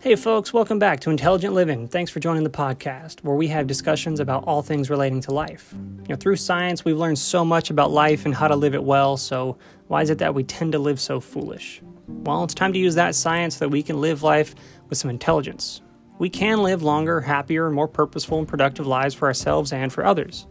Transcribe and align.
Hey, 0.00 0.14
folks, 0.14 0.52
welcome 0.52 0.78
back 0.78 1.00
to 1.00 1.10
Intelligent 1.10 1.54
Living. 1.54 1.88
Thanks 1.88 2.08
for 2.08 2.20
joining 2.20 2.44
the 2.44 2.50
podcast, 2.50 3.24
where 3.24 3.34
we 3.34 3.48
have 3.48 3.66
discussions 3.66 4.20
about 4.20 4.44
all 4.44 4.62
things 4.62 4.90
relating 4.90 5.20
to 5.22 5.32
life. 5.32 5.74
You 5.74 6.10
know, 6.10 6.14
through 6.14 6.36
science, 6.36 6.84
we've 6.84 6.96
learned 6.96 7.18
so 7.18 7.44
much 7.44 7.68
about 7.68 7.90
life 7.90 8.24
and 8.24 8.32
how 8.32 8.46
to 8.46 8.54
live 8.54 8.76
it 8.76 8.84
well, 8.84 9.16
so 9.16 9.58
why 9.88 10.02
is 10.02 10.10
it 10.10 10.18
that 10.18 10.36
we 10.36 10.44
tend 10.44 10.70
to 10.70 10.78
live 10.78 11.00
so 11.00 11.18
foolish? 11.18 11.82
Well, 12.06 12.44
it's 12.44 12.54
time 12.54 12.72
to 12.74 12.78
use 12.78 12.94
that 12.94 13.16
science 13.16 13.56
so 13.56 13.64
that 13.64 13.70
we 13.70 13.82
can 13.82 14.00
live 14.00 14.22
life 14.22 14.54
with 14.88 14.98
some 14.98 15.10
intelligence. 15.10 15.82
We 16.20 16.30
can 16.30 16.62
live 16.62 16.84
longer, 16.84 17.20
happier, 17.20 17.66
and 17.66 17.74
more 17.74 17.88
purposeful, 17.88 18.38
and 18.38 18.46
productive 18.46 18.86
lives 18.86 19.16
for 19.16 19.26
ourselves 19.26 19.72
and 19.72 19.92
for 19.92 20.06
others. 20.06 20.46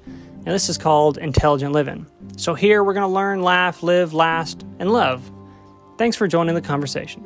Now, 0.45 0.51
this 0.51 0.67
is 0.67 0.77
called 0.77 1.17
intelligent 1.19 1.71
living. 1.71 2.05
So, 2.35 2.53
here 2.53 2.83
we're 2.83 2.93
going 2.93 3.07
to 3.07 3.15
learn, 3.15 3.41
laugh, 3.41 3.81
live, 3.81 4.13
last, 4.13 4.65
and 4.79 4.91
love. 4.91 5.31
Thanks 5.97 6.17
for 6.17 6.27
joining 6.27 6.53
the 6.53 6.61
conversation. 6.61 7.25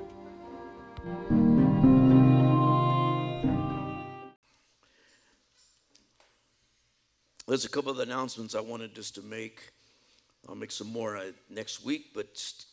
There's 7.52 7.66
a 7.66 7.70
couple 7.70 7.92
of 7.92 8.00
announcements 8.00 8.56
I 8.56 8.62
wanted 8.62 8.96
just 8.96 9.16
to 9.16 9.22
make. 9.22 9.74
I'll 10.48 10.56
make 10.56 10.72
some 10.72 10.88
more 10.88 11.18
uh, 11.18 11.32
next 11.50 11.84
week, 11.84 12.14
but 12.16 12.30
st- 12.38 12.66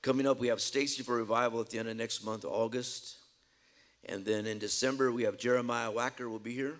coming 0.00 0.26
up, 0.26 0.40
we 0.40 0.48
have 0.48 0.62
Stacy 0.62 1.02
for 1.02 1.14
revival 1.14 1.60
at 1.60 1.68
the 1.68 1.78
end 1.78 1.90
of 1.90 1.96
next 1.98 2.24
month, 2.24 2.46
August. 2.46 3.18
And 4.06 4.24
then 4.24 4.46
in 4.46 4.58
December, 4.58 5.12
we 5.12 5.24
have 5.24 5.36
Jeremiah 5.36 5.92
Wacker 5.92 6.30
will 6.30 6.38
be 6.38 6.54
here. 6.54 6.76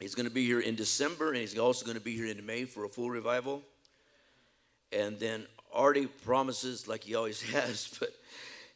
He's 0.00 0.14
going 0.14 0.26
to 0.26 0.32
be 0.32 0.46
here 0.46 0.60
in 0.60 0.76
December, 0.76 1.28
and 1.28 1.36
he's 1.36 1.58
also 1.58 1.84
going 1.84 1.98
to 1.98 2.02
be 2.02 2.16
here 2.16 2.24
in 2.24 2.46
May 2.46 2.64
for 2.64 2.86
a 2.86 2.88
full 2.88 3.10
revival. 3.10 3.60
And 4.92 5.18
then 5.18 5.44
Artie 5.74 6.06
promises, 6.06 6.88
like 6.88 7.04
he 7.04 7.16
always 7.16 7.42
has, 7.52 7.94
but 8.00 8.14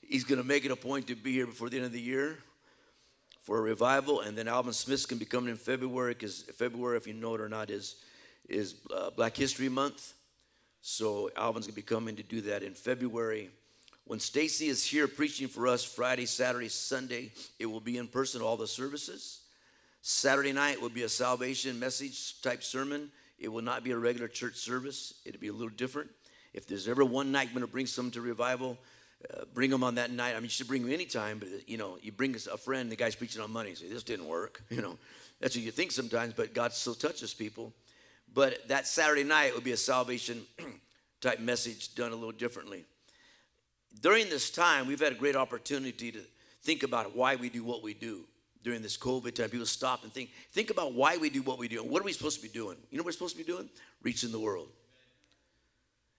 he's 0.06 0.24
going 0.24 0.38
to 0.38 0.46
make 0.46 0.66
it 0.66 0.70
a 0.70 0.76
point 0.76 1.06
to 1.06 1.14
be 1.14 1.32
here 1.32 1.46
before 1.46 1.70
the 1.70 1.78
end 1.78 1.86
of 1.86 1.92
the 1.92 1.98
year 1.98 2.36
for 3.50 3.58
a 3.58 3.62
revival, 3.62 4.20
and 4.20 4.38
then 4.38 4.46
Alvin 4.46 4.72
Smith's 4.72 5.06
can 5.06 5.18
be 5.18 5.24
coming 5.24 5.50
in 5.50 5.56
February 5.56 6.14
because 6.14 6.42
February, 6.56 6.96
if 6.96 7.08
you 7.08 7.14
know 7.14 7.34
it 7.34 7.40
or 7.40 7.48
not, 7.48 7.68
is 7.68 7.96
is 8.48 8.76
uh, 8.94 9.10
Black 9.10 9.36
History 9.36 9.68
Month. 9.68 10.14
So 10.82 11.32
Alvin's 11.36 11.66
gonna 11.66 11.74
be 11.74 11.82
coming 11.82 12.14
to 12.14 12.22
do 12.22 12.42
that 12.42 12.62
in 12.62 12.74
February. 12.74 13.50
When 14.04 14.20
Stacy 14.20 14.68
is 14.68 14.84
here 14.84 15.08
preaching 15.08 15.48
for 15.48 15.66
us 15.66 15.82
Friday, 15.82 16.26
Saturday, 16.26 16.68
Sunday, 16.68 17.32
it 17.58 17.66
will 17.66 17.80
be 17.80 17.96
in 17.98 18.06
person 18.06 18.40
all 18.40 18.56
the 18.56 18.68
services. 18.68 19.40
Saturday 20.00 20.52
night 20.52 20.80
will 20.80 20.88
be 20.88 21.02
a 21.02 21.08
salvation 21.08 21.80
message 21.80 22.40
type 22.42 22.62
sermon. 22.62 23.10
It 23.40 23.48
will 23.48 23.62
not 23.62 23.82
be 23.82 23.90
a 23.90 23.98
regular 23.98 24.28
church 24.28 24.58
service. 24.58 25.14
It'll 25.24 25.40
be 25.40 25.48
a 25.48 25.52
little 25.52 25.70
different. 25.70 26.10
If 26.54 26.68
there's 26.68 26.86
ever 26.86 27.04
one 27.04 27.32
night 27.32 27.48
going 27.48 27.66
to 27.66 27.72
bring 27.72 27.86
someone 27.86 28.12
to 28.12 28.20
revival, 28.20 28.78
uh, 29.28 29.44
bring 29.52 29.70
them 29.70 29.84
on 29.84 29.96
that 29.96 30.10
night. 30.10 30.32
I 30.32 30.34
mean, 30.34 30.44
you 30.44 30.48
should 30.50 30.68
bring 30.68 30.82
them 30.82 30.92
anytime, 30.92 31.38
but 31.38 31.48
you 31.68 31.76
know, 31.76 31.98
you 32.00 32.12
bring 32.12 32.34
a 32.34 32.56
friend, 32.56 32.90
the 32.90 32.96
guy's 32.96 33.14
preaching 33.14 33.42
on 33.42 33.52
money. 33.52 33.70
You 33.70 33.76
say, 33.76 33.88
this 33.88 34.02
didn't 34.02 34.26
work. 34.26 34.62
You 34.70 34.82
know, 34.82 34.98
that's 35.40 35.56
what 35.56 35.64
you 35.64 35.70
think 35.70 35.92
sometimes, 35.92 36.32
but 36.32 36.54
God 36.54 36.72
still 36.72 36.94
touches 36.94 37.34
people. 37.34 37.72
But 38.32 38.68
that 38.68 38.86
Saturday 38.86 39.24
night 39.24 39.54
would 39.54 39.64
be 39.64 39.72
a 39.72 39.76
salvation 39.76 40.42
type 41.20 41.40
message 41.40 41.94
done 41.94 42.12
a 42.12 42.14
little 42.14 42.32
differently. 42.32 42.84
During 44.00 44.28
this 44.30 44.50
time, 44.50 44.86
we've 44.86 45.00
had 45.00 45.12
a 45.12 45.16
great 45.16 45.36
opportunity 45.36 46.12
to 46.12 46.20
think 46.62 46.82
about 46.82 47.16
why 47.16 47.36
we 47.36 47.48
do 47.48 47.64
what 47.64 47.82
we 47.82 47.94
do 47.94 48.24
during 48.62 48.82
this 48.82 48.96
COVID 48.96 49.34
time. 49.34 49.50
People 49.50 49.66
stop 49.66 50.04
and 50.04 50.12
think, 50.12 50.30
think 50.52 50.70
about 50.70 50.92
why 50.92 51.16
we 51.16 51.30
do 51.30 51.42
what 51.42 51.58
we 51.58 51.68
do. 51.68 51.82
What 51.82 52.00
are 52.00 52.04
we 52.04 52.12
supposed 52.12 52.36
to 52.36 52.42
be 52.42 52.52
doing? 52.52 52.76
You 52.90 52.98
know 52.98 53.02
what 53.02 53.06
we're 53.06 53.12
supposed 53.12 53.36
to 53.36 53.44
be 53.44 53.50
doing? 53.50 53.68
Reaching 54.02 54.30
the 54.30 54.38
world. 54.38 54.68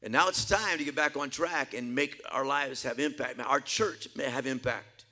And 0.03 0.11
now 0.11 0.27
it's 0.27 0.45
time 0.45 0.79
to 0.79 0.83
get 0.83 0.95
back 0.95 1.15
on 1.15 1.29
track 1.29 1.73
and 1.73 1.93
make 1.93 2.21
our 2.31 2.45
lives 2.45 2.83
have 2.83 2.99
impact. 2.99 3.39
Our 3.39 3.59
church 3.59 4.07
may 4.15 4.23
have 4.23 4.47
impact. 4.47 5.05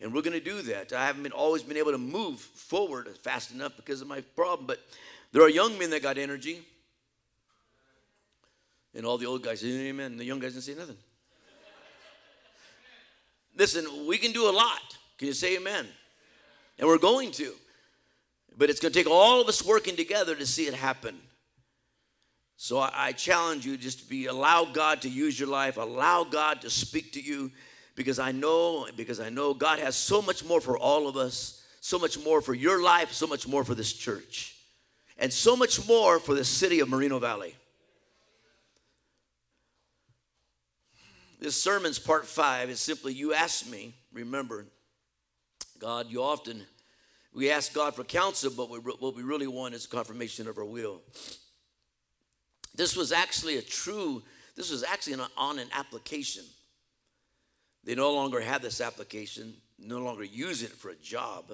And 0.00 0.12
we're 0.12 0.22
going 0.22 0.38
to 0.38 0.44
do 0.44 0.62
that. 0.62 0.92
I 0.92 1.06
haven't 1.06 1.22
been, 1.22 1.32
always 1.32 1.62
been 1.62 1.76
able 1.76 1.92
to 1.92 1.98
move 1.98 2.40
forward 2.40 3.08
fast 3.18 3.52
enough 3.52 3.76
because 3.76 4.00
of 4.00 4.08
my 4.08 4.20
problem, 4.20 4.66
but 4.66 4.80
there 5.32 5.42
are 5.42 5.48
young 5.48 5.78
men 5.78 5.90
that 5.90 6.02
got 6.02 6.18
energy. 6.18 6.62
And 8.94 9.04
all 9.04 9.18
the 9.18 9.26
old 9.26 9.42
guys 9.42 9.60
say 9.60 9.88
amen. 9.88 10.16
The 10.16 10.24
young 10.24 10.38
guys 10.38 10.52
didn't 10.52 10.64
say 10.64 10.74
nothing. 10.74 10.96
Listen, 13.56 14.06
we 14.06 14.18
can 14.18 14.32
do 14.32 14.48
a 14.48 14.52
lot. 14.52 14.96
Can 15.18 15.26
you 15.28 15.34
say 15.34 15.56
amen? 15.56 15.86
And 16.78 16.88
we're 16.88 16.98
going 16.98 17.32
to. 17.32 17.52
But 18.56 18.70
it's 18.70 18.80
going 18.80 18.92
to 18.92 18.98
take 18.98 19.10
all 19.10 19.40
of 19.40 19.48
us 19.48 19.64
working 19.64 19.96
together 19.96 20.34
to 20.34 20.46
see 20.46 20.66
it 20.66 20.74
happen. 20.74 21.18
So 22.60 22.78
I, 22.78 22.90
I 22.92 23.12
challenge 23.12 23.64
you 23.64 23.76
just 23.76 24.00
to 24.00 24.08
be 24.08 24.26
allow 24.26 24.64
God 24.64 25.02
to 25.02 25.08
use 25.08 25.38
your 25.38 25.48
life, 25.48 25.76
allow 25.76 26.24
God 26.24 26.60
to 26.62 26.70
speak 26.70 27.12
to 27.12 27.20
you, 27.22 27.52
because 27.94 28.18
I 28.18 28.32
know, 28.32 28.88
because 28.96 29.20
I 29.20 29.30
know 29.30 29.54
God 29.54 29.78
has 29.78 29.94
so 29.94 30.20
much 30.20 30.44
more 30.44 30.60
for 30.60 30.76
all 30.76 31.08
of 31.08 31.16
us, 31.16 31.64
so 31.80 32.00
much 32.00 32.18
more 32.18 32.42
for 32.42 32.54
your 32.54 32.82
life, 32.82 33.12
so 33.12 33.28
much 33.28 33.46
more 33.46 33.62
for 33.62 33.76
this 33.76 33.92
church, 33.92 34.56
and 35.18 35.32
so 35.32 35.56
much 35.56 35.86
more 35.86 36.18
for 36.18 36.34
the 36.34 36.44
city 36.44 36.80
of 36.80 36.88
Moreno 36.88 37.20
Valley. 37.20 37.54
This 41.40 41.60
sermon's 41.60 42.00
part 42.00 42.26
five 42.26 42.70
is 42.70 42.80
simply 42.80 43.14
you 43.14 43.34
ask 43.34 43.70
me, 43.70 43.94
remember, 44.12 44.66
God, 45.78 46.06
you 46.10 46.24
often, 46.24 46.64
we 47.32 47.52
ask 47.52 47.72
God 47.72 47.94
for 47.94 48.02
counsel, 48.02 48.50
but 48.50 48.68
we, 48.68 48.78
what 48.78 49.14
we 49.14 49.22
really 49.22 49.46
want 49.46 49.74
is 49.74 49.86
confirmation 49.86 50.48
of 50.48 50.58
our 50.58 50.64
will. 50.64 51.02
This 52.78 52.96
was 52.96 53.10
actually 53.10 53.58
a 53.58 53.62
true, 53.62 54.22
this 54.54 54.70
was 54.70 54.84
actually 54.84 55.14
an, 55.14 55.22
on 55.36 55.58
an 55.58 55.66
application. 55.74 56.44
They 57.82 57.96
no 57.96 58.14
longer 58.14 58.40
had 58.40 58.62
this 58.62 58.80
application, 58.80 59.52
no 59.80 59.98
longer 59.98 60.22
use 60.22 60.62
it 60.62 60.70
for 60.70 60.90
a 60.90 60.94
job. 60.94 61.50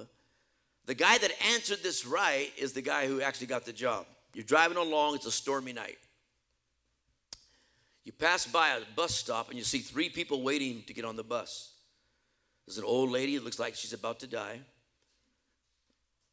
The 0.85 0.93
guy 0.93 1.17
that 1.17 1.31
answered 1.51 1.79
this 1.81 2.05
right 2.05 2.51
is 2.59 2.73
the 2.73 2.83
guy 2.83 3.07
who 3.07 3.21
actually 3.21 3.47
got 3.47 3.65
the 3.65 3.73
job. 3.73 4.05
You're 4.35 4.45
driving 4.45 4.77
along, 4.77 5.15
it's 5.15 5.25
a 5.25 5.31
stormy 5.31 5.73
night. 5.73 5.97
You 8.03 8.11
pass 8.11 8.45
by 8.45 8.77
a 8.77 8.81
bus 8.95 9.15
stop 9.15 9.49
and 9.49 9.57
you 9.57 9.63
see 9.63 9.79
three 9.79 10.09
people 10.09 10.43
waiting 10.43 10.83
to 10.85 10.93
get 10.93 11.05
on 11.05 11.15
the 11.15 11.23
bus. 11.23 11.73
There's 12.67 12.77
an 12.77 12.83
old 12.83 13.09
lady, 13.09 13.35
it 13.35 13.43
looks 13.43 13.57
like 13.57 13.73
she's 13.73 13.93
about 13.93 14.19
to 14.19 14.27
die. 14.27 14.59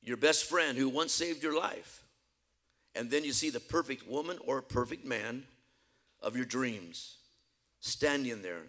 Your 0.02 0.18
best 0.18 0.44
friend 0.44 0.76
who 0.76 0.90
once 0.90 1.14
saved 1.14 1.42
your 1.42 1.58
life 1.58 2.02
and 2.94 3.10
then 3.10 3.24
you 3.24 3.32
see 3.32 3.50
the 3.50 3.60
perfect 3.60 4.08
woman 4.08 4.38
or 4.46 4.60
perfect 4.62 5.04
man 5.04 5.44
of 6.20 6.36
your 6.36 6.44
dreams 6.44 7.16
standing 7.80 8.42
there. 8.42 8.62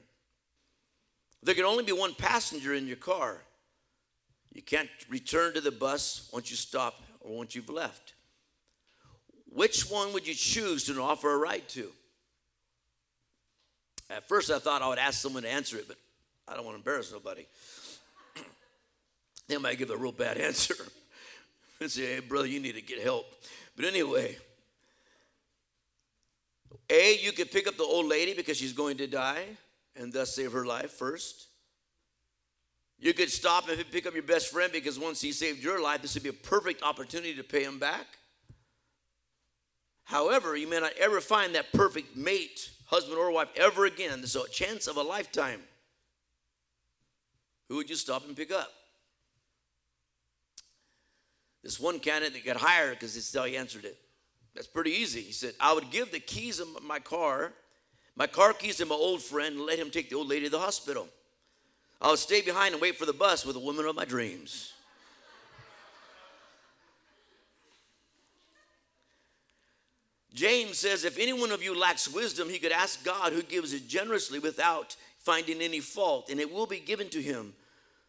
There 1.44 1.56
can 1.56 1.66
only 1.66 1.84
be 1.84 1.92
one 1.92 2.16
passenger 2.16 2.74
in 2.74 2.88
your 2.88 2.98
car. 2.98 3.42
You 4.54 4.62
can't 4.62 4.90
return 5.10 5.54
to 5.56 5.62
the 5.62 5.72
bus 5.72 6.30
once 6.32 6.50
you 6.50 6.56
stop 6.56 7.02
or 7.20 7.36
once 7.38 7.56
you've 7.56 7.70
left. 7.70 8.14
Which 9.52 9.90
one 9.90 10.14
would 10.14 10.26
you 10.26 10.34
choose 10.34 10.86
to 10.86 11.02
offer 11.02 11.32
a 11.32 11.38
ride 11.38 11.68
to? 11.70 11.92
At 14.10 14.28
first, 14.28 14.52
I 14.52 14.60
thought 14.60 14.82
I 14.82 14.88
would 14.88 15.00
ask 15.00 15.22
someone 15.22 15.44
to 15.44 15.50
answer 15.50 15.78
it, 15.78 15.88
but 15.88 15.98
I 16.48 16.56
don't 16.56 16.66
want 16.66 16.76
to 16.76 16.80
embarrass 16.80 17.12
nobody. 17.12 17.46
they 19.48 19.58
might 19.58 19.78
give 19.78 19.90
a 19.90 19.98
real 19.98 20.12
bad 20.12 20.38
answer 20.40 20.76
and 21.80 21.92
say, 21.92 22.16
hey, 22.16 22.20
brother, 22.20 22.48
you 22.48 22.60
need 22.60 22.76
to 22.76 22.82
get 22.82 23.02
help. 23.02 23.26
But 23.76 23.86
anyway, 23.86 24.38
A, 26.90 27.18
you 27.18 27.32
could 27.32 27.52
pick 27.52 27.68
up 27.68 27.78
the 27.78 27.84
old 27.84 28.06
lady 28.06 28.34
because 28.34 28.58
she's 28.58 28.74
going 28.74 28.98
to 28.98 29.08
die 29.08 29.46
and 29.96 30.12
thus 30.12 30.36
save 30.36 30.52
her 30.52 30.66
life 30.66 30.92
first. 30.92 31.48
You 33.00 33.14
could 33.14 33.32
stop 33.32 33.68
and 33.68 33.84
pick 33.92 34.06
up 34.06 34.14
your 34.14 34.24
best 34.24 34.52
friend 34.52 34.72
because 34.72 34.98
once 34.98 35.20
he 35.20 35.32
saved 35.32 35.62
your 35.62 35.82
life, 35.82 36.02
this 36.02 36.14
would 36.14 36.24
be 36.24 36.30
a 36.30 36.34
perfect 36.34 36.84
opportunity 36.84 37.36
to 37.36 37.44
pay 37.44 37.64
him 37.64 37.80
back. 37.80 38.06
However, 40.06 40.56
you 40.56 40.70
may 40.70 40.80
not 40.80 40.94
ever 41.00 41.20
find 41.20 41.56
that 41.56 41.72
perfect 41.74 42.16
mate, 42.16 42.70
husband 42.86 43.18
or 43.18 43.32
wife, 43.32 43.50
ever 43.56 43.86
again. 43.86 44.20
There's 44.20 44.36
a 44.36 44.48
chance 44.50 44.88
of 44.88 44.98
a 44.98 45.02
lifetime. 45.02 45.62
Who 47.70 47.76
would 47.78 47.90
you 47.90 47.96
stop 47.96 48.26
and 48.28 48.36
pick 48.36 48.52
up? 48.52 48.72
This 51.64 51.80
one 51.80 52.00
candidate 52.00 52.46
got 52.46 52.58
hired 52.58 53.00
because 53.00 53.16
this 53.16 53.28
is 53.28 53.36
how 53.36 53.46
he 53.46 53.56
answered 53.56 53.86
it. 53.86 53.98
That's 54.54 54.68
pretty 54.68 54.92
easy. 54.92 55.22
He 55.22 55.32
said, 55.32 55.54
I 55.60 55.74
would 55.74 55.90
give 55.90 56.12
the 56.12 56.20
keys 56.20 56.60
of 56.60 56.84
my 56.84 57.00
car, 57.00 57.54
my 58.16 58.28
car 58.28 58.54
keys 58.54 58.78
to 58.78 58.86
my 58.86 58.96
old 58.96 59.22
friend, 59.22 59.56
and 59.56 59.66
let 59.66 59.80
him 59.80 59.90
take 59.90 60.10
the 60.10 60.18
old 60.18 60.28
lady 60.28 60.46
to 60.46 60.52
the 60.52 60.60
hospital. 60.60 61.08
I 62.02 62.10
would 62.10 62.20
stay 62.20 62.42
behind 62.42 62.74
and 62.74 62.82
wait 62.82 62.98
for 62.98 63.06
the 63.06 63.14
bus 63.14 63.46
with 63.46 63.56
the 63.56 63.62
woman 63.62 63.86
of 63.86 63.96
my 63.96 64.06
dreams. 64.06 64.74
James 70.34 70.80
says, 70.80 71.06
If 71.06 71.18
any 71.18 71.32
one 71.32 71.52
of 71.52 71.64
you 71.64 71.78
lacks 71.78 72.12
wisdom, 72.12 72.50
he 72.50 72.60
could 72.60 72.72
ask 72.72 73.04
God, 73.06 73.34
who 73.34 73.44
gives 73.44 73.72
it 73.72 73.88
generously 73.88 74.40
without 74.40 74.96
finding 75.20 75.62
any 75.62 75.80
fault, 75.80 76.30
and 76.30 76.40
it 76.40 76.52
will 76.52 76.66
be 76.66 76.80
given 76.80 77.08
to 77.10 77.22
him. 77.22 77.54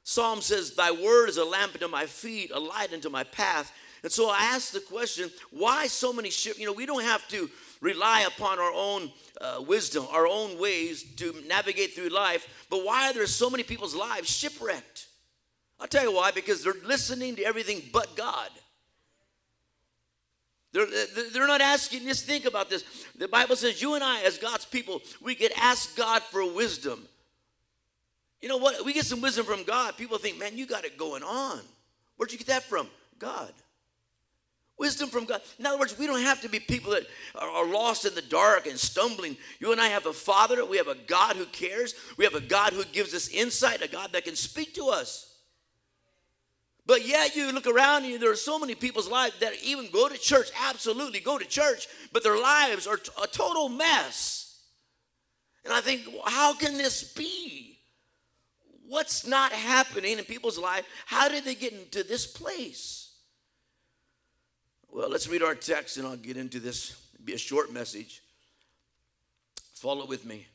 Psalm 0.04 0.42
says, 0.42 0.74
Thy 0.74 0.92
word 0.92 1.28
is 1.28 1.38
a 1.38 1.44
lamp 1.44 1.74
unto 1.74 1.88
my 1.88 2.06
feet, 2.06 2.50
a 2.54 2.60
light 2.60 2.92
unto 2.92 3.08
my 3.08 3.24
path. 3.24 3.72
And 4.02 4.12
so 4.12 4.28
I 4.28 4.36
ask 4.40 4.70
the 4.70 4.80
question, 4.80 5.30
why 5.50 5.86
so 5.86 6.12
many 6.12 6.28
ships? 6.28 6.58
You 6.58 6.66
know, 6.66 6.74
we 6.74 6.84
don't 6.84 7.02
have 7.02 7.26
to 7.28 7.50
rely 7.80 8.20
upon 8.20 8.58
our 8.58 8.72
own 8.72 9.10
uh, 9.40 9.64
wisdom, 9.66 10.06
our 10.12 10.26
own 10.26 10.58
ways 10.58 11.04
to 11.16 11.34
navigate 11.46 11.94
through 11.94 12.10
life. 12.10 12.66
But 12.68 12.84
why 12.84 13.08
are 13.08 13.14
there 13.14 13.26
so 13.26 13.48
many 13.48 13.62
people's 13.62 13.94
lives 13.94 14.28
shipwrecked? 14.28 15.06
I'll 15.80 15.88
tell 15.88 16.04
you 16.04 16.14
why 16.14 16.32
because 16.32 16.62
they're 16.62 16.74
listening 16.84 17.36
to 17.36 17.44
everything 17.44 17.82
but 17.92 18.14
God. 18.14 18.50
They're, 20.72 20.86
they're 21.32 21.46
not 21.46 21.62
asking, 21.62 22.00
just 22.00 22.26
think 22.26 22.44
about 22.44 22.68
this. 22.68 22.84
The 23.16 23.28
Bible 23.28 23.56
says 23.56 23.80
you 23.80 23.94
and 23.94 24.04
I, 24.04 24.22
as 24.22 24.36
God's 24.36 24.66
people, 24.66 25.00
we 25.22 25.34
could 25.34 25.52
ask 25.56 25.96
God 25.96 26.22
for 26.22 26.52
wisdom. 26.52 27.08
You 28.44 28.50
know 28.50 28.58
what? 28.58 28.85
We 28.85 28.93
get 28.93 29.06
some 29.06 29.23
wisdom 29.23 29.46
from 29.46 29.62
God. 29.62 29.96
People 29.96 30.19
think, 30.19 30.38
man, 30.38 30.58
you 30.58 30.67
got 30.67 30.85
it 30.85 30.99
going 30.99 31.23
on. 31.23 31.61
Where'd 32.19 32.31
you 32.31 32.37
get 32.37 32.49
that 32.49 32.62
from? 32.62 32.88
God. 33.19 33.50
Wisdom 34.76 35.08
from 35.08 35.25
God. 35.25 35.41
In 35.58 35.64
other 35.64 35.79
words, 35.79 35.99
we 35.99 36.06
don't 36.06 36.20
have 36.20 36.43
to 36.43 36.50
be 36.50 36.61
people 36.61 36.91
that 36.91 37.06
are 37.37 37.67
lost 37.67 38.05
in 38.05 38.14
the 38.14 38.20
dark 38.20 38.67
and 38.67 38.79
stumbling. 38.79 39.38
You 39.61 39.73
and 39.73 39.81
I 39.81 39.87
have 39.87 40.05
a 40.05 40.12
Father. 40.12 40.62
We 40.67 40.76
have 40.76 40.88
a 40.88 40.94
God 40.94 41.37
who 41.37 41.46
cares. 41.46 41.94
We 42.19 42.25
have 42.26 42.35
a 42.35 42.41
God 42.43 42.75
who 42.75 42.85
gives 42.85 43.14
us 43.14 43.29
insight, 43.29 43.81
a 43.81 43.88
God 43.88 44.12
that 44.12 44.26
can 44.26 44.37
speak 44.37 44.75
to 44.75 44.90
us. 44.90 45.38
But 46.85 47.06
yet 47.06 47.35
you 47.35 47.50
look 47.50 47.67
around 47.67 48.05
and 48.05 48.20
there 48.20 48.31
are 48.31 48.37
so 48.37 48.58
many 48.58 48.75
people's 48.75 49.08
lives 49.08 49.40
that 49.40 49.55
even 49.64 49.88
go 49.90 50.06
to 50.06 50.19
church, 50.19 50.50
absolutely 50.69 51.20
go 51.20 51.38
to 51.38 51.47
church, 51.47 51.88
but 52.12 52.23
their 52.23 52.38
lives 52.38 52.87
are 52.87 53.00
a 53.23 53.26
total 53.26 53.70
mess. 53.70 54.64
And 55.64 55.73
I 55.73 55.81
think, 55.81 56.02
how 56.26 56.52
can 56.52 56.76
this 56.76 57.14
be? 57.14 57.74
What's 58.86 59.26
not 59.26 59.52
happening 59.52 60.19
in 60.19 60.25
people's 60.25 60.58
life? 60.58 60.84
How 61.06 61.28
did 61.28 61.44
they 61.44 61.54
get 61.54 61.72
into 61.72 62.02
this 62.02 62.26
place? 62.26 63.12
Well, 64.90 65.08
let's 65.08 65.28
read 65.28 65.42
our 65.42 65.54
text 65.54 65.96
and 65.96 66.06
I'll 66.06 66.16
get 66.16 66.36
into 66.36 66.60
this. 66.60 66.96
It'll 67.14 67.25
be 67.25 67.32
a 67.32 67.38
short 67.38 67.72
message. 67.72 68.22
Follow 69.75 70.06
with 70.06 70.25
me. 70.25 70.46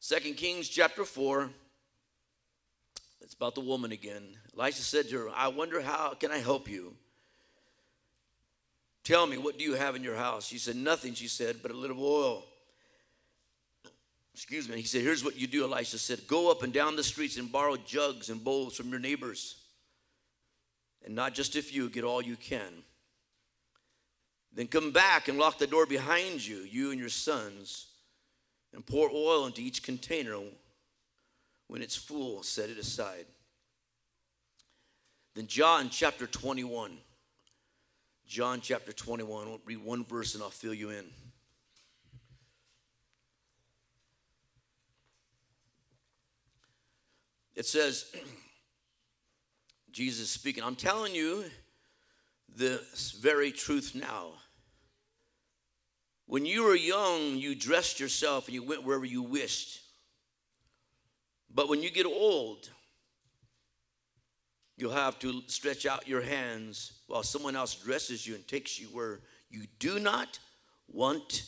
Second 0.00 0.36
Kings 0.36 0.68
chapter 0.68 1.04
4. 1.04 1.50
It's 3.22 3.34
about 3.34 3.54
the 3.54 3.60
woman 3.60 3.92
again. 3.92 4.22
Elisha 4.56 4.82
said 4.82 5.08
to 5.08 5.18
her, 5.18 5.30
I 5.34 5.48
wonder 5.48 5.80
how 5.80 6.14
can 6.14 6.30
I 6.30 6.38
help 6.38 6.68
you? 6.68 6.94
Tell 9.02 9.26
me, 9.26 9.38
what 9.38 9.56
do 9.56 9.64
you 9.64 9.74
have 9.74 9.94
in 9.96 10.02
your 10.02 10.16
house? 10.16 10.46
She 10.46 10.58
said, 10.58 10.76
Nothing, 10.76 11.14
she 11.14 11.28
said, 11.28 11.56
but 11.62 11.70
a 11.70 11.74
little 11.74 12.04
oil. 12.04 12.44
Excuse 14.36 14.68
me. 14.68 14.76
He 14.76 14.82
said, 14.82 15.00
Here's 15.00 15.24
what 15.24 15.40
you 15.40 15.46
do, 15.46 15.64
Elisha 15.64 15.96
said. 15.96 16.26
Go 16.26 16.50
up 16.50 16.62
and 16.62 16.70
down 16.70 16.94
the 16.94 17.02
streets 17.02 17.38
and 17.38 17.50
borrow 17.50 17.78
jugs 17.78 18.28
and 18.28 18.44
bowls 18.44 18.76
from 18.76 18.90
your 18.90 18.98
neighbors. 18.98 19.56
And 21.06 21.14
not 21.14 21.32
just 21.32 21.56
a 21.56 21.62
few, 21.62 21.88
get 21.88 22.04
all 22.04 22.20
you 22.20 22.36
can. 22.36 22.82
Then 24.52 24.66
come 24.66 24.92
back 24.92 25.28
and 25.28 25.38
lock 25.38 25.56
the 25.56 25.66
door 25.66 25.86
behind 25.86 26.46
you, 26.46 26.58
you 26.58 26.90
and 26.90 27.00
your 27.00 27.08
sons, 27.08 27.86
and 28.74 28.84
pour 28.84 29.08
oil 29.10 29.46
into 29.46 29.62
each 29.62 29.82
container. 29.82 30.36
When 31.68 31.80
it's 31.80 31.96
full, 31.96 32.42
set 32.42 32.68
it 32.68 32.76
aside. 32.76 33.24
Then 35.34 35.46
John 35.46 35.88
chapter 35.88 36.26
21. 36.26 36.98
John 38.26 38.60
chapter 38.60 38.92
21. 38.92 39.48
I'll 39.48 39.60
read 39.64 39.82
one 39.82 40.04
verse 40.04 40.34
and 40.34 40.42
I'll 40.42 40.50
fill 40.50 40.74
you 40.74 40.90
in. 40.90 41.06
It 47.56 47.66
says, 47.66 48.04
Jesus 49.90 50.30
speaking, 50.30 50.62
I'm 50.62 50.76
telling 50.76 51.14
you 51.14 51.44
this 52.54 53.10
very 53.12 53.50
truth 53.50 53.94
now. 53.94 54.34
When 56.26 56.44
you 56.44 56.64
were 56.64 56.76
young, 56.76 57.36
you 57.36 57.54
dressed 57.54 57.98
yourself 57.98 58.46
and 58.46 58.54
you 58.54 58.62
went 58.62 58.84
wherever 58.84 59.04
you 59.04 59.22
wished. 59.22 59.80
But 61.52 61.68
when 61.68 61.82
you 61.82 61.90
get 61.90 62.06
old, 62.06 62.68
You'll 64.76 64.92
have 64.92 65.18
to 65.20 65.42
stretch 65.46 65.86
out 65.86 66.06
your 66.06 66.20
hands 66.20 67.00
while 67.06 67.22
someone 67.22 67.56
else 67.56 67.74
dresses 67.74 68.26
you 68.26 68.34
and 68.34 68.46
takes 68.46 68.78
you 68.78 68.88
where 68.88 69.20
you 69.48 69.64
do 69.78 69.98
not 69.98 70.38
want 70.86 71.44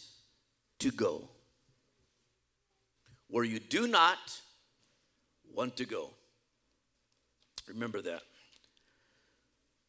to 0.78 0.90
go. 0.90 1.28
Where 3.28 3.44
you 3.44 3.58
do 3.58 3.86
not 3.86 4.40
want 5.58 5.76
to 5.76 5.84
go. 5.84 6.10
Remember 7.66 8.00
that. 8.00 8.22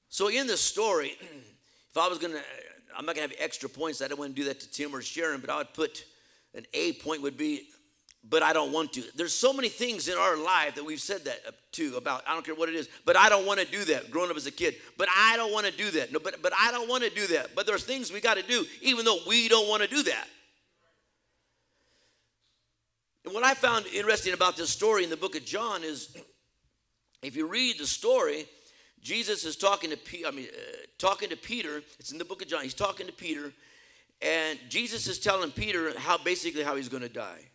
So, 0.10 0.28
in 0.28 0.48
the 0.48 0.58
story, 0.58 1.10
if 1.92 1.96
I 1.96 2.08
was 2.08 2.18
going 2.18 2.34
to, 2.34 2.42
I'm 2.98 3.06
not 3.06 3.16
going 3.16 3.30
to 3.30 3.36
have 3.36 3.44
extra 3.44 3.70
points. 3.70 4.02
I 4.02 4.08
don't 4.08 4.18
want 4.18 4.36
to 4.36 4.42
do 4.42 4.48
that 4.48 4.60
to 4.62 4.72
Tim 4.72 4.96
or 4.96 5.04
Sharon, 5.04 5.42
but 5.42 5.52
I 5.52 5.58
would 5.60 5.74
put 5.76 6.06
an 6.56 6.66
A 6.74 6.94
point 6.94 7.22
would 7.22 7.38
be 7.38 7.68
but 8.28 8.44
I 8.44 8.52
don't 8.52 8.74
want 8.74 8.92
to. 8.94 9.04
There's 9.16 9.34
so 9.34 9.54
many 9.54 9.70
things 9.70 10.10
in 10.10 10.18
our 10.18 10.36
life 10.36 10.76
that 10.76 10.84
we've 10.84 11.00
said 11.00 11.24
that 11.24 11.40
uh, 11.48 11.52
too 11.72 11.96
about. 11.96 12.22
I 12.28 12.34
don't 12.34 12.46
care 12.46 12.54
what 12.54 12.68
it 12.68 12.76
is, 12.76 12.90
but 13.06 13.16
I 13.16 13.30
don't 13.30 13.46
want 13.46 13.62
to 13.62 13.66
do 13.66 13.86
that. 13.86 14.12
Growing 14.12 14.30
up 14.30 14.36
as 14.36 14.46
a 14.46 14.52
kid, 14.52 14.76
but 14.98 15.08
I 15.16 15.38
don't 15.38 15.54
want 15.54 15.68
to 15.68 15.72
do 15.72 15.90
that. 15.92 16.12
No, 16.12 16.20
but 16.20 16.42
but 16.42 16.52
I 16.60 16.70
don't 16.72 16.90
want 16.90 17.04
to 17.06 17.10
do 17.10 17.28
that. 17.28 17.56
But 17.56 17.66
there's 17.66 17.86
things 17.86 18.12
we 18.12 18.20
got 18.20 18.36
to 18.36 18.44
do, 18.44 18.66
even 18.82 19.06
though 19.06 19.20
we 19.26 19.48
don't 19.48 19.70
want 19.70 19.84
to 19.84 19.88
do 19.88 20.04
that. 20.04 20.28
And 23.30 23.36
what 23.36 23.44
I 23.44 23.54
found 23.54 23.86
interesting 23.86 24.34
about 24.34 24.58
this 24.58 24.72
story 24.72 25.04
in 25.04 25.12
the 25.12 25.16
book 25.16 25.36
of 25.36 25.46
John 25.46 25.84
is, 25.84 26.18
if 27.22 27.36
you 27.36 27.46
read 27.46 27.78
the 27.78 27.86
story, 27.86 28.48
Jesus 29.04 29.46
is 29.46 29.56
talking 29.56 29.92
to 29.92 29.98
P, 29.98 30.26
I 30.26 30.32
mean, 30.32 30.48
uh, 30.52 30.62
talking 30.98 31.30
to 31.30 31.38
Peter. 31.38 31.84
It's 32.00 32.12
in 32.12 32.18
the 32.18 32.26
book 32.26 32.42
of 32.42 32.48
John. 32.48 32.64
He's 32.64 32.74
talking 32.74 33.06
to 33.06 33.14
Peter, 33.14 33.54
and 34.20 34.58
Jesus 34.68 35.06
is 35.06 35.20
telling 35.20 35.52
Peter 35.52 35.94
how 36.00 36.18
basically 36.18 36.64
how 36.64 36.76
he's 36.76 36.90
going 36.90 37.04
to 37.04 37.10
die. 37.10 37.46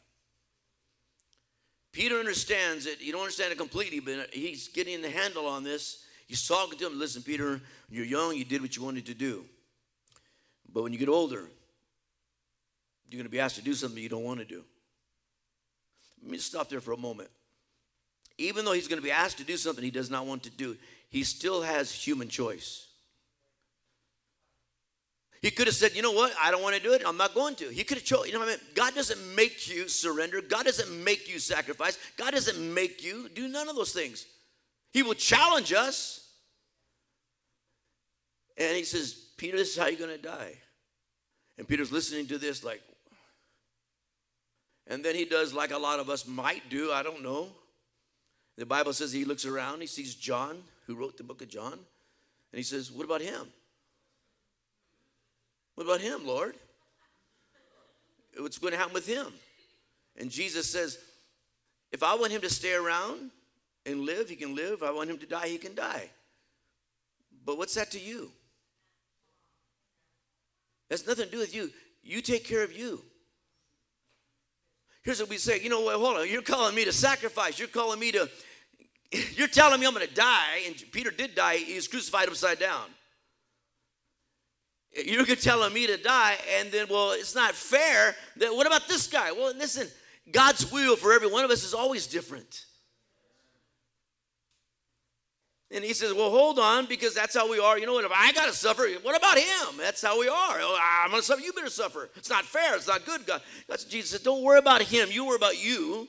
Peter 1.91 2.21
understands 2.21 2.87
it. 2.87 3.03
You 3.03 3.11
don't 3.11 3.23
understand 3.23 3.51
it 3.51 3.59
completely, 3.59 3.99
but 3.99 4.33
he's 4.33 4.69
getting 4.69 5.03
the 5.03 5.11
handle 5.11 5.49
on 5.49 5.65
this. 5.65 6.05
He's 6.29 6.47
talking 6.47 6.79
to 6.79 6.87
him. 6.87 7.01
Listen, 7.01 7.21
Peter, 7.21 7.61
you're 7.91 8.05
young. 8.05 8.37
You 8.37 8.45
did 8.45 8.63
what 8.63 8.77
you 8.77 8.85
wanted 8.85 9.07
to 9.07 9.15
do. 9.15 9.45
But 10.73 10.85
when 10.85 10.93
you 10.93 11.01
get 11.01 11.09
older, 11.09 11.49
you're 13.11 13.19
going 13.19 13.25
to 13.25 13.29
be 13.29 13.41
asked 13.41 13.57
to 13.57 13.63
do 13.63 13.75
something 13.75 14.01
you 14.01 14.09
don't 14.09 14.23
want 14.23 14.39
to 14.39 14.47
do. 14.47 14.63
Let 16.25 16.31
me 16.31 16.39
stop 16.39 16.71
there 16.71 16.81
for 16.81 16.93
a 16.93 16.97
moment. 16.97 17.29
Even 18.39 18.65
though 18.65 18.73
he's 18.73 18.89
going 18.89 19.01
to 19.01 19.05
be 19.05 19.11
asked 19.11 19.39
to 19.39 19.45
do 19.45 19.57
something 19.57 19.85
he 19.85 19.91
does 19.91 20.11
not 20.11 20.27
want 20.27 20.43
to 20.45 20.51
do, 20.51 20.77
he 21.11 21.23
still 21.23 21.63
has 21.63 21.93
human 21.93 22.29
choice. 22.29 22.87
He 25.43 25.51
could 25.51 25.67
have 25.67 25.77
said, 25.77 25.95
you 25.95 26.01
know 26.01 26.13
what, 26.13 26.33
I 26.43 26.51
don't 26.51 26.63
want 26.63 26.75
to 26.75 26.83
do 26.83 26.95
it, 26.95 27.03
I'm 27.05 27.19
not 27.19 27.35
going 27.35 27.55
to. 27.57 27.69
He 27.69 27.85
could 27.85 27.99
have 27.99 28.07
chosen, 28.07 28.29
you 28.29 28.33
know 28.33 28.41
what 28.41 28.49
I 28.49 28.53
mean? 28.53 28.61
God 28.75 28.95
doesn't 28.95 29.37
make 29.37 29.69
you 29.69 29.87
surrender, 29.89 30.41
God 30.41 30.65
doesn't 30.65 31.05
make 31.05 31.31
you 31.31 31.39
sacrifice, 31.39 31.99
God 32.17 32.31
doesn't 32.31 32.73
make 32.73 33.05
you 33.05 33.29
do 33.29 33.47
none 33.47 33.69
of 33.69 33.77
those 33.77 33.93
things. 33.93 34.25
He 34.93 35.03
will 35.03 35.15
challenge 35.15 35.75
us. 35.75 36.27
And 38.57 38.75
he 38.75 38.85
says, 38.85 39.13
Peter, 39.37 39.59
this 39.59 39.73
is 39.73 39.77
how 39.77 39.87
you're 39.87 39.99
going 39.99 40.17
to 40.17 40.23
die. 40.23 40.55
And 41.59 41.69
Peter's 41.69 41.93
listening 41.93 42.27
to 42.29 42.39
this 42.39 42.65
like, 42.65 42.81
and 44.87 45.05
then 45.05 45.15
he 45.15 45.25
does 45.25 45.53
like 45.53 45.71
a 45.71 45.79
lot 45.79 46.01
of 46.01 46.11
us 46.11 46.27
might 46.27 46.69
do, 46.69 46.93
I 46.93 47.03
don't 47.03 47.23
know. 47.23 47.49
The 48.57 48.67
Bible 48.67 48.93
says 48.93 49.13
he 49.13 49.25
looks 49.25 49.45
around, 49.45 49.81
he 49.81 49.87
sees 49.87 50.15
John, 50.15 50.63
who 50.87 50.95
wrote 50.95 51.17
the 51.17 51.25
book 51.25 51.43
of 51.43 51.49
John, 51.49 51.73
and 51.73 52.59
he 52.59 52.63
says, 52.63 52.93
What 52.93 53.05
about 53.05 53.21
him? 53.21 53.47
What 55.75 55.85
about 55.85 56.01
him, 56.01 56.27
Lord? 56.27 56.55
What's 58.39 58.59
going 58.59 58.73
to 58.73 58.79
happen 58.79 58.95
with 58.95 59.07
him? 59.07 59.27
And 60.17 60.31
Jesus 60.31 60.71
says, 60.71 60.99
if 61.95 62.03
I 62.03 62.17
want 62.17 62.33
him 62.33 62.41
to 62.41 62.51
stay 62.51 62.75
around 62.75 63.31
and 63.87 64.01
live, 64.01 64.29
he 64.29 64.35
can 64.35 64.57
live. 64.57 64.73
If 64.73 64.83
I 64.83 64.91
want 64.91 65.09
him 65.09 65.19
to 65.19 65.27
die, 65.27 65.47
he 65.47 65.59
can 65.59 65.77
die. 65.77 66.11
But 67.47 67.57
what's 67.57 67.75
that 67.75 67.93
to 67.93 68.01
you? 68.01 68.33
That's 70.89 71.07
nothing 71.07 71.27
to 71.27 71.31
do 71.31 71.39
with 71.39 71.55
you. 71.55 71.71
You 72.03 72.21
take 72.21 72.45
care 72.45 72.65
of 72.65 72.77
you. 72.77 73.01
Here's 75.05 75.21
what 75.21 75.29
we 75.29 75.37
say. 75.37 75.61
You 75.61 75.69
know 75.69 75.83
what? 75.83 75.97
Hold 75.97 76.17
on. 76.17 76.29
You're 76.29 76.43
calling 76.43 76.75
me 76.75 76.85
to 76.85 76.93
sacrifice. 76.93 77.59
You're 77.59 77.69
calling 77.69 78.01
me 78.01 78.13
to. 78.13 78.29
You're 79.35 79.49
telling 79.49 79.79
me 79.79 79.87
I'm 79.87 79.95
going 79.95 80.07
to 80.07 80.15
die. 80.15 80.63
And 80.67 80.83
Peter 80.91 81.11
did 81.11 81.35
die. 81.35 81.59
He 81.59 81.75
was 81.75 81.87
crucified 81.87 82.29
upside 82.29 82.59
down. 82.59 82.87
You're 85.05 85.25
telling 85.25 85.73
me 85.73 85.87
to 85.89 85.97
die, 85.97 86.37
and 86.59 86.71
then, 86.71 86.87
well, 86.89 87.13
it's 87.13 87.35
not 87.35 87.55
fair. 87.55 88.15
That, 88.37 88.55
what 88.55 88.67
about 88.67 88.87
this 88.87 89.09
guy? 89.09 89.33
Well, 89.33 89.53
listen, 89.57 89.89
God's 90.31 90.71
will 90.71 90.97
for 90.97 91.13
every 91.13 91.31
one 91.31 91.45
of 91.45 91.51
us 91.51 91.65
is 91.65 91.75
always 91.75 92.07
different. 92.07 92.65
And 95.71 95.83
he 95.83 95.93
says, 95.93 96.13
Well, 96.13 96.31
hold 96.31 96.59
on, 96.59 96.87
because 96.87 97.15
that's 97.15 97.35
how 97.35 97.51
we 97.51 97.59
are. 97.59 97.79
You 97.79 97.87
know 97.87 97.95
what? 97.95 98.05
If 98.05 98.13
I 98.15 98.33
got 98.33 98.47
to 98.47 98.53
suffer, 98.53 98.87
what 99.03 99.17
about 99.17 99.39
him? 99.39 99.77
That's 99.79 100.03
how 100.03 100.19
we 100.19 100.29
are. 100.29 100.59
Oh, 100.61 100.79
I'm 100.81 101.11
going 101.11 101.21
to 101.21 101.27
suffer. 101.27 101.41
You 101.41 101.53
better 101.53 101.71
suffer. 101.71 102.11
It's 102.17 102.31
not 102.31 102.45
fair. 102.45 102.77
It's 102.77 102.89
not 102.89 103.05
good. 103.05 103.27
God. 103.27 103.43
That's 103.69 103.85
Jesus 103.85 104.11
said. 104.11 104.23
Don't 104.23 104.43
worry 104.43 104.59
about 104.59 104.83
him. 104.83 105.09
You 105.11 105.27
worry 105.27 105.37
about 105.37 105.63
you. 105.63 106.09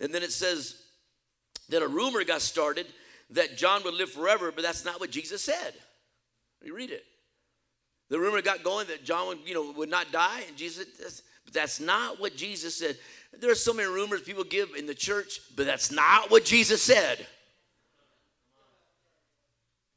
And 0.00 0.12
then 0.14 0.22
it 0.22 0.32
says 0.32 0.82
that 1.68 1.82
a 1.82 1.88
rumor 1.88 2.24
got 2.24 2.42
started 2.42 2.86
that 3.30 3.56
John 3.56 3.82
would 3.84 3.94
live 3.94 4.10
forever, 4.10 4.52
but 4.52 4.62
that's 4.62 4.84
not 4.84 5.00
what 5.00 5.10
Jesus 5.10 5.42
said. 5.42 5.74
You 6.62 6.74
read 6.74 6.90
it. 6.90 7.04
The 8.10 8.18
rumor 8.18 8.42
got 8.42 8.62
going 8.62 8.86
that 8.88 9.04
John 9.04 9.28
would, 9.28 9.38
you 9.46 9.54
know, 9.54 9.72
would 9.76 9.90
not 9.90 10.12
die, 10.12 10.42
and 10.46 10.56
Jesus 10.56 10.86
but 11.44 11.52
that's 11.52 11.80
not 11.80 12.20
what 12.20 12.36
Jesus 12.36 12.76
said. 12.76 12.96
There 13.38 13.50
are 13.50 13.56
so 13.56 13.72
many 13.72 13.88
rumors 13.88 14.22
people 14.22 14.44
give 14.44 14.70
in 14.76 14.86
the 14.86 14.94
church, 14.94 15.40
but 15.56 15.66
that's 15.66 15.90
not 15.90 16.30
what 16.30 16.44
Jesus 16.44 16.82
said. 16.82 17.26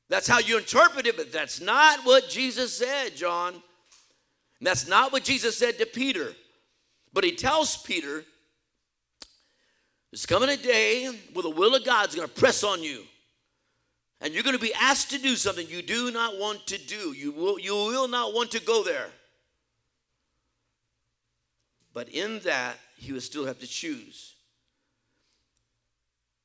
That's 0.10 0.28
how 0.28 0.40
you 0.40 0.58
interpret 0.58 1.06
it, 1.06 1.18
but 1.18 1.32
that's 1.32 1.60
not 1.60 2.06
what 2.06 2.30
Jesus 2.30 2.74
said, 2.74 3.16
John. 3.16 3.54
And 3.54 3.62
that's 4.66 4.88
not 4.88 5.12
what 5.12 5.24
Jesus 5.24 5.58
said 5.58 5.78
to 5.80 5.86
Peter. 5.86 6.34
But 7.14 7.24
he 7.24 7.36
tells 7.36 7.78
Peter, 7.78 8.24
there's 10.12 10.26
coming 10.26 10.50
a 10.50 10.58
day 10.58 11.08
where 11.34 11.44
the 11.44 11.50
will 11.50 11.76
of 11.76 11.86
God's 11.86 12.16
going 12.16 12.28
to 12.28 12.34
press 12.34 12.64
on 12.64 12.82
you. 12.82 13.04
And 14.22 14.34
you're 14.34 14.44
going 14.44 14.56
to 14.56 14.62
be 14.62 14.74
asked 14.74 15.12
to 15.12 15.20
do 15.20 15.36
something 15.36 15.68
you 15.68 15.82
do 15.82 16.12
not 16.12 16.40
want 16.40 16.66
to 16.68 16.78
do. 16.78 17.14
You 17.14 17.32
will, 17.32 17.60
you 17.60 17.74
will 17.74 18.08
not 18.08 18.34
want 18.34 18.52
to 18.52 18.62
go 18.62 18.84
there. 18.84 19.10
But 21.94 22.10
in 22.10 22.40
that, 22.40 22.78
he 22.96 23.12
would 23.14 23.24
still 23.24 23.46
have 23.46 23.60
to 23.60 23.68
choose. 23.68 24.36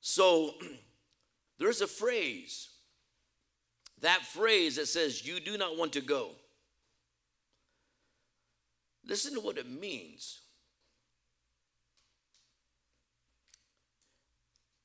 So 0.01 0.55
there's 1.59 1.81
a 1.81 1.87
phrase, 1.87 2.69
that 4.03 4.27
phrase 4.27 4.77
that 4.77 4.89
says, 4.89 5.27
You 5.27 5.41
do 5.41 5.57
not 5.57 5.79
want 5.79 5.95
to 5.95 6.01
go. 6.01 6.31
Listen 9.07 9.35
to 9.35 9.41
what 9.41 9.59
it 9.59 9.69
means. 9.69 10.41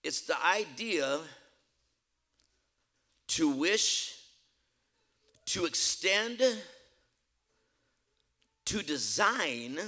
It's 0.03 0.21
the 0.21 0.41
idea 0.43 1.19
to 3.29 3.50
wish, 3.50 4.15
to 5.47 5.65
extend, 5.65 6.41
to 8.65 8.83
design. 8.83 9.79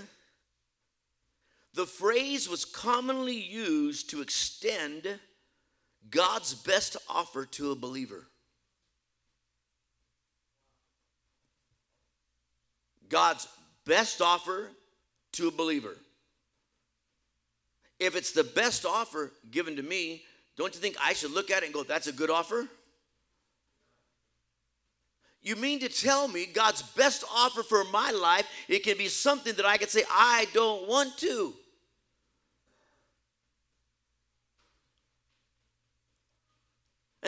The 1.74 1.86
phrase 1.86 2.50
was 2.50 2.66
commonly 2.66 3.38
used 3.38 4.10
to 4.10 4.22
extend 4.22 5.20
God's 6.10 6.54
best 6.54 6.98
offer 7.08 7.46
to 7.46 7.72
a 7.72 7.76
believer. 7.76 8.29
God's 13.10 13.48
best 13.86 14.22
offer 14.22 14.70
to 15.34 15.48
a 15.48 15.52
believer. 15.52 15.96
If 18.00 18.16
it's 18.16 18.32
the 18.32 18.44
best 18.44 18.86
offer 18.86 19.32
given 19.52 19.76
to 19.76 19.84
me, 19.84 20.24
don't 20.58 20.74
you 20.74 20.80
think 20.80 20.96
I 21.04 21.14
should 21.14 21.32
look 21.32 21.52
at 21.52 21.64
it 21.64 21.66
and 21.66 21.74
go, 21.74 21.84
that's 21.84 22.08
a 22.08 22.14
good 22.14 22.30
offer? 22.30 22.68
You 25.42 25.56
mean 25.56 25.80
to 25.80 25.90
tell 25.90 26.28
me 26.28 26.46
God's 26.46 26.82
best 26.82 27.24
offer 27.34 27.64
for 27.64 27.84
my 27.86 28.12
life, 28.12 28.46
it 28.68 28.84
can 28.84 28.98
be 28.98 29.08
something 29.08 29.54
that 29.56 29.66
I 29.66 29.78
could 29.78 29.90
say, 29.90 30.04
I 30.10 30.48
don't 30.54 30.88
want 30.88 31.18
to? 31.20 31.54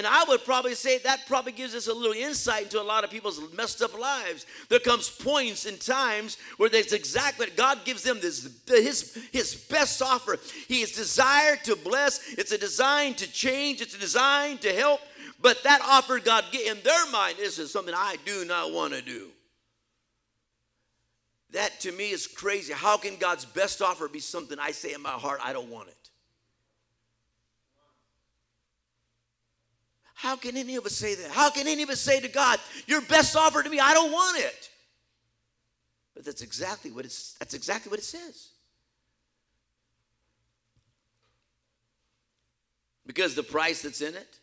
And 0.01 0.07
I 0.07 0.23
would 0.23 0.43
probably 0.43 0.73
say 0.73 0.97
that 0.97 1.27
probably 1.27 1.51
gives 1.51 1.75
us 1.75 1.85
a 1.85 1.93
little 1.93 2.13
insight 2.13 2.63
into 2.63 2.81
a 2.81 2.83
lot 2.83 3.03
of 3.03 3.11
people's 3.11 3.39
messed 3.53 3.83
up 3.83 3.95
lives. 3.95 4.47
There 4.67 4.79
comes 4.79 5.11
points 5.11 5.67
and 5.67 5.79
times 5.79 6.39
where 6.57 6.69
there's 6.69 6.91
exactly 6.91 7.45
what 7.45 7.55
God 7.55 7.85
gives 7.85 8.01
them 8.01 8.19
this 8.19 8.49
his 8.67 9.15
his 9.31 9.53
best 9.53 10.01
offer. 10.01 10.39
He 10.67 10.81
is 10.81 10.93
desired 10.93 11.63
to 11.65 11.75
bless. 11.75 12.33
It's 12.33 12.51
a 12.51 12.57
design 12.57 13.13
to 13.13 13.31
change. 13.31 13.79
It's 13.79 13.93
a 13.93 13.99
design 13.99 14.57
to 14.57 14.73
help. 14.73 15.01
But 15.39 15.61
that 15.65 15.81
offer 15.83 16.17
God 16.17 16.45
in 16.51 16.79
their 16.83 17.11
mind 17.11 17.35
this 17.37 17.59
is 17.59 17.71
something 17.71 17.93
I 17.95 18.15
do 18.25 18.43
not 18.43 18.71
want 18.71 18.93
to 18.93 19.03
do. 19.03 19.27
That 21.51 21.79
to 21.81 21.91
me 21.91 22.09
is 22.09 22.25
crazy. 22.25 22.73
How 22.73 22.97
can 22.97 23.17
God's 23.17 23.45
best 23.45 23.83
offer 23.83 24.07
be 24.07 24.17
something 24.17 24.57
I 24.57 24.71
say 24.71 24.93
in 24.93 25.01
my 25.03 25.11
heart 25.11 25.41
I 25.43 25.53
don't 25.53 25.69
want 25.69 25.89
it? 25.89 26.00
How 30.21 30.35
can 30.35 30.55
any 30.55 30.75
of 30.75 30.85
us 30.85 30.91
say 30.91 31.15
that? 31.15 31.31
How 31.31 31.49
can 31.49 31.67
any 31.67 31.81
of 31.81 31.89
us 31.89 31.99
say 31.99 32.19
to 32.19 32.27
God, 32.27 32.59
your 32.85 33.01
best 33.01 33.35
offer 33.35 33.63
to 33.63 33.69
me, 33.71 33.79
I 33.79 33.95
don't 33.95 34.11
want 34.11 34.37
it? 34.37 34.69
But 36.13 36.25
that's 36.25 36.43
exactly 36.43 36.91
what 36.91 37.05
it's 37.05 37.33
that's 37.39 37.55
exactly 37.55 37.89
what 37.89 37.97
it 37.97 38.05
says. 38.05 38.49
Because 43.07 43.33
the 43.33 43.41
price 43.41 43.81
that's 43.81 44.01
in 44.01 44.13
it. 44.13 44.39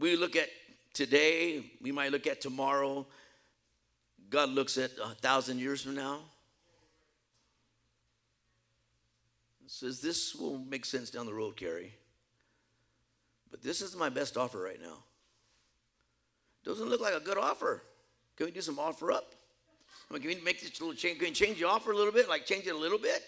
We 0.00 0.16
look 0.16 0.34
at 0.34 0.48
today, 0.94 1.64
we 1.80 1.92
might 1.92 2.10
look 2.10 2.26
at 2.26 2.40
tomorrow. 2.40 3.06
God 4.30 4.48
looks 4.48 4.78
at 4.78 4.90
a 5.00 5.14
thousand 5.14 5.60
years 5.60 5.82
from 5.82 5.94
now. 5.94 6.22
Says, 9.70 10.00
This 10.00 10.34
will 10.34 10.58
make 10.58 10.84
sense 10.84 11.10
down 11.10 11.26
the 11.26 11.34
road, 11.34 11.56
Carrie. 11.56 11.94
But 13.50 13.62
this 13.62 13.80
is 13.80 13.96
my 13.96 14.08
best 14.08 14.36
offer 14.36 14.58
right 14.58 14.80
now. 14.80 14.98
Doesn't 16.64 16.88
look 16.88 17.00
like 17.00 17.14
a 17.14 17.20
good 17.20 17.38
offer. 17.38 17.82
Can 18.36 18.46
we 18.46 18.52
do 18.52 18.60
some 18.60 18.78
offer 18.78 19.12
up? 19.12 19.34
I 20.10 20.14
mean, 20.14 20.22
can 20.22 20.30
we 20.30 20.40
make 20.42 20.60
this 20.60 20.80
little 20.80 20.94
change? 20.94 21.18
Can 21.18 21.28
we 21.28 21.32
change 21.32 21.58
the 21.58 21.64
offer 21.64 21.92
a 21.92 21.96
little 21.96 22.12
bit? 22.12 22.28
Like 22.28 22.46
change 22.46 22.66
it 22.66 22.74
a 22.74 22.76
little 22.76 22.98
bit? 22.98 23.22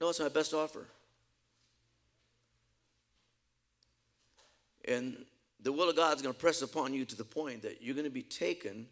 No, 0.00 0.08
it's 0.08 0.20
my 0.20 0.28
best 0.28 0.52
offer. 0.52 0.86
And 4.84 5.24
the 5.62 5.72
will 5.72 5.88
of 5.88 5.96
God 5.96 6.16
is 6.16 6.22
going 6.22 6.34
to 6.34 6.40
press 6.40 6.60
upon 6.62 6.92
you 6.92 7.04
to 7.04 7.16
the 7.16 7.24
point 7.24 7.62
that 7.62 7.82
you're 7.82 7.94
going 7.94 8.04
to 8.04 8.10
be 8.10 8.22
taken 8.22 8.86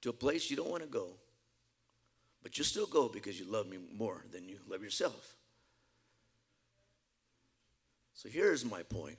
to 0.00 0.08
a 0.08 0.14
place 0.14 0.50
you 0.50 0.56
don't 0.56 0.70
want 0.70 0.82
to 0.82 0.88
go. 0.88 1.08
But 2.42 2.56
you 2.56 2.64
still 2.64 2.86
go 2.86 3.08
because 3.08 3.38
you 3.38 3.46
love 3.46 3.68
me 3.68 3.78
more 3.96 4.24
than 4.32 4.48
you 4.48 4.58
love 4.68 4.82
yourself. 4.82 5.36
So 8.14 8.28
here's 8.28 8.64
my 8.64 8.82
point. 8.82 9.16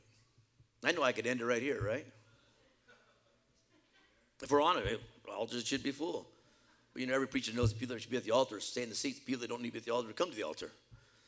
I 0.83 0.91
know 0.91 1.03
I 1.03 1.11
could 1.11 1.27
end 1.27 1.41
it 1.41 1.45
right 1.45 1.61
here, 1.61 1.81
right? 1.83 2.05
If 4.41 4.49
we're 4.49 4.61
on 4.61 4.77
it, 4.77 4.99
altars 5.27 5.65
should 5.65 5.83
be 5.83 5.91
full. 5.91 6.27
But 6.93 7.01
you 7.01 7.07
know, 7.07 7.13
every 7.13 7.27
preacher 7.27 7.53
knows 7.53 7.73
the 7.73 7.79
people 7.79 7.95
that 7.95 8.01
should 8.01 8.11
be 8.11 8.17
at 8.17 8.23
the 8.23 8.31
altar 8.31 8.59
stay 8.59 8.83
in 8.83 8.89
the 8.89 8.95
seats. 8.95 9.19
People 9.19 9.41
that 9.41 9.49
don't 9.49 9.61
need 9.61 9.69
to 9.69 9.73
be 9.73 9.79
at 9.79 9.85
the 9.85 9.93
altar 9.93 10.11
come 10.13 10.29
to 10.29 10.35
the 10.35 10.43
altar. 10.43 10.71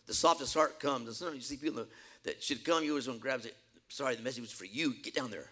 The 0.08 0.14
softest 0.14 0.54
heart 0.54 0.80
comes. 0.80 1.18
Sometimes 1.18 1.38
you 1.38 1.58
see 1.58 1.64
people 1.64 1.86
that 2.24 2.44
should 2.44 2.64
come, 2.64 2.84
you 2.84 2.92
always 2.92 3.08
want 3.08 3.20
to 3.20 3.24
grab 3.24 3.42
it. 3.46 3.56
Sorry, 3.88 4.16
the 4.16 4.24
message 4.24 4.42
was 4.42 4.52
for 4.52 4.66
you. 4.66 4.96
Get 5.02 5.16
down 5.16 5.32
there. 5.32 5.50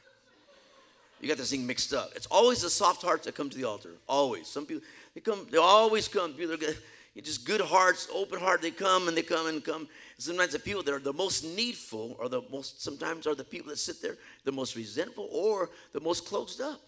You 1.22 1.28
got 1.28 1.38
this 1.38 1.52
thing 1.52 1.68
mixed 1.68 1.94
up. 1.94 2.12
It's 2.16 2.26
always 2.26 2.64
the 2.64 2.70
soft 2.70 3.04
hearts 3.04 3.26
that 3.26 3.36
come 3.36 3.50
to 3.50 3.58
the 3.58 3.64
altar. 3.64 3.92
Always. 4.10 4.48
Some 4.48 4.66
people, 4.66 4.84
they 5.14 5.22
come, 5.22 5.46
they 5.52 5.60
always 5.60 6.08
come. 6.08 6.34
People 6.34 6.56
are 6.56 7.22
just 7.22 7.46
good 7.46 7.62
hearts, 7.62 8.08
open 8.12 8.40
heart. 8.40 8.64
They 8.64 8.72
come 8.72 9.08
and 9.08 9.16
they 9.16 9.22
come 9.22 9.46
and 9.46 9.64
come. 9.64 9.88
Sometimes 10.18 10.54
the 10.54 10.60
people 10.60 10.82
that 10.82 10.92
are 10.92 11.00
the 11.00 11.14
most 11.14 11.44
needful 11.44 12.18
are 12.20 12.28
the 12.28 12.42
most, 12.52 12.82
sometimes 12.82 13.28
are 13.28 13.36
the 13.36 13.44
people 13.44 13.70
that 13.70 13.78
sit 13.78 14.02
there, 14.02 14.18
the 14.46 14.52
most 14.52 14.76
resentful 14.76 15.30
or 15.32 15.70
the 15.94 16.00
most 16.00 16.26
closed 16.26 16.60
up. 16.60 16.82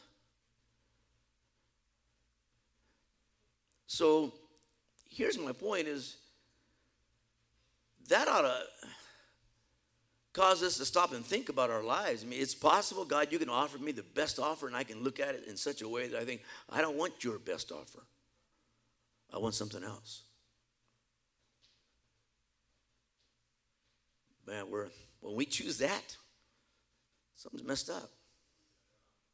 So 3.85 4.33
here's 5.07 5.37
my 5.37 5.51
point 5.51 5.87
is 5.87 6.17
that 8.09 8.27
ought 8.27 8.41
to 8.41 8.63
cause 10.33 10.63
us 10.63 10.77
to 10.77 10.85
stop 10.85 11.13
and 11.13 11.23
think 11.23 11.49
about 11.49 11.69
our 11.69 11.83
lives. 11.83 12.23
I 12.23 12.27
mean, 12.27 12.41
it's 12.41 12.55
possible, 12.55 13.05
God, 13.05 13.31
you 13.31 13.39
can 13.39 13.49
offer 13.49 13.77
me 13.77 13.91
the 13.91 14.03
best 14.03 14.39
offer, 14.39 14.67
and 14.67 14.75
I 14.75 14.83
can 14.83 15.03
look 15.03 15.19
at 15.19 15.35
it 15.35 15.45
in 15.47 15.55
such 15.55 15.81
a 15.81 15.87
way 15.87 16.07
that 16.07 16.19
I 16.19 16.25
think, 16.25 16.41
I 16.69 16.81
don't 16.81 16.97
want 16.97 17.23
your 17.23 17.37
best 17.37 17.71
offer. 17.71 17.99
I 19.33 19.37
want 19.37 19.53
something 19.53 19.83
else. 19.83 20.23
Man, 24.45 24.69
we're, 24.69 24.87
when 25.21 25.35
we 25.35 25.45
choose 25.45 25.77
that, 25.77 26.17
something's 27.35 27.63
messed 27.63 27.89
up. 27.89 28.09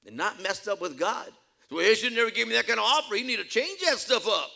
And 0.05 0.15
not 0.15 0.41
messed 0.41 0.67
up 0.67 0.79
with 0.79 0.97
God. 0.97 1.27
Well, 1.71 1.83
he 1.83 1.95
should 1.95 2.13
never 2.13 2.31
give 2.31 2.47
me 2.47 2.55
that 2.55 2.67
kind 2.67 2.79
of 2.79 2.85
offer. 2.85 3.15
You 3.15 3.25
need 3.25 3.37
to 3.37 3.43
change 3.43 3.81
that 3.85 3.97
stuff 3.97 4.27
up. 4.27 4.51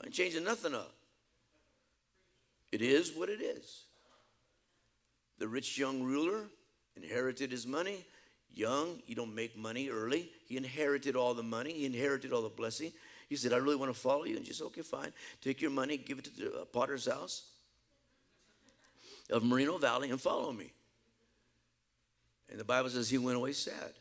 I 0.00 0.06
ain't 0.06 0.14
changing 0.14 0.44
nothing 0.44 0.74
up. 0.74 0.92
It 2.72 2.82
is 2.82 3.12
what 3.14 3.28
it 3.28 3.40
is. 3.40 3.84
The 5.38 5.46
rich 5.46 5.78
young 5.78 6.02
ruler 6.02 6.46
inherited 6.96 7.50
his 7.50 7.66
money 7.66 8.04
young, 8.54 9.02
you 9.06 9.14
don't 9.14 9.34
make 9.34 9.56
money 9.56 9.88
early. 9.88 10.30
He 10.46 10.56
inherited 10.56 11.16
all 11.16 11.34
the 11.34 11.42
money, 11.42 11.72
he 11.72 11.86
inherited 11.86 12.32
all 12.32 12.42
the 12.42 12.48
blessing. 12.48 12.92
He 13.28 13.36
said, 13.36 13.52
I 13.52 13.56
really 13.56 13.76
want 13.76 13.92
to 13.92 13.98
follow 13.98 14.24
you. 14.24 14.36
And 14.36 14.46
she 14.46 14.52
said, 14.52 14.64
okay, 14.64 14.82
fine. 14.82 15.12
Take 15.40 15.62
your 15.62 15.70
money, 15.70 15.96
give 15.96 16.18
it 16.18 16.24
to 16.24 16.30
the 16.36 16.60
uh, 16.60 16.64
potter's 16.66 17.06
house 17.06 17.44
of 19.30 19.42
Moreno 19.42 19.78
Valley 19.78 20.10
and 20.10 20.20
follow 20.20 20.52
me. 20.52 20.70
And 22.50 22.60
the 22.60 22.64
Bible 22.64 22.90
says 22.90 23.08
he 23.08 23.16
went 23.16 23.38
away 23.38 23.52
sad. 23.52 23.94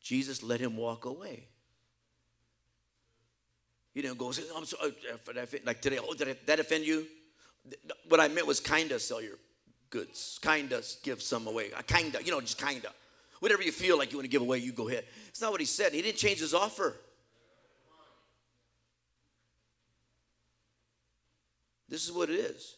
Jesus 0.00 0.42
let 0.42 0.60
him 0.60 0.76
walk 0.76 1.06
away. 1.06 1.46
He 3.94 4.02
didn't 4.02 4.18
go 4.18 4.32
I'm 4.54 4.64
sorry, 4.64 4.94
like 5.64 5.80
today, 5.80 5.98
oh, 6.02 6.14
did 6.14 6.36
that 6.46 6.60
offend 6.60 6.84
you? 6.84 7.06
What 8.08 8.20
I 8.20 8.28
meant 8.28 8.46
was 8.46 8.60
kind 8.60 8.90
of 8.92 9.02
sell 9.02 9.20
your 9.20 9.36
goods. 9.90 10.38
Kinda 10.42 10.82
give 11.02 11.22
some 11.22 11.46
away. 11.46 11.72
Uh, 11.72 11.82
kinda, 11.82 12.20
you 12.24 12.30
know, 12.30 12.40
just 12.40 12.58
kinda. 12.58 12.92
Whatever 13.40 13.62
you 13.62 13.72
feel 13.72 13.96
like 13.96 14.12
you 14.12 14.18
want 14.18 14.24
to 14.24 14.30
give 14.30 14.42
away, 14.42 14.58
you 14.58 14.72
go 14.72 14.88
ahead. 14.88 15.04
It's 15.28 15.40
not 15.40 15.50
what 15.50 15.60
he 15.60 15.66
said. 15.66 15.92
He 15.92 16.02
didn't 16.02 16.18
change 16.18 16.40
his 16.40 16.54
offer. 16.54 16.94
This 21.88 22.04
is 22.04 22.12
what 22.12 22.30
it 22.30 22.38
is. 22.38 22.76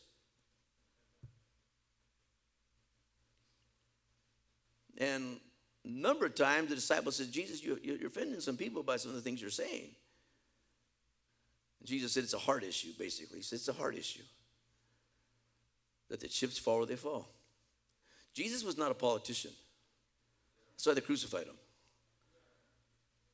And 4.96 5.40
a 5.84 5.88
number 5.88 6.26
of 6.26 6.34
times 6.34 6.68
the 6.68 6.76
disciples 6.76 7.16
said, 7.16 7.32
Jesus, 7.32 7.62
you're, 7.62 7.78
you're 7.82 8.06
offending 8.06 8.40
some 8.40 8.56
people 8.56 8.82
by 8.82 8.96
some 8.96 9.10
of 9.10 9.16
the 9.16 9.20
things 9.20 9.40
you're 9.40 9.50
saying. 9.50 9.90
And 11.80 11.88
Jesus 11.88 12.12
said 12.12 12.22
it's 12.22 12.34
a 12.34 12.38
heart 12.38 12.62
issue, 12.62 12.92
basically. 12.98 13.38
He 13.38 13.42
said 13.42 13.56
it's 13.56 13.68
a 13.68 13.72
heart 13.72 13.96
issue. 13.96 14.22
That 16.12 16.20
the 16.20 16.28
chips 16.28 16.58
fall 16.58 16.76
where 16.76 16.86
they 16.86 16.96
fall. 16.96 17.26
Jesus 18.34 18.62
was 18.62 18.76
not 18.76 18.90
a 18.90 18.94
politician. 18.94 19.50
That's 20.72 20.84
why 20.84 20.92
they 20.92 21.00
crucified 21.00 21.46
him. 21.46 21.54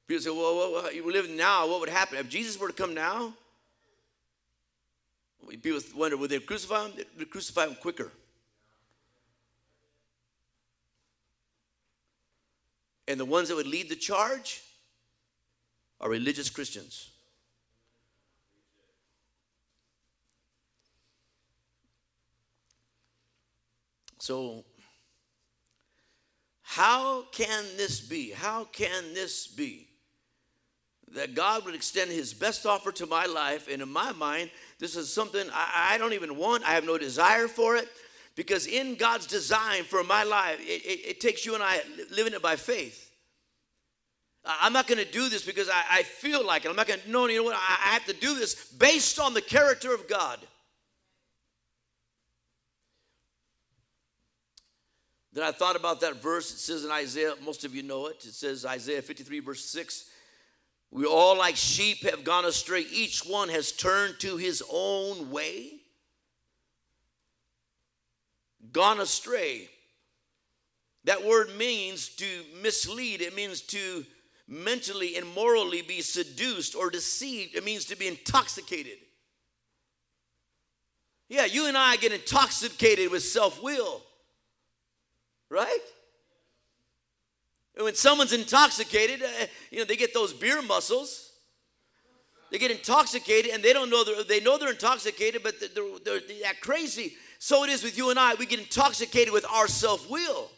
People 0.06 0.22
say, 0.22 0.30
well, 0.30 0.56
well, 0.56 0.72
well, 0.74 0.92
you 0.92 1.12
live 1.12 1.28
now, 1.28 1.66
what 1.66 1.80
would 1.80 1.88
happen? 1.88 2.18
If 2.18 2.28
Jesus 2.28 2.56
were 2.56 2.68
to 2.68 2.72
come 2.72 2.94
now, 2.94 3.34
people 5.60 5.80
wonder, 5.96 6.16
would 6.16 6.30
they 6.30 6.38
crucify 6.38 6.86
him? 6.86 6.92
They'd 7.16 7.28
crucify 7.28 7.66
him 7.66 7.74
quicker. 7.74 8.12
And 13.08 13.18
the 13.18 13.24
ones 13.24 13.48
that 13.48 13.56
would 13.56 13.66
lead 13.66 13.88
the 13.88 13.96
charge 13.96 14.62
are 16.00 16.08
religious 16.08 16.48
Christians. 16.48 17.10
So, 24.18 24.64
how 26.62 27.22
can 27.32 27.64
this 27.76 28.00
be? 28.00 28.30
How 28.30 28.64
can 28.64 29.14
this 29.14 29.46
be? 29.46 29.88
That 31.14 31.34
God 31.34 31.64
would 31.64 31.74
extend 31.74 32.10
his 32.10 32.34
best 32.34 32.66
offer 32.66 32.92
to 32.92 33.06
my 33.06 33.26
life, 33.26 33.68
and 33.70 33.80
in 33.80 33.88
my 33.88 34.12
mind, 34.12 34.50
this 34.78 34.94
is 34.94 35.12
something 35.12 35.48
I, 35.52 35.92
I 35.94 35.98
don't 35.98 36.12
even 36.12 36.36
want. 36.36 36.64
I 36.64 36.72
have 36.72 36.84
no 36.84 36.98
desire 36.98 37.48
for 37.48 37.76
it 37.76 37.88
because 38.36 38.66
in 38.66 38.94
God's 38.94 39.26
design 39.26 39.84
for 39.84 40.04
my 40.04 40.22
life, 40.24 40.60
it, 40.60 40.84
it, 40.84 41.08
it 41.08 41.20
takes 41.20 41.46
you 41.46 41.54
and 41.54 41.62
I 41.62 41.80
living 42.10 42.34
it 42.34 42.42
by 42.42 42.56
faith. 42.56 43.10
I'm 44.44 44.72
not 44.72 44.86
going 44.86 45.04
to 45.04 45.10
do 45.10 45.28
this 45.28 45.44
because 45.44 45.68
I, 45.68 45.82
I, 45.90 46.02
feel 46.04 46.46
like 46.46 46.64
it. 46.64 46.68
I'm 46.68 46.76
not 46.76 46.86
going 46.86 47.00
to, 47.00 47.10
no, 47.10 47.26
you 47.26 47.38
know 47.38 47.44
what? 47.44 47.56
I, 47.56 47.90
I 47.90 47.92
have 47.94 48.06
to 48.06 48.14
do 48.14 48.34
this 48.34 48.54
based 48.72 49.18
on 49.18 49.34
the 49.34 49.42
character 49.42 49.92
of 49.92 50.08
God. 50.08 50.38
Then 55.32 55.44
I 55.44 55.52
thought 55.52 55.76
about 55.76 56.00
that 56.00 56.22
verse. 56.22 56.52
It 56.52 56.58
says 56.58 56.84
in 56.84 56.90
Isaiah, 56.90 57.34
most 57.44 57.64
of 57.64 57.74
you 57.74 57.82
know 57.82 58.06
it. 58.06 58.24
It 58.24 58.34
says, 58.34 58.64
Isaiah 58.64 59.02
53, 59.02 59.40
verse 59.40 59.64
6 59.66 60.10
We 60.90 61.04
all, 61.04 61.36
like 61.36 61.56
sheep, 61.56 62.04
have 62.04 62.24
gone 62.24 62.44
astray. 62.44 62.86
Each 62.90 63.20
one 63.20 63.48
has 63.48 63.72
turned 63.72 64.18
to 64.20 64.36
his 64.36 64.62
own 64.70 65.30
way. 65.30 65.80
Gone 68.72 69.00
astray. 69.00 69.68
That 71.04 71.24
word 71.24 71.56
means 71.56 72.08
to 72.16 72.26
mislead, 72.62 73.22
it 73.22 73.34
means 73.34 73.62
to 73.62 74.04
mentally 74.46 75.16
and 75.16 75.26
morally 75.34 75.82
be 75.82 76.00
seduced 76.00 76.74
or 76.74 76.90
deceived. 76.90 77.54
It 77.54 77.64
means 77.64 77.84
to 77.86 77.96
be 77.96 78.08
intoxicated. 78.08 78.98
Yeah, 81.28 81.44
you 81.44 81.66
and 81.66 81.76
I 81.76 81.96
get 81.96 82.12
intoxicated 82.12 83.10
with 83.10 83.22
self 83.22 83.62
will, 83.62 84.02
right? 85.50 85.80
when 87.80 87.94
someone's 87.94 88.32
intoxicated, 88.32 89.22
uh, 89.22 89.46
you 89.70 89.78
know, 89.78 89.84
they 89.84 89.96
get 89.96 90.12
those 90.12 90.32
beer 90.32 90.60
muscles. 90.62 91.32
They 92.50 92.58
get 92.58 92.70
intoxicated 92.70 93.52
and 93.52 93.62
they 93.62 93.72
don't 93.72 93.90
know 93.90 94.04
they're, 94.04 94.24
they 94.24 94.40
know 94.40 94.58
they're 94.58 94.70
intoxicated, 94.70 95.42
but 95.42 95.60
they're, 95.60 95.68
they're, 96.04 96.20
they're 96.20 96.40
that 96.42 96.60
crazy. 96.60 97.14
So 97.38 97.62
it 97.64 97.70
is 97.70 97.82
with 97.84 97.96
you 97.96 98.10
and 98.10 98.18
I. 98.18 98.34
We 98.34 98.46
get 98.46 98.58
intoxicated 98.58 99.32
with 99.32 99.44
our 99.50 99.68
self 99.68 100.08
will. 100.10 100.50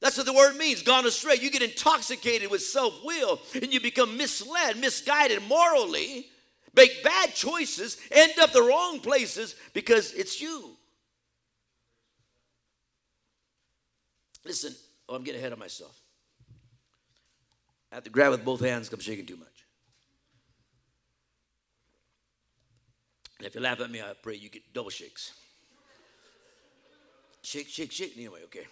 That's 0.00 0.18
what 0.18 0.26
the 0.26 0.34
word 0.34 0.56
means, 0.56 0.82
gone 0.82 1.06
astray. 1.06 1.36
You 1.40 1.50
get 1.50 1.62
intoxicated 1.62 2.50
with 2.50 2.62
self 2.62 3.02
will 3.04 3.40
and 3.54 3.72
you 3.72 3.80
become 3.80 4.18
misled, 4.18 4.76
misguided 4.76 5.42
morally, 5.48 6.26
make 6.76 7.02
bad 7.02 7.34
choices, 7.34 7.96
end 8.10 8.32
up 8.38 8.52
the 8.52 8.62
wrong 8.62 9.00
places 9.00 9.56
because 9.72 10.12
it's 10.12 10.40
you. 10.42 10.73
Listen, 14.44 14.74
oh, 15.08 15.14
I'm 15.14 15.24
getting 15.24 15.40
ahead 15.40 15.52
of 15.52 15.58
myself. 15.58 15.98
I 17.90 17.96
have 17.96 18.04
to 18.04 18.10
grab 18.10 18.32
with 18.32 18.44
both 18.44 18.60
hands 18.60 18.88
because 18.88 19.04
I'm 19.04 19.12
shaking 19.12 19.26
too 19.26 19.36
much. 19.36 19.48
And 23.38 23.46
if 23.46 23.54
you 23.54 23.60
laugh 23.60 23.80
at 23.80 23.90
me, 23.90 24.00
I 24.00 24.12
pray 24.20 24.34
you 24.36 24.48
get 24.48 24.72
double 24.72 24.90
shakes. 24.90 25.32
Shake, 27.42 27.68
shake, 27.68 27.92
shake. 27.92 28.14
Anyway, 28.16 28.40
okay. 28.44 28.66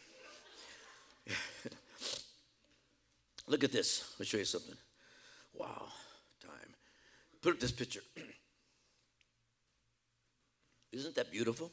Look 3.46 3.64
at 3.64 3.72
this. 3.72 4.12
Let 4.14 4.20
me 4.20 4.26
show 4.26 4.38
you 4.38 4.44
something. 4.44 4.76
Wow, 5.54 5.88
time. 6.40 6.74
Put 7.42 7.54
up 7.54 7.60
this 7.60 7.72
picture. 7.72 8.00
Isn't 10.92 11.14
that 11.16 11.30
beautiful? 11.30 11.70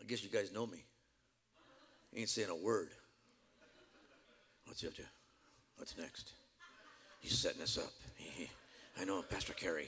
I 0.00 0.04
guess 0.04 0.22
you 0.22 0.30
guys 0.30 0.52
know 0.52 0.66
me. 0.66 0.84
Ain't 2.14 2.28
saying 2.28 2.50
a 2.50 2.54
word. 2.54 2.88
What's 4.66 4.84
up 4.84 4.94
to? 4.96 5.02
What's 5.76 5.96
next? 5.96 6.32
He's 7.20 7.38
setting 7.38 7.62
us 7.62 7.78
up. 7.78 7.92
I 9.00 9.04
know 9.04 9.22
Pastor 9.22 9.52
Kerry. 9.52 9.86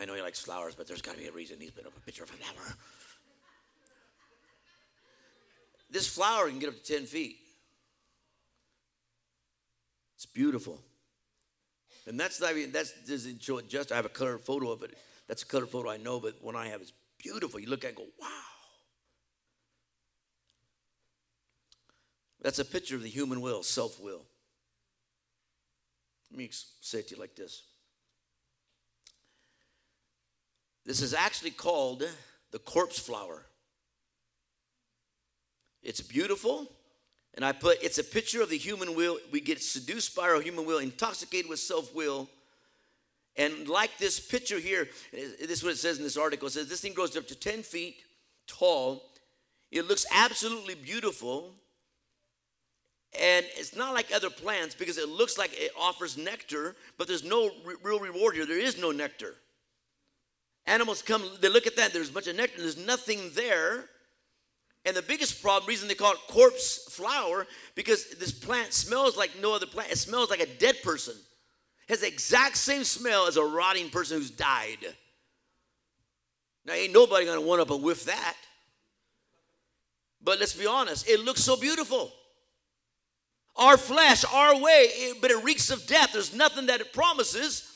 I 0.00 0.04
know 0.04 0.14
he 0.14 0.22
likes 0.22 0.40
flowers, 0.40 0.74
but 0.74 0.86
there's 0.86 1.02
got 1.02 1.14
to 1.14 1.20
be 1.20 1.28
a 1.28 1.32
reason 1.32 1.58
he's 1.60 1.70
been 1.70 1.86
up 1.86 1.96
a 1.96 2.00
picture 2.00 2.24
of 2.24 2.30
a 2.30 2.32
flower. 2.32 2.76
This 5.90 6.06
flower 6.06 6.48
can 6.48 6.58
get 6.58 6.70
up 6.70 6.82
to 6.82 6.92
10 6.94 7.04
feet. 7.04 7.36
It's 10.16 10.24
beautiful. 10.24 10.80
And 12.06 12.18
that's 12.18 12.40
not 12.40 12.56
even, 12.56 12.72
that's 12.72 12.92
doesn't 13.06 13.42
show 13.42 13.58
it 13.58 13.68
just, 13.68 13.92
I 13.92 13.96
have 13.96 14.06
a 14.06 14.08
color 14.10 14.38
photo 14.38 14.70
of 14.70 14.82
it. 14.82 14.96
That's 15.28 15.42
a 15.42 15.46
color 15.46 15.66
photo 15.66 15.90
I 15.90 15.98
know, 15.98 16.18
but 16.18 16.42
one 16.42 16.56
I 16.56 16.68
have 16.68 16.80
is 16.80 16.92
beautiful. 17.18 17.60
You 17.60 17.68
look 17.68 17.84
at 17.84 17.90
it 17.92 17.98
and 17.98 17.98
go, 17.98 18.04
wow. 18.20 18.28
That's 22.42 22.58
a 22.58 22.64
picture 22.64 22.96
of 22.96 23.02
the 23.02 23.08
human 23.08 23.40
will, 23.40 23.62
self 23.62 24.00
will. 24.00 24.22
Let 26.30 26.38
me 26.38 26.48
say 26.80 26.98
it 26.98 27.08
to 27.08 27.14
you 27.14 27.20
like 27.20 27.36
this. 27.36 27.62
This 30.84 31.00
is 31.00 31.14
actually 31.14 31.52
called 31.52 32.04
the 32.50 32.58
corpse 32.58 32.98
flower. 32.98 33.44
It's 35.82 36.00
beautiful. 36.00 36.68
And 37.34 37.44
I 37.44 37.52
put, 37.52 37.82
it's 37.82 37.98
a 37.98 38.04
picture 38.04 38.42
of 38.42 38.50
the 38.50 38.58
human 38.58 38.94
will. 38.94 39.18
We 39.30 39.40
get 39.40 39.62
seduced 39.62 40.14
by 40.14 40.24
our 40.24 40.40
human 40.40 40.66
will, 40.66 40.78
intoxicated 40.78 41.48
with 41.48 41.60
self 41.60 41.94
will. 41.94 42.28
And 43.36 43.68
like 43.68 43.96
this 43.98 44.20
picture 44.20 44.58
here, 44.58 44.88
this 45.12 45.50
is 45.50 45.64
what 45.64 45.72
it 45.72 45.78
says 45.78 45.96
in 45.96 46.04
this 46.04 46.18
article. 46.18 46.48
It 46.48 46.52
says 46.52 46.68
this 46.68 46.80
thing 46.80 46.92
grows 46.92 47.16
up 47.16 47.26
to 47.28 47.34
10 47.34 47.62
feet 47.62 48.02
tall. 48.46 49.02
It 49.70 49.88
looks 49.88 50.04
absolutely 50.12 50.74
beautiful. 50.74 51.54
And 53.20 53.44
it's 53.56 53.76
not 53.76 53.92
like 53.92 54.10
other 54.14 54.30
plants 54.30 54.74
because 54.74 54.96
it 54.96 55.08
looks 55.08 55.36
like 55.36 55.50
it 55.52 55.72
offers 55.78 56.16
nectar, 56.16 56.74
but 56.96 57.06
there's 57.06 57.24
no 57.24 57.50
re- 57.64 57.74
real 57.82 58.00
reward 58.00 58.34
here. 58.34 58.46
There 58.46 58.58
is 58.58 58.78
no 58.78 58.90
nectar. 58.90 59.34
Animals 60.66 61.02
come, 61.02 61.22
they 61.40 61.48
look 61.48 61.66
at 61.66 61.76
that, 61.76 61.92
there's 61.92 62.08
a 62.08 62.12
bunch 62.12 62.28
of 62.28 62.36
nectar, 62.36 62.58
there's 62.58 62.78
nothing 62.78 63.30
there. 63.34 63.86
And 64.84 64.96
the 64.96 65.02
biggest 65.02 65.42
problem, 65.42 65.68
reason 65.68 65.88
they 65.88 65.94
call 65.94 66.12
it 66.12 66.18
corpse 66.28 66.88
flower, 66.90 67.46
because 67.74 68.10
this 68.18 68.32
plant 68.32 68.72
smells 68.72 69.16
like 69.16 69.30
no 69.40 69.54
other 69.54 69.66
plant. 69.66 69.92
It 69.92 69.98
smells 69.98 70.30
like 70.30 70.40
a 70.40 70.46
dead 70.46 70.82
person. 70.82 71.14
It 71.14 71.92
has 71.92 72.00
the 72.00 72.08
exact 72.08 72.56
same 72.56 72.82
smell 72.82 73.26
as 73.26 73.36
a 73.36 73.44
rotting 73.44 73.90
person 73.90 74.18
who's 74.18 74.30
died. 74.30 74.78
Now, 76.64 76.72
ain't 76.72 76.92
nobody 76.92 77.26
gonna 77.26 77.40
want 77.40 77.60
up 77.60 77.70
and 77.70 77.82
whiff 77.82 78.04
that. 78.06 78.36
But 80.20 80.40
let's 80.40 80.54
be 80.54 80.66
honest, 80.66 81.08
it 81.08 81.20
looks 81.20 81.42
so 81.42 81.56
beautiful. 81.56 82.12
Our 83.56 83.76
flesh, 83.76 84.24
our 84.32 84.58
way, 84.60 85.12
but 85.20 85.30
it 85.30 85.44
reeks 85.44 85.70
of 85.70 85.86
death. 85.86 86.12
There's 86.12 86.34
nothing 86.34 86.66
that 86.66 86.80
it 86.80 86.92
promises 86.92 87.68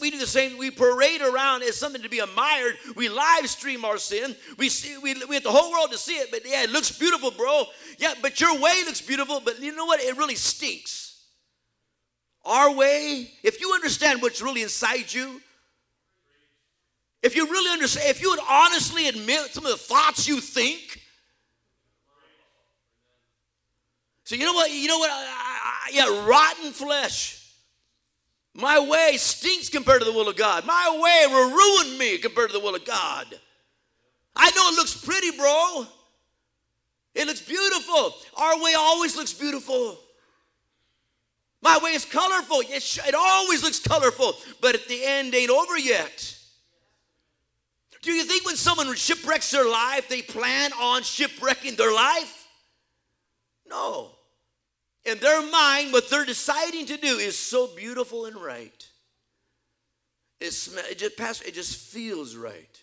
we 0.00 0.10
do 0.10 0.18
the 0.18 0.26
same. 0.26 0.56
We 0.56 0.70
parade 0.70 1.20
around 1.20 1.64
as 1.64 1.76
something 1.76 2.02
to 2.02 2.08
be 2.08 2.20
admired. 2.20 2.76
We 2.94 3.08
live 3.08 3.48
stream 3.48 3.84
our 3.84 3.98
sin. 3.98 4.36
We 4.56 4.68
see 4.68 4.96
we, 4.98 5.14
we 5.28 5.38
the 5.40 5.50
whole 5.50 5.72
world 5.72 5.90
to 5.90 5.98
see 5.98 6.14
it. 6.14 6.30
But 6.30 6.46
yeah, 6.46 6.62
it 6.62 6.70
looks 6.70 6.96
beautiful, 6.96 7.32
bro. 7.32 7.64
Yeah, 7.98 8.14
but 8.22 8.40
your 8.40 8.54
way 8.60 8.82
looks 8.84 9.00
beautiful. 9.00 9.40
But 9.44 9.60
you 9.60 9.74
know 9.74 9.84
what? 9.84 10.00
It 10.00 10.16
really 10.16 10.36
stinks. 10.36 11.24
Our 12.44 12.72
way, 12.72 13.32
if 13.42 13.60
you 13.60 13.72
understand 13.74 14.22
what's 14.22 14.40
really 14.42 14.62
inside 14.62 15.12
you, 15.12 15.40
If 17.24 17.34
you 17.34 17.46
really 17.46 17.72
understand, 17.72 18.10
if 18.10 18.20
you 18.20 18.28
would 18.30 18.44
honestly 18.50 19.08
admit 19.08 19.54
some 19.54 19.64
of 19.64 19.72
the 19.72 19.78
thoughts 19.78 20.28
you 20.28 20.42
think, 20.42 21.00
so 24.24 24.34
you 24.34 24.44
know 24.44 24.54
what? 24.54 24.70
You 24.70 24.88
know 24.88 24.98
what? 24.98 25.10
I, 25.10 25.16
I, 25.16 25.90
yeah, 25.92 26.26
rotten 26.26 26.72
flesh. 26.72 27.40
My 28.54 28.78
way 28.78 29.16
stinks 29.16 29.68
compared 29.68 30.00
to 30.00 30.04
the 30.04 30.12
will 30.12 30.28
of 30.28 30.36
God. 30.36 30.64
My 30.64 30.98
way 31.00 31.32
will 31.32 31.50
ruin 31.50 31.98
me 31.98 32.18
compared 32.18 32.50
to 32.50 32.52
the 32.58 32.64
will 32.64 32.74
of 32.74 32.84
God. 32.84 33.26
I 34.36 34.50
know 34.50 34.68
it 34.68 34.76
looks 34.76 34.94
pretty, 35.04 35.36
bro. 35.36 35.86
It 37.14 37.26
looks 37.26 37.42
beautiful. 37.42 38.14
Our 38.36 38.62
way 38.62 38.74
always 38.74 39.16
looks 39.16 39.32
beautiful. 39.32 39.98
My 41.62 41.78
way 41.82 41.90
is 41.90 42.04
colorful. 42.04 42.62
It 42.66 43.14
always 43.14 43.62
looks 43.62 43.80
colorful, 43.80 44.34
but 44.60 44.74
at 44.74 44.86
the 44.86 45.04
end 45.04 45.34
ain't 45.34 45.50
over 45.50 45.78
yet. 45.78 46.36
Do 48.02 48.12
you 48.12 48.24
think 48.24 48.44
when 48.44 48.56
someone 48.56 48.94
shipwrecks 48.94 49.50
their 49.50 49.68
life, 49.68 50.08
they 50.08 50.22
plan 50.22 50.72
on 50.74 51.02
shipwrecking 51.02 51.76
their 51.76 51.92
life? 51.92 52.46
No. 53.66 54.13
In 55.04 55.18
their 55.18 55.42
mind, 55.50 55.92
what 55.92 56.08
they're 56.08 56.24
deciding 56.24 56.86
to 56.86 56.96
do 56.96 57.18
is 57.18 57.38
so 57.38 57.66
beautiful 57.66 58.24
and 58.24 58.36
right. 58.36 58.88
It, 60.40 60.52
sm- 60.52 60.78
it, 60.90 60.98
just, 60.98 61.46
it 61.46 61.54
just 61.54 61.76
feels 61.76 62.36
right. 62.36 62.82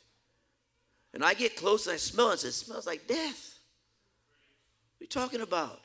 And 1.14 1.24
I 1.24 1.34
get 1.34 1.56
close 1.56 1.88
and 1.88 1.96
I 1.96 1.98
smell 1.98 2.30
it, 2.30 2.44
and 2.44 2.50
it 2.50 2.54
smells 2.54 2.86
like 2.86 3.08
death. 3.08 3.60
What 4.98 5.02
are 5.02 5.06
you 5.06 5.08
talking 5.08 5.42
about? 5.42 5.82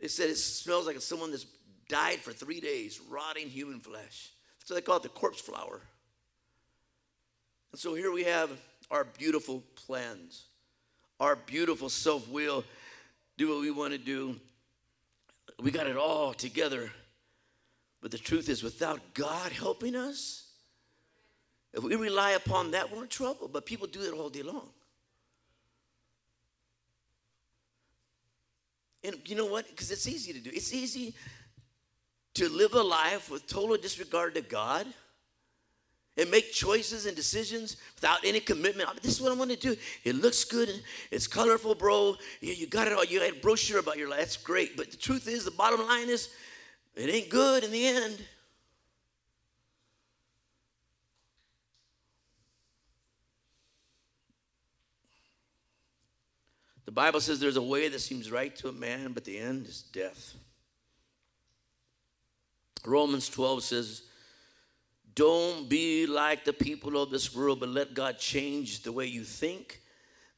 They 0.00 0.08
said 0.08 0.30
it 0.30 0.36
smells 0.36 0.86
like 0.86 1.00
someone 1.00 1.30
that's 1.30 1.46
died 1.88 2.18
for 2.18 2.32
three 2.32 2.60
days, 2.60 3.00
rotting 3.08 3.48
human 3.48 3.80
flesh. 3.80 4.30
So 4.64 4.74
they 4.74 4.80
call 4.80 4.96
it 4.96 5.02
the 5.02 5.08
corpse 5.08 5.40
flower. 5.40 5.80
And 7.72 7.80
so 7.80 7.94
here 7.94 8.12
we 8.12 8.24
have 8.24 8.50
our 8.90 9.04
beautiful 9.04 9.62
plans, 9.74 10.46
our 11.20 11.36
beautiful 11.36 11.88
self 11.88 12.28
will, 12.28 12.64
do 13.36 13.48
what 13.48 13.60
we 13.60 13.70
want 13.70 13.92
to 13.92 13.98
do. 13.98 14.36
We 15.60 15.70
got 15.70 15.86
it 15.86 15.96
all 15.96 16.34
together. 16.34 16.90
But 18.00 18.10
the 18.12 18.18
truth 18.18 18.48
is, 18.48 18.62
without 18.62 19.00
God 19.14 19.50
helping 19.50 19.96
us, 19.96 20.44
if 21.74 21.82
we 21.82 21.96
rely 21.96 22.30
upon 22.32 22.70
that, 22.70 22.90
we're 22.94 23.02
in 23.02 23.08
trouble. 23.08 23.48
But 23.48 23.66
people 23.66 23.86
do 23.86 24.02
it 24.02 24.12
all 24.12 24.30
day 24.30 24.42
long. 24.42 24.68
And 29.04 29.16
you 29.26 29.36
know 29.36 29.46
what? 29.46 29.68
Because 29.68 29.90
it's 29.90 30.08
easy 30.08 30.32
to 30.32 30.40
do. 30.40 30.50
It's 30.52 30.72
easy 30.72 31.14
to 32.34 32.48
live 32.48 32.74
a 32.74 32.82
life 32.82 33.30
with 33.30 33.46
total 33.46 33.76
disregard 33.76 34.34
to 34.34 34.42
God 34.42 34.86
and 36.18 36.28
make 36.30 36.52
choices 36.52 37.06
and 37.06 37.16
decisions 37.16 37.76
without 37.94 38.24
any 38.24 38.40
commitment. 38.40 38.90
This 39.00 39.12
is 39.12 39.20
what 39.20 39.30
I 39.30 39.36
want 39.36 39.52
to 39.52 39.56
do. 39.56 39.76
It 40.02 40.16
looks 40.16 40.44
good. 40.44 40.68
It's 41.12 41.28
colorful, 41.28 41.76
bro. 41.76 42.16
You, 42.40 42.52
you 42.54 42.66
got 42.66 42.88
it 42.88 42.92
all. 42.92 43.04
You 43.04 43.20
had 43.20 43.34
a 43.34 43.36
brochure 43.36 43.78
about 43.78 43.96
your 43.96 44.10
life. 44.10 44.18
That's 44.18 44.36
great. 44.36 44.76
But 44.76 44.90
the 44.90 44.96
truth 44.96 45.28
is, 45.28 45.44
the 45.44 45.52
bottom 45.52 45.86
line 45.86 46.08
is, 46.08 46.28
it 46.96 47.08
ain't 47.08 47.28
good 47.28 47.62
in 47.62 47.70
the 47.70 47.86
end. 47.86 48.18
The 56.84 56.92
Bible 56.92 57.20
says 57.20 57.38
there's 57.38 57.56
a 57.56 57.62
way 57.62 57.88
that 57.88 58.00
seems 58.00 58.32
right 58.32 58.54
to 58.56 58.68
a 58.68 58.72
man, 58.72 59.12
but 59.12 59.24
the 59.24 59.38
end 59.38 59.66
is 59.66 59.82
death. 59.82 60.34
Romans 62.84 63.28
12 63.28 63.62
says, 63.62 64.02
Don't 65.18 65.68
be 65.68 66.06
like 66.06 66.44
the 66.44 66.52
people 66.52 66.96
of 66.96 67.10
this 67.10 67.34
world, 67.34 67.58
but 67.58 67.70
let 67.70 67.92
God 67.92 68.20
change 68.20 68.84
the 68.84 68.92
way 68.92 69.06
you 69.06 69.24
think. 69.24 69.80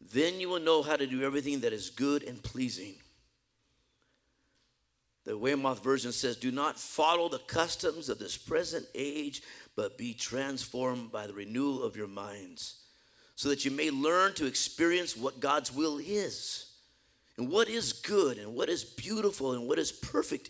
Then 0.01 0.41
you 0.41 0.49
will 0.49 0.59
know 0.59 0.81
how 0.83 0.97
to 0.97 1.07
do 1.07 1.23
everything 1.23 1.61
that 1.61 1.75
is 1.75 1.91
good 1.91 2.23
and 2.23 2.43
pleasing. 2.43 2.95
The 5.27 5.37
Weymouth 5.37 5.85
version 5.85 6.13
says, 6.13 6.37
Do 6.37 6.51
not 6.51 6.81
follow 6.81 7.29
the 7.29 7.41
customs 7.41 8.09
of 8.09 8.19
this 8.19 8.39
present 8.39 8.87
age, 8.95 9.43
but 9.77 9.99
be 9.99 10.15
transformed 10.15 11.13
by 11.13 11.27
the 11.27 11.35
renewal 11.35 11.83
of 11.83 11.95
your 11.95 12.09
minds 12.09 12.77
so 13.37 13.51
that 13.51 13.67
you 13.67 13.71
may 13.71 13.91
learn 13.91 14.33
to 14.37 14.47
experience 14.47 15.15
what 15.15 15.41
God's 15.41 15.71
will 15.71 15.99
is 15.99 16.73
and 17.37 17.51
what 17.51 17.69
is 17.69 17.93
good 17.93 18.39
and 18.39 18.55
what 18.55 18.71
is 18.71 18.83
beautiful 18.83 19.53
and 19.53 19.69
what 19.69 19.79
is 19.79 19.93
perfect. 19.93 20.49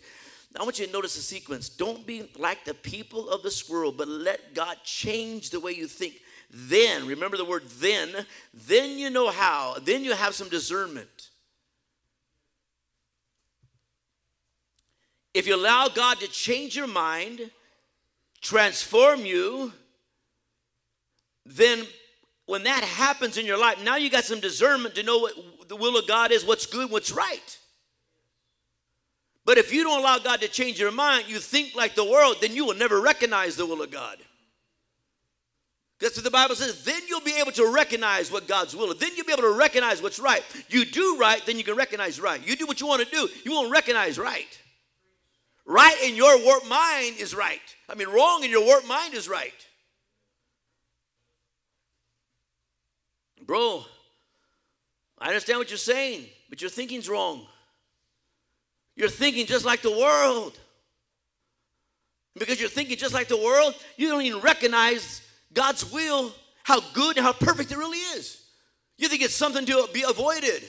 I 0.59 0.63
want 0.63 0.79
you 0.79 0.85
to 0.85 0.91
notice 0.91 1.15
the 1.15 1.21
sequence. 1.21 1.69
Don't 1.69 2.05
be 2.05 2.29
like 2.37 2.65
the 2.65 2.73
people 2.73 3.29
of 3.29 3.41
this 3.41 3.69
world, 3.69 3.97
but 3.97 4.07
let 4.07 4.53
God 4.53 4.77
change 4.83 5.49
the 5.49 5.59
way 5.59 5.71
you 5.71 5.87
think. 5.87 6.15
Then, 6.49 7.07
remember 7.07 7.37
the 7.37 7.45
word 7.45 7.63
then, 7.79 8.09
then 8.53 8.97
you 8.97 9.09
know 9.09 9.29
how. 9.29 9.77
Then 9.81 10.03
you 10.03 10.13
have 10.13 10.35
some 10.35 10.49
discernment. 10.49 11.29
If 15.33 15.47
you 15.47 15.55
allow 15.55 15.87
God 15.87 16.19
to 16.19 16.27
change 16.27 16.75
your 16.75 16.87
mind, 16.87 17.49
transform 18.41 19.25
you, 19.25 19.71
then 21.45 21.85
when 22.45 22.63
that 22.63 22.83
happens 22.83 23.37
in 23.37 23.45
your 23.45 23.57
life, 23.57 23.81
now 23.81 23.95
you 23.95 24.09
got 24.09 24.25
some 24.25 24.41
discernment 24.41 24.95
to 24.95 25.03
know 25.03 25.19
what 25.19 25.33
the 25.69 25.77
will 25.77 25.97
of 25.97 26.05
God 26.05 26.33
is, 26.33 26.45
what's 26.45 26.65
good, 26.65 26.91
what's 26.91 27.13
right. 27.13 27.57
But 29.45 29.57
if 29.57 29.73
you 29.73 29.83
don't 29.83 29.99
allow 29.99 30.19
God 30.19 30.41
to 30.41 30.47
change 30.47 30.79
your 30.79 30.91
mind, 30.91 31.25
you 31.27 31.39
think 31.39 31.75
like 31.75 31.95
the 31.95 32.05
world, 32.05 32.37
then 32.41 32.55
you 32.55 32.65
will 32.65 32.75
never 32.75 33.01
recognize 33.01 33.55
the 33.55 33.65
will 33.65 33.81
of 33.81 33.91
God. 33.91 34.17
That's 35.99 36.15
what 36.15 36.23
the 36.23 36.31
Bible 36.31 36.55
says. 36.55 36.83
Then 36.83 37.01
you'll 37.07 37.21
be 37.21 37.35
able 37.39 37.51
to 37.53 37.71
recognize 37.71 38.31
what 38.31 38.47
God's 38.47 38.75
will 38.75 38.91
is. 38.91 38.97
Then 38.97 39.11
you'll 39.15 39.25
be 39.25 39.33
able 39.33 39.43
to 39.43 39.57
recognize 39.57 40.01
what's 40.01 40.19
right. 40.19 40.43
You 40.67 40.83
do 40.83 41.17
right, 41.19 41.43
then 41.45 41.57
you 41.57 41.63
can 41.63 41.75
recognize 41.75 42.19
right. 42.19 42.45
You 42.45 42.55
do 42.55 42.65
what 42.65 42.81
you 42.81 42.87
want 42.87 43.03
to 43.03 43.11
do, 43.11 43.29
you 43.43 43.51
won't 43.51 43.71
recognize 43.71 44.17
right. 44.17 44.59
Right 45.65 45.97
in 46.03 46.15
your 46.15 46.43
warped 46.43 46.67
mind 46.67 47.17
is 47.19 47.35
right. 47.35 47.61
I 47.87 47.93
mean, 47.95 48.09
wrong 48.09 48.43
in 48.43 48.49
your 48.49 48.65
warped 48.65 48.87
mind 48.87 49.13
is 49.13 49.29
right. 49.29 49.53
Bro, 53.45 53.85
I 55.19 55.27
understand 55.27 55.59
what 55.59 55.69
you're 55.69 55.77
saying, 55.77 56.25
but 56.49 56.61
your 56.61 56.69
thinking's 56.69 57.07
wrong. 57.07 57.45
You're 58.95 59.09
thinking 59.09 59.45
just 59.45 59.65
like 59.65 59.81
the 59.81 59.91
world. 59.91 60.59
Because 62.37 62.59
you're 62.59 62.69
thinking 62.69 62.97
just 62.97 63.13
like 63.13 63.27
the 63.27 63.37
world, 63.37 63.75
you 63.97 64.07
don't 64.07 64.21
even 64.21 64.41
recognize 64.41 65.21
God's 65.53 65.91
will, 65.91 66.31
how 66.63 66.79
good 66.93 67.17
and 67.17 67.25
how 67.25 67.33
perfect 67.33 67.71
it 67.71 67.77
really 67.77 67.97
is. 67.97 68.41
You 68.97 69.07
think 69.07 69.21
it's 69.21 69.35
something 69.35 69.65
to 69.65 69.89
be 69.93 70.03
avoided. 70.07 70.63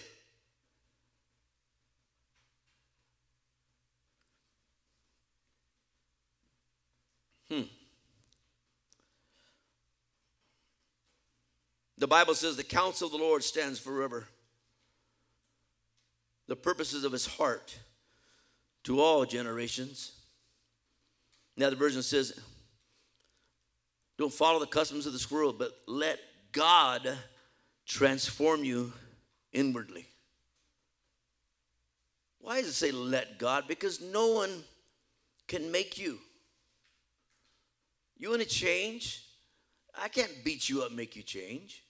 Hmm. 7.48 7.62
The 11.98 12.08
Bible 12.08 12.35
says 12.35 12.56
the 12.56 12.64
counsel 12.64 13.06
of 13.06 13.12
the 13.12 13.18
Lord 13.18 13.44
stands 13.44 13.78
forever. 13.78 14.26
The 16.48 16.56
purposes 16.56 17.04
of 17.04 17.12
his 17.12 17.26
heart 17.26 17.78
to 18.85 19.01
all 19.01 19.25
generations. 19.25 20.12
Now 21.57 21.71
the 21.71 21.77
version 21.77 22.03
says, 22.03 22.38
don't 24.18 24.33
follow 24.33 24.61
the 24.61 24.66
customs 24.66 25.07
of 25.07 25.12
this 25.12 25.31
world, 25.31 25.59
but 25.59 25.73
let 25.87 26.18
God 26.53 27.09
transform 27.87 28.64
you 28.64 28.92
inwardly. 29.53 30.07
Why 32.40 32.61
does 32.61 32.71
it 32.71 32.75
say 32.75 32.90
let 32.90 33.38
God? 33.38 33.64
Because 33.68 34.01
no 34.01 34.33
one 34.33 34.64
can 35.47 35.71
make 35.71 35.99
you. 35.99 36.18
You 38.16 38.31
want 38.31 38.42
to 38.42 38.49
change? 38.49 39.25
I 39.97 40.09
can't 40.09 40.33
beat 40.45 40.68
you 40.68 40.83
up, 40.83 40.92
make 40.92 41.16
you 41.16 41.23
change. 41.23 41.83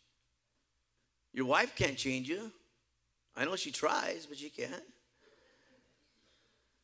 Your 1.33 1.47
wife 1.47 1.75
can't 1.75 1.97
change 1.97 2.29
you. 2.29 2.51
I 3.37 3.45
know 3.45 3.57
she 3.57 3.71
tries, 3.71 4.27
but 4.27 4.39
she 4.39 4.51
can't. 4.51 4.83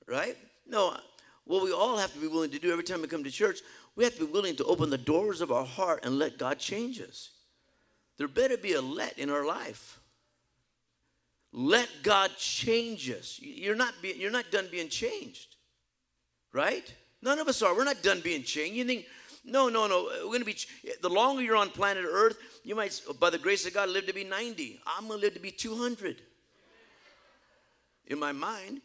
Right? 0.08 0.36
No, 0.66 0.96
what 1.44 1.64
we 1.64 1.72
all 1.72 1.96
have 1.98 2.12
to 2.12 2.18
be 2.18 2.26
willing 2.26 2.50
to 2.50 2.58
do 2.58 2.72
every 2.72 2.84
time 2.84 3.02
we 3.02 3.08
come 3.08 3.24
to 3.24 3.30
church, 3.30 3.60
we 3.96 4.04
have 4.04 4.14
to 4.14 4.26
be 4.26 4.32
willing 4.32 4.56
to 4.56 4.64
open 4.64 4.90
the 4.90 4.98
doors 4.98 5.40
of 5.40 5.50
our 5.52 5.64
heart 5.64 6.04
and 6.04 6.18
let 6.18 6.38
God 6.38 6.58
change 6.58 7.00
us. 7.00 7.30
There 8.16 8.28
better 8.28 8.56
be 8.56 8.74
a 8.74 8.80
let 8.80 9.18
in 9.18 9.30
our 9.30 9.46
life. 9.46 10.00
Let 11.52 11.88
God 12.02 12.30
change 12.36 13.10
us. 13.10 13.38
You're 13.40 13.76
not, 13.76 13.94
be, 14.02 14.14
you're 14.16 14.30
not 14.30 14.50
done 14.50 14.68
being 14.70 14.88
changed, 14.88 15.56
right? 16.52 16.92
None 17.22 17.38
of 17.38 17.48
us 17.48 17.62
are. 17.62 17.74
We're 17.74 17.84
not 17.84 18.02
done 18.02 18.20
being 18.20 18.42
changed. 18.42 18.76
You 18.76 18.84
think, 18.84 19.06
no, 19.44 19.68
no, 19.68 19.86
no. 19.86 20.10
We're 20.24 20.26
going 20.26 20.40
to 20.40 20.44
be, 20.44 20.56
the 21.00 21.08
longer 21.08 21.42
you're 21.42 21.56
on 21.56 21.70
planet 21.70 22.04
Earth, 22.06 22.38
you 22.64 22.74
might, 22.74 23.00
by 23.18 23.30
the 23.30 23.38
grace 23.38 23.66
of 23.66 23.74
God, 23.74 23.88
live 23.88 24.06
to 24.06 24.12
be 24.12 24.24
90. 24.24 24.80
I'm 24.86 25.08
going 25.08 25.20
to 25.20 25.24
live 25.24 25.34
to 25.34 25.40
be 25.40 25.50
200 25.50 26.20
in 28.08 28.18
my 28.18 28.32
mind. 28.32 28.82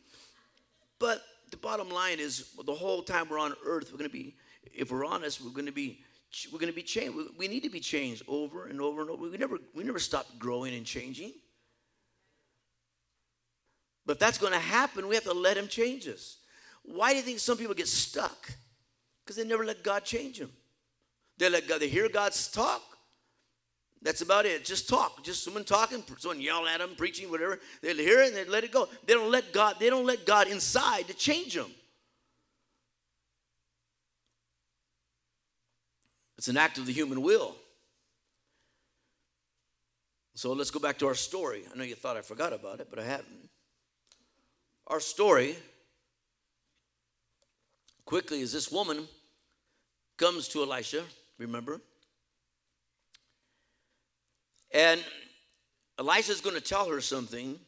But 1.04 1.22
the 1.52 1.58
bottom 1.58 1.89
line 1.89 2.20
is 2.20 2.54
the 2.66 2.74
whole 2.74 3.04
time 3.04 3.28
we're 3.28 3.38
on 3.38 3.54
earth, 3.66 3.92
we're 3.92 3.98
going 3.98 4.10
to 4.10 4.13
be, 4.13 4.38
if 4.74 4.89
we're 4.89 5.04
honest, 5.04 5.42
we're 5.42 5.52
going 5.52 5.66
to 5.66 5.74
be 5.74 6.00
we're 6.50 6.60
going 6.60 6.72
to 6.72 6.76
be 6.76 6.82
changed. 6.82 7.18
We 7.38 7.50
need 7.50 7.63
to 7.63 7.70
be 7.70 7.82
changed 7.82 8.24
over 8.26 8.68
and 8.68 8.80
over 8.80 9.02
and 9.02 9.10
over. 9.10 9.30
We 9.30 9.38
never, 9.38 9.58
we 9.76 9.84
never 9.84 10.00
stop 10.00 10.26
growing 10.39 10.74
and 10.74 10.86
changing. 10.86 11.34
But 14.06 14.13
if 14.13 14.20
that's 14.20 14.38
going 14.38 14.54
to 14.54 14.60
happen, 14.60 15.10
we 15.10 15.16
have 15.16 15.26
to 15.26 15.34
let 15.34 15.58
Him 15.58 15.68
change 15.68 16.08
us. 16.08 16.38
Why 16.84 17.12
do 17.12 17.18
you 17.18 17.22
think 17.22 17.39
some 17.39 17.58
people 17.58 17.76
get 17.76 17.89
stuck? 17.89 18.50
Because 19.26 19.36
they 19.36 19.44
never 19.44 19.66
let 19.66 19.84
God 19.84 20.06
change 20.06 20.39
them. 20.39 20.54
They 21.38 21.50
let 21.50 21.68
God, 21.68 21.82
they 21.82 21.89
hear 21.89 22.08
God's 22.08 22.48
talk. 22.48 22.82
That's 24.04 24.22
about 24.22 24.46
it. 24.46 24.66
Just 24.66 24.89
talk. 24.89 25.24
Just 25.24 25.44
someone 25.44 25.63
talking, 25.63 26.04
someone 26.18 26.42
yelling 26.42 26.68
at 26.68 26.80
them, 26.80 26.92
preaching, 26.98 27.32
whatever. 27.32 27.60
They 27.82 27.94
hear 27.96 28.22
it 28.22 28.28
and 28.28 28.36
they 28.36 28.46
let 28.46 28.66
it 28.66 28.72
go. 28.72 28.89
They 29.06 29.13
don't 29.13 29.32
let 29.32 29.54
God, 29.54 29.78
they 29.80 29.89
don't 29.89 30.06
let 30.06 30.26
God 30.26 30.48
inside 30.50 31.08
to 31.08 31.13
change 31.13 31.56
them. 31.56 31.72
It's 36.38 36.50
an 36.50 36.58
act 36.58 36.78
of 36.78 36.86
the 36.86 36.92
human 36.92 37.22
will. 37.22 37.56
So 40.36 40.52
let's 40.52 40.72
go 40.72 40.80
back 40.80 41.00
to 41.00 41.08
our 41.08 41.16
story. 41.16 41.63
I 41.74 41.78
know 41.78 41.86
you 41.86 41.96
thought 41.96 42.18
I 42.18 42.22
forgot 42.22 42.52
about 42.52 42.82
it, 42.82 42.88
but 42.89 43.00
I 43.00 43.06
haven't. 43.06 43.50
Our 44.88 45.00
story 45.00 45.56
quickly 48.04 48.42
is 48.42 48.52
this 48.52 48.70
woman 48.70 49.08
comes 50.18 50.50
to 50.50 50.63
Elisha, 50.63 51.04
remember? 51.38 51.80
And 54.74 55.04
Elisha's 56.00 56.42
going 56.42 56.56
to 56.56 56.62
tell 56.62 56.90
her 56.90 57.00
something. 57.00 57.60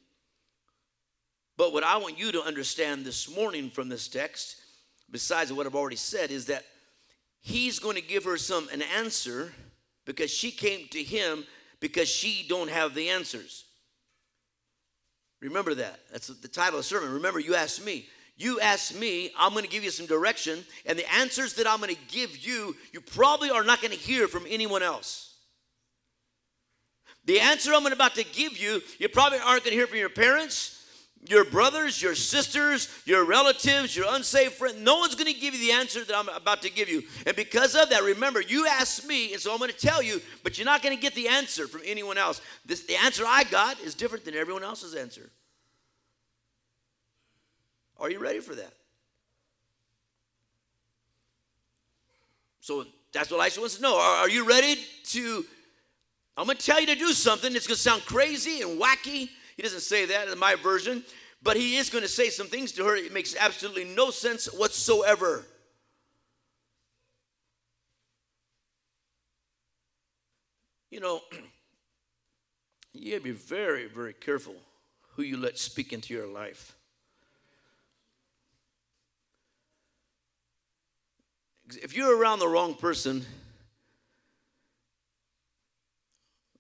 But 1.58 1.72
what 1.72 1.84
I 1.84 1.98
want 1.98 2.20
you 2.20 2.32
to 2.34 2.42
understand 2.42 3.06
this 3.06 3.34
morning 3.34 3.70
from 3.70 3.88
this 3.88 4.08
text, 4.08 4.58
besides 5.10 5.54
what 5.54 5.66
I've 5.66 5.76
already 5.76 5.96
said, 5.96 6.32
is 6.32 6.48
that 6.48 6.66
he's 7.40 7.80
going 7.80 7.96
to 7.96 8.02
give 8.02 8.26
her 8.26 8.38
some 8.38 8.68
an 8.70 8.82
answer 8.98 9.54
because 10.06 10.32
she 10.32 10.52
came 10.52 10.88
to 10.90 11.02
him 11.04 11.46
because 11.80 12.10
she 12.10 12.46
don't 12.50 12.70
have 12.70 12.96
the 12.96 13.10
answers. 13.10 13.66
Remember 15.42 15.76
that. 15.76 16.00
That's 16.12 16.28
the 16.28 16.48
title 16.48 16.80
of 16.80 16.84
the 16.86 16.88
sermon. 16.88 17.14
Remember, 17.14 17.40
you 17.40 17.56
asked 17.56 17.86
me. 17.86 18.08
You 18.38 18.60
asked 18.60 19.00
me, 19.00 19.32
I'm 19.38 19.52
going 19.52 19.64
to 19.64 19.70
give 19.70 19.84
you 19.84 19.92
some 19.92 20.08
direction, 20.08 20.66
and 20.86 21.00
the 21.00 21.14
answers 21.14 21.54
that 21.54 21.68
I'm 21.68 21.80
going 21.80 21.96
to 21.96 22.02
give 22.10 22.36
you, 22.38 22.76
you 22.92 23.00
probably 23.00 23.50
are 23.50 23.64
not 23.64 23.82
going 23.82 23.94
to 23.94 23.98
hear 23.98 24.28
from 24.28 24.44
anyone 24.50 24.84
else. 24.84 25.35
The 27.26 27.40
answer 27.40 27.74
I'm 27.74 27.86
about 27.86 28.16
to 28.16 28.24
give 28.24 28.58
you, 28.58 28.82
you 29.00 29.10
probably 29.10 29.40
aren't 29.40 29.64
going 29.64 29.72
to 29.72 29.78
hear 29.78 29.88
from 29.88 29.98
your 29.98 30.10
parents 30.10 30.76
your 31.30 31.46
brothers, 31.46 32.02
your 32.02 32.16
sisters, 32.16 32.90
your 33.06 33.26
relatives, 33.26 33.96
your 33.96 34.06
unsaved 34.10 34.54
friend. 34.54 34.84
No 34.84 35.00
one's 35.00 35.16
going 35.16 35.32
to 35.32 35.40
give 35.40 35.54
you 35.54 35.60
the 35.60 35.72
answer 35.72 36.04
that 36.04 36.16
I'm 36.16 36.30
about 36.30 36.62
to 36.64 36.70
give 36.70 36.90
you. 36.90 37.04
And 37.26 37.36
because 37.36 37.76
of 37.76 37.90
that, 37.90 38.04
remember, 38.04 38.42
you 38.42 38.68
asked 38.68 39.08
me, 39.08 39.34
and 39.34 39.42
so 39.42 39.52
I'm 39.52 39.60
going 39.60 39.72
to 39.72 39.78
tell 39.78 40.02
you, 40.02 40.22
but 40.44 40.58
you're 40.58 40.66
not 40.66 40.82
going 40.82 40.96
to 40.96 41.02
get 41.02 41.16
the 41.16 41.28
answer 41.28 41.68
from 41.68 41.82
anyone 41.86 42.18
else. 42.18 42.42
This, 42.66 42.84
the 42.84 42.96
answer 42.96 43.24
I 43.28 43.44
got 43.46 43.80
is 43.80 43.96
different 43.96 44.26
than 44.26 44.36
everyone 44.36 44.64
else's 44.64 44.94
answer. 44.94 45.30
Are 47.98 48.12
you 48.12 48.20
ready 48.20 48.40
for 48.40 48.56
that? 48.56 48.74
So 52.60 52.86
that's 53.14 53.32
what 53.32 53.40
Elisha 53.40 53.60
wants 53.60 53.78
to 53.78 53.82
know. 53.82 53.96
Are, 53.98 54.18
are 54.18 54.30
you 54.30 54.48
ready 54.48 54.78
to? 55.06 55.46
I'm 56.38 56.46
going 56.46 56.58
to 56.58 56.66
tell 56.66 56.80
you 56.80 56.88
to 56.88 56.96
do 56.96 57.14
something. 57.14 57.56
It's 57.56 57.68
going 57.68 57.76
to 57.76 57.82
sound 57.82 58.06
crazy 58.06 58.62
and 58.62 58.80
wacky 58.80 59.30
he 59.56 59.62
doesn't 59.64 59.82
say 59.82 60.06
that 60.06 60.28
in 60.28 60.38
my 60.38 60.56
version, 60.56 61.04
but 61.42 61.56
he 61.56 61.78
is 61.78 61.90
going 61.90 62.04
to 62.04 62.10
say 62.10 62.30
some 62.30 62.48
things 62.48 62.72
to 62.74 62.86
her. 62.86 62.96
It 62.96 63.14
makes 63.14 63.36
absolutely 63.36 63.86
no 63.86 64.12
sense 64.12 64.48
whatsoever. 64.48 65.46
You 70.92 71.00
know, 71.00 71.22
you 72.94 73.12
gotta 73.12 73.24
be 73.24 73.32
very, 73.32 73.88
very 73.88 74.14
careful 74.14 74.56
who 75.16 75.24
you 75.24 75.38
let 75.38 75.58
speak 75.58 75.94
into 75.94 76.14
your 76.14 76.28
life. 76.28 76.76
If 81.82 81.96
you're 81.96 82.16
around 82.16 82.40
the 82.40 82.48
wrong 82.48 82.76
person, 82.76 83.26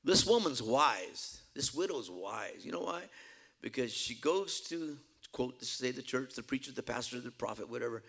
this 0.05 0.25
woman's 0.25 0.61
wise. 0.61 1.41
This 1.53 1.73
widow's 1.73 2.09
wise. 2.09 2.63
You 2.63 2.71
know 2.71 2.81
why? 2.81 3.01
Because 3.61 3.91
she 3.91 4.13
goes 4.13 4.61
to, 4.69 4.97
quote, 5.31 5.59
to 5.59 5.65
say 5.65 5.91
the 5.91 6.01
church, 6.01 6.35
the 6.35 6.43
preacher, 6.43 6.71
the 6.71 6.83
pastor, 6.83 7.19
the 7.19 7.31
prophet, 7.31 7.69
whatever. 7.69 8.03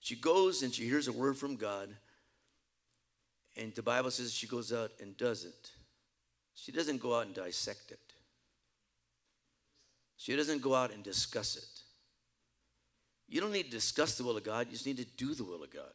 She 0.00 0.14
goes 0.14 0.62
and 0.62 0.72
she 0.72 0.84
hears 0.84 1.08
a 1.08 1.12
word 1.12 1.36
from 1.36 1.56
God. 1.56 1.88
And 3.56 3.74
the 3.74 3.82
Bible 3.82 4.10
says 4.10 4.32
she 4.32 4.46
goes 4.46 4.72
out 4.72 4.92
and 5.00 5.16
does 5.16 5.44
it. 5.44 5.70
She 6.54 6.72
doesn't 6.72 7.00
go 7.00 7.14
out 7.14 7.26
and 7.26 7.34
dissect 7.34 7.90
it. 7.90 7.98
She 10.16 10.36
doesn't 10.36 10.62
go 10.62 10.74
out 10.74 10.92
and 10.92 11.02
discuss 11.02 11.56
it. 11.56 11.80
You 13.28 13.40
don't 13.40 13.52
need 13.52 13.64
to 13.64 13.70
discuss 13.70 14.16
the 14.16 14.24
will 14.24 14.36
of 14.36 14.44
God, 14.44 14.66
you 14.66 14.72
just 14.72 14.86
need 14.86 14.98
to 14.98 15.04
do 15.04 15.34
the 15.34 15.44
will 15.44 15.62
of 15.62 15.72
God. 15.72 15.92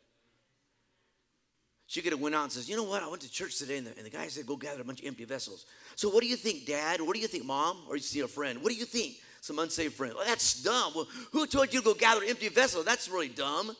She 1.88 2.02
could 2.02 2.14
have 2.14 2.22
went 2.22 2.34
out 2.34 2.44
and 2.44 2.52
says, 2.52 2.68
you 2.68 2.76
know 2.76 2.84
what, 2.84 3.04
I 3.04 3.08
went 3.08 3.22
to 3.22 3.32
church 3.32 3.60
today 3.60 3.78
and 3.78 3.88
the, 3.88 3.96
and 3.96 4.06
the 4.06 4.10
guy 4.10 4.28
said, 4.28 4.48
go 4.48 4.56
gather 4.56 4.82
a 4.82 4.84
bunch 4.84 5.02
of 5.02 5.06
empty 5.06 5.24
vessels. 5.26 5.66
So 5.96 6.10
what 6.10 6.22
do 6.22 6.28
you 6.28 6.36
think, 6.36 6.66
Dad? 6.66 7.00
What 7.00 7.16
do 7.16 7.22
you 7.22 7.28
think, 7.28 7.46
Mom? 7.46 7.78
Or 7.88 7.96
you 7.96 8.02
see 8.02 8.22
a 8.22 8.28
friend. 8.28 8.62
What 8.62 8.72
do 8.72 8.76
you 8.76 8.86
think? 8.86 9.18
Some 9.42 9.60
unsaved 9.60 9.94
friend. 9.94 10.16
That's 10.26 10.64
dumb. 10.64 10.94
Well, 10.96 11.08
who 11.32 11.46
told 11.46 11.72
you 11.72 11.80
to 11.80 11.86
go 11.86 11.94
gather 11.94 12.24
empty 12.26 12.50
vessels? 12.50 12.86
That's 12.86 13.08
really 13.08 13.30
dumb. 13.30 13.76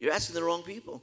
You're 0.00 0.12
asking 0.12 0.34
the 0.34 0.42
wrong 0.42 0.64
people. 0.64 1.00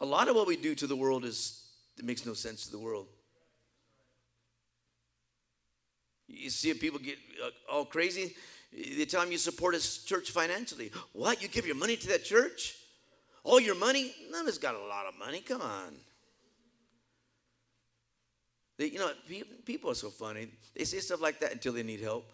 A 0.00 0.06
lot 0.06 0.28
of 0.28 0.36
what 0.36 0.46
we 0.46 0.56
do 0.56 0.76
to 0.76 0.86
the 0.86 0.94
world 0.94 1.24
is 1.24 1.66
it 1.98 2.04
makes 2.04 2.24
no 2.24 2.34
sense 2.34 2.66
to 2.66 2.70
the 2.70 2.78
world. 2.78 3.08
You 6.28 6.50
see 6.50 6.72
people 6.74 7.00
get 7.00 7.16
uh, 7.44 7.50
all 7.72 7.84
crazy. 7.84 8.36
Tell 9.08 9.20
them 9.20 9.30
you 9.30 9.38
support 9.38 9.74
a 9.74 10.04
church 10.04 10.30
financially. 10.30 10.90
What? 11.12 11.42
You 11.42 11.48
give 11.48 11.66
your 11.66 11.76
money 11.76 11.96
to 11.96 12.08
that 12.08 12.24
church? 12.24 12.74
All 13.44 13.60
your 13.60 13.76
money? 13.76 14.12
None 14.30 14.42
of 14.42 14.48
us 14.48 14.58
got 14.58 14.74
a 14.74 14.78
lot 14.78 15.06
of 15.06 15.18
money. 15.18 15.40
Come 15.40 15.60
on. 15.60 15.94
They, 18.76 18.86
you 18.86 18.98
know, 18.98 19.10
people 19.64 19.90
are 19.90 19.94
so 19.94 20.10
funny. 20.10 20.48
They 20.74 20.84
say 20.84 20.98
stuff 20.98 21.20
like 21.20 21.38
that 21.40 21.52
until 21.52 21.72
they 21.74 21.84
need 21.84 22.00
help. 22.00 22.28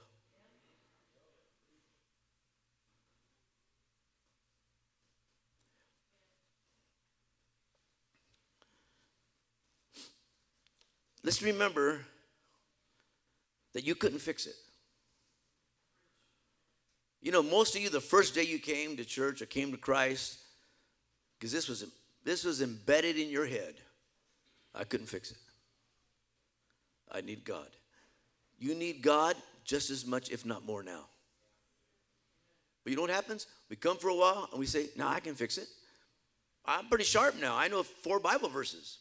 Let's 11.22 11.42
remember 11.42 12.00
that 13.74 13.84
you 13.84 13.94
couldn't 13.94 14.20
fix 14.20 14.46
it. 14.46 14.54
You 17.22 17.32
know, 17.32 17.42
most 17.42 17.76
of 17.76 17.82
you, 17.82 17.90
the 17.90 18.00
first 18.00 18.34
day 18.34 18.42
you 18.42 18.58
came 18.58 18.96
to 18.96 19.04
church 19.04 19.42
or 19.42 19.46
came 19.46 19.72
to 19.72 19.78
Christ, 19.78 20.38
because 21.38 21.52
this 21.52 21.68
was 21.68 21.84
this 22.24 22.44
was 22.44 22.62
embedded 22.62 23.16
in 23.16 23.30
your 23.30 23.46
head. 23.46 23.74
I 24.74 24.84
couldn't 24.84 25.06
fix 25.06 25.30
it. 25.30 25.38
I 27.10 27.20
need 27.20 27.44
God. 27.44 27.68
You 28.58 28.74
need 28.74 29.02
God 29.02 29.36
just 29.64 29.90
as 29.90 30.06
much, 30.06 30.30
if 30.30 30.46
not 30.46 30.64
more 30.64 30.82
now. 30.82 31.06
But 32.84 32.90
you 32.90 32.96
know 32.96 33.02
what 33.02 33.10
happens? 33.10 33.46
We 33.68 33.76
come 33.76 33.96
for 33.96 34.08
a 34.08 34.14
while 34.14 34.48
and 34.50 34.60
we 34.60 34.66
say, 34.66 34.86
Now 34.96 35.08
I 35.08 35.20
can 35.20 35.34
fix 35.34 35.58
it. 35.58 35.68
I'm 36.64 36.88
pretty 36.88 37.04
sharp 37.04 37.40
now. 37.40 37.56
I 37.56 37.68
know 37.68 37.82
four 37.82 38.20
Bible 38.20 38.48
verses. 38.48 38.98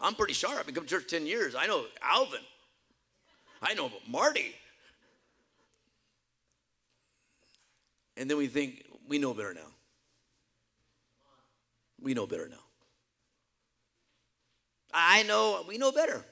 I'm 0.00 0.14
pretty 0.14 0.34
sharp. 0.34 0.58
I've 0.58 0.66
been 0.66 0.74
coming 0.74 0.88
to 0.88 0.96
church 0.96 1.08
10 1.08 1.26
years. 1.26 1.54
I 1.54 1.66
know 1.66 1.84
Alvin. 2.02 2.40
I 3.62 3.74
know 3.74 3.90
Marty. 4.08 4.54
And 8.16 8.30
then 8.30 8.36
we 8.36 8.46
think, 8.46 8.84
we 9.08 9.18
know 9.18 9.34
better 9.34 9.54
now. 9.54 9.70
We 12.00 12.14
know 12.14 12.26
better 12.26 12.48
now. 12.48 12.56
I 14.92 15.24
know, 15.24 15.64
we 15.66 15.78
know 15.78 15.90
better. 15.90 16.24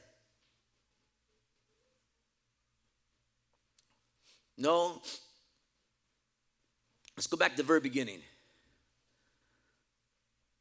No. 4.56 5.02
Let's 7.16 7.26
go 7.26 7.36
back 7.36 7.52
to 7.52 7.56
the 7.56 7.62
very 7.64 7.80
beginning. 7.80 8.20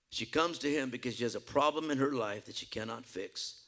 She 0.09 0.25
comes 0.25 0.57
to 0.59 0.69
him 0.69 0.89
because 0.89 1.15
she 1.15 1.23
has 1.23 1.35
a 1.35 1.39
problem 1.39 1.91
in 1.91 1.97
her 1.99 2.11
life 2.11 2.45
that 2.45 2.55
she 2.55 2.65
cannot 2.65 3.05
fix. 3.05 3.61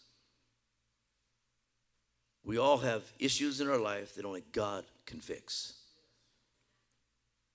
We 2.43 2.57
all 2.57 2.79
have 2.79 3.03
issues 3.19 3.61
in 3.61 3.69
our 3.69 3.77
life 3.77 4.15
that 4.15 4.25
only 4.25 4.43
God 4.51 4.83
can 5.05 5.19
fix 5.19 5.82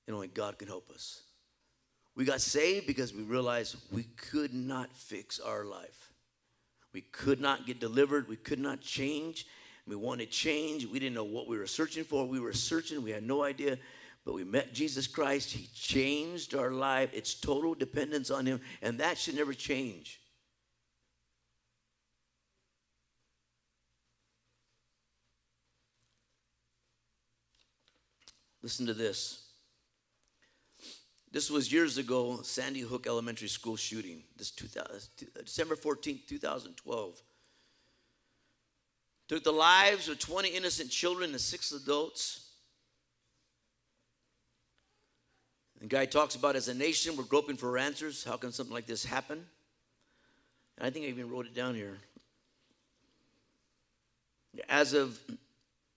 and 0.08 0.14
only 0.14 0.26
God 0.26 0.58
can 0.58 0.66
help 0.66 0.90
us. 0.90 1.20
We 2.16 2.24
got 2.24 2.40
saved 2.40 2.86
because 2.86 3.12
we 3.12 3.22
realized 3.22 3.76
we 3.92 4.04
could 4.04 4.54
not 4.54 4.90
fix 4.96 5.38
our 5.38 5.64
life. 5.64 6.10
We 6.94 7.02
could 7.02 7.40
not 7.40 7.66
get 7.66 7.78
delivered. 7.78 8.26
We 8.26 8.36
could 8.36 8.58
not 8.58 8.80
change. 8.80 9.46
We 9.86 9.96
wanted 9.96 10.30
change. 10.30 10.86
We 10.86 10.98
didn't 10.98 11.14
know 11.14 11.24
what 11.24 11.46
we 11.46 11.58
were 11.58 11.66
searching 11.66 12.04
for. 12.04 12.26
We 12.26 12.40
were 12.40 12.54
searching. 12.54 13.02
We 13.02 13.10
had 13.10 13.22
no 13.22 13.44
idea. 13.44 13.78
but 14.24 14.34
we 14.34 14.44
met 14.44 14.74
Jesus 14.74 15.06
Christ. 15.06 15.52
He 15.52 15.68
changed 15.74 16.54
our 16.54 16.70
life. 16.70 17.10
It's 17.12 17.34
total 17.34 17.74
dependence 17.74 18.30
on 18.30 18.46
Him, 18.46 18.60
and 18.82 18.98
that 18.98 19.16
should 19.16 19.36
never 19.36 19.54
change. 19.54 20.20
Listen 28.62 28.86
to 28.86 28.94
this. 28.94 29.47
This 31.30 31.50
was 31.50 31.70
years 31.70 31.98
ago, 31.98 32.40
Sandy 32.42 32.80
Hook 32.80 33.06
Elementary 33.06 33.48
School 33.48 33.76
shooting. 33.76 34.22
This 34.36 34.50
2000, 34.50 34.86
uh, 34.88 35.26
uh, 35.38 35.42
December 35.42 35.76
14, 35.76 36.20
2012. 36.26 37.22
Took 39.28 39.44
the 39.44 39.52
lives 39.52 40.08
of 40.08 40.18
20 40.18 40.48
innocent 40.48 40.90
children 40.90 41.30
and 41.30 41.40
six 41.40 41.70
adults. 41.72 42.46
The 45.80 45.86
guy 45.86 46.06
talks 46.06 46.34
about 46.34 46.56
as 46.56 46.68
a 46.68 46.74
nation, 46.74 47.16
we're 47.16 47.24
groping 47.24 47.56
for 47.56 47.76
answers. 47.76 48.24
How 48.24 48.36
can 48.36 48.50
something 48.50 48.74
like 48.74 48.86
this 48.86 49.04
happen? 49.04 49.44
And 50.78 50.86
I 50.86 50.90
think 50.90 51.04
I 51.04 51.08
even 51.08 51.30
wrote 51.30 51.46
it 51.46 51.54
down 51.54 51.74
here. 51.74 51.98
As 54.68 54.94
of 54.94 55.20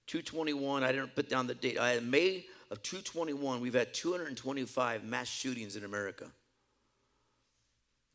221, 0.07 0.83
I 0.83 0.91
didn't 0.91 1.15
put 1.15 1.29
down 1.29 1.47
the 1.47 1.55
date. 1.55 1.79
I 1.79 1.99
May 1.99 2.45
of 2.71 2.81
221, 2.83 3.59
we've 3.59 3.73
had 3.73 3.93
225 3.93 5.03
mass 5.03 5.27
shootings 5.27 5.75
in 5.75 5.83
America. 5.83 6.27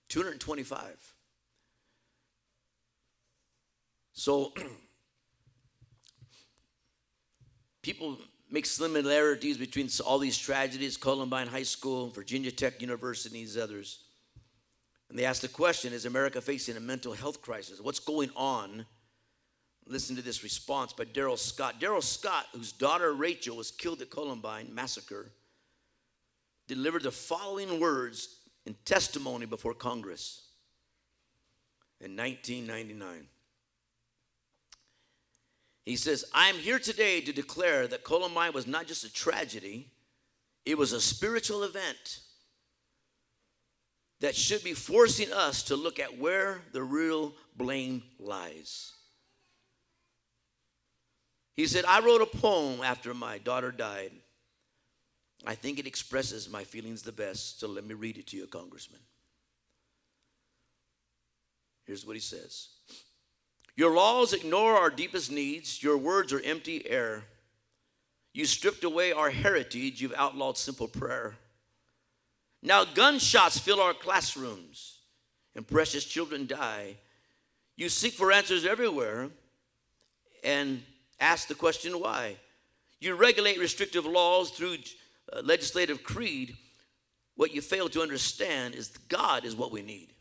225. 0.09 1.15
So 4.15 4.55
people 7.83 8.17
make 8.51 8.65
similarities 8.65 9.59
between 9.59 9.91
all 10.07 10.19
these 10.19 10.39
tragedies 10.39 10.97
Columbine 10.97 11.49
High 11.49 11.63
School, 11.63 12.09
Virginia 12.09 12.51
Tech 12.51 12.81
University, 12.81 13.37
and 13.37 13.47
these 13.47 13.59
others. 13.59 14.05
And 15.11 15.19
they 15.19 15.27
ask 15.27 15.43
the 15.43 15.49
question 15.49 15.93
Is 15.93 16.07
America 16.07 16.41
facing 16.41 16.79
a 16.79 16.81
mental 16.81 17.13
health 17.13 17.43
crisis? 17.43 17.79
What's 17.79 18.01
going 18.01 18.31
on 18.35 18.87
Listen 19.89 20.17
to 20.17 20.23
this 20.23 20.43
response 20.43 20.93
by 20.93 21.05
Darrell 21.05 21.37
Scott. 21.37 21.79
Darrell 21.79 22.03
Scott, 22.03 22.47
whose 22.53 22.73
daughter 22.73 23.13
Rachel 23.13 23.57
was 23.57 23.71
killed 23.71 24.03
at 24.03 24.11
Columbine 24.11 24.75
massacre, 24.75 25.31
delivered 26.67 27.05
the 27.05 27.13
following 27.13 27.79
words 27.79 28.41
in 28.67 28.75
testimony 28.85 29.47
before 29.47 29.75
Congress 29.75 30.43
in 32.01 32.17
1999. 32.17 33.29
He 35.85 35.95
says, 35.95 36.25
I 36.35 36.49
am 36.49 36.57
here 36.57 36.81
today 36.81 37.21
to 37.21 37.33
declare 37.33 37.87
that 37.87 38.03
Columbine 38.03 38.53
was 38.53 38.67
not 38.67 38.89
just 38.89 39.05
a 39.05 39.13
tragedy, 39.13 39.89
it 40.65 40.77
was 40.77 40.93
a 40.93 41.01
spiritual 41.01 41.63
event 41.63 42.21
that 44.19 44.35
should 44.35 44.65
be 44.65 44.73
forcing 44.73 45.33
us 45.33 45.63
to 45.65 45.77
look 45.77 46.01
at 46.01 46.19
where 46.19 46.61
the 46.73 46.83
real 46.83 47.35
blame 47.57 48.03
lies. 48.19 48.96
He 51.57 51.67
said, 51.67 51.87
I 51.87 52.01
wrote 52.01 52.21
a 52.21 52.27
poem 52.27 52.81
after 52.83 53.15
my 53.15 53.39
daughter 53.39 53.73
died. 53.73 54.13
I 55.47 55.55
think 55.55 55.79
it 55.79 55.87
expresses 55.87 56.51
my 56.51 56.65
feelings 56.65 57.03
the 57.03 57.13
best, 57.13 57.61
so 57.61 57.69
let 57.69 57.87
me 57.87 57.95
read 57.95 58.19
it 58.19 58.27
to 58.29 58.37
you, 58.37 58.47
Congressman. 58.47 59.01
Here's 61.87 62.05
what 62.05 62.17
he 62.17 62.21
says 62.21 62.69
Your 63.75 63.95
laws 63.95 64.33
ignore 64.33 64.75
our 64.75 64.91
deepest 64.91 65.31
needs, 65.31 65.83
your 65.83 65.97
words 65.97 66.33
are 66.33 66.41
empty 66.41 66.89
air. 66.89 67.25
You 68.35 68.45
stripped 68.45 68.85
away 68.85 69.13
our 69.13 69.31
heritage, 69.31 70.03
you've 70.03 70.13
outlawed 70.15 70.59
simple 70.59 70.89
prayer. 70.89 71.37
Now 72.63 72.85
gunshots 72.85 73.59
fill 73.59 73.81
our 73.81 73.95
classrooms, 73.95 74.99
and 75.55 75.67
precious 75.67 76.05
children 76.05 76.47
die. 76.47 76.97
You 77.77 77.89
seek 77.89 78.13
for 78.13 78.33
answers 78.33 78.67
everywhere, 78.67 79.31
and 80.45 80.83
Ask 81.19 81.49
the 81.49 81.55
question 81.55 81.99
why. 82.01 82.37
You 83.01 83.15
regulate 83.15 83.59
restrictive 83.59 84.07
laws 84.07 84.51
through 84.51 84.79
uh, 85.33 85.41
legislative 85.43 86.03
creed. 86.03 86.57
What 87.35 87.55
you 87.55 87.61
fail 87.61 87.89
to 87.91 88.03
understand 88.03 88.75
is 88.75 88.89
God 89.09 89.45
is 89.45 89.55
what 89.55 89.73
we 89.73 89.83
need. 89.83 90.13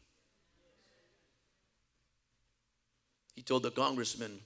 He 3.35 3.41
told 3.41 3.63
the 3.63 3.71
congressman, 3.71 4.39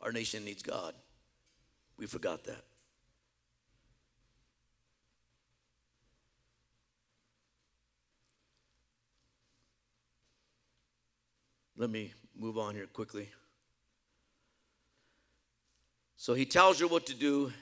Our 0.00 0.12
nation 0.12 0.44
needs 0.44 0.62
God. 0.62 0.94
We 1.98 2.06
forgot 2.06 2.44
that. 2.44 2.64
Let 11.76 11.90
me 11.90 12.12
move 12.36 12.58
on 12.58 12.74
here 12.74 12.86
quickly. 12.86 13.28
So 16.18 16.34
he 16.34 16.44
tells 16.44 16.80
her 16.80 16.88
what 16.88 17.06
to 17.06 17.14
do. 17.14 17.52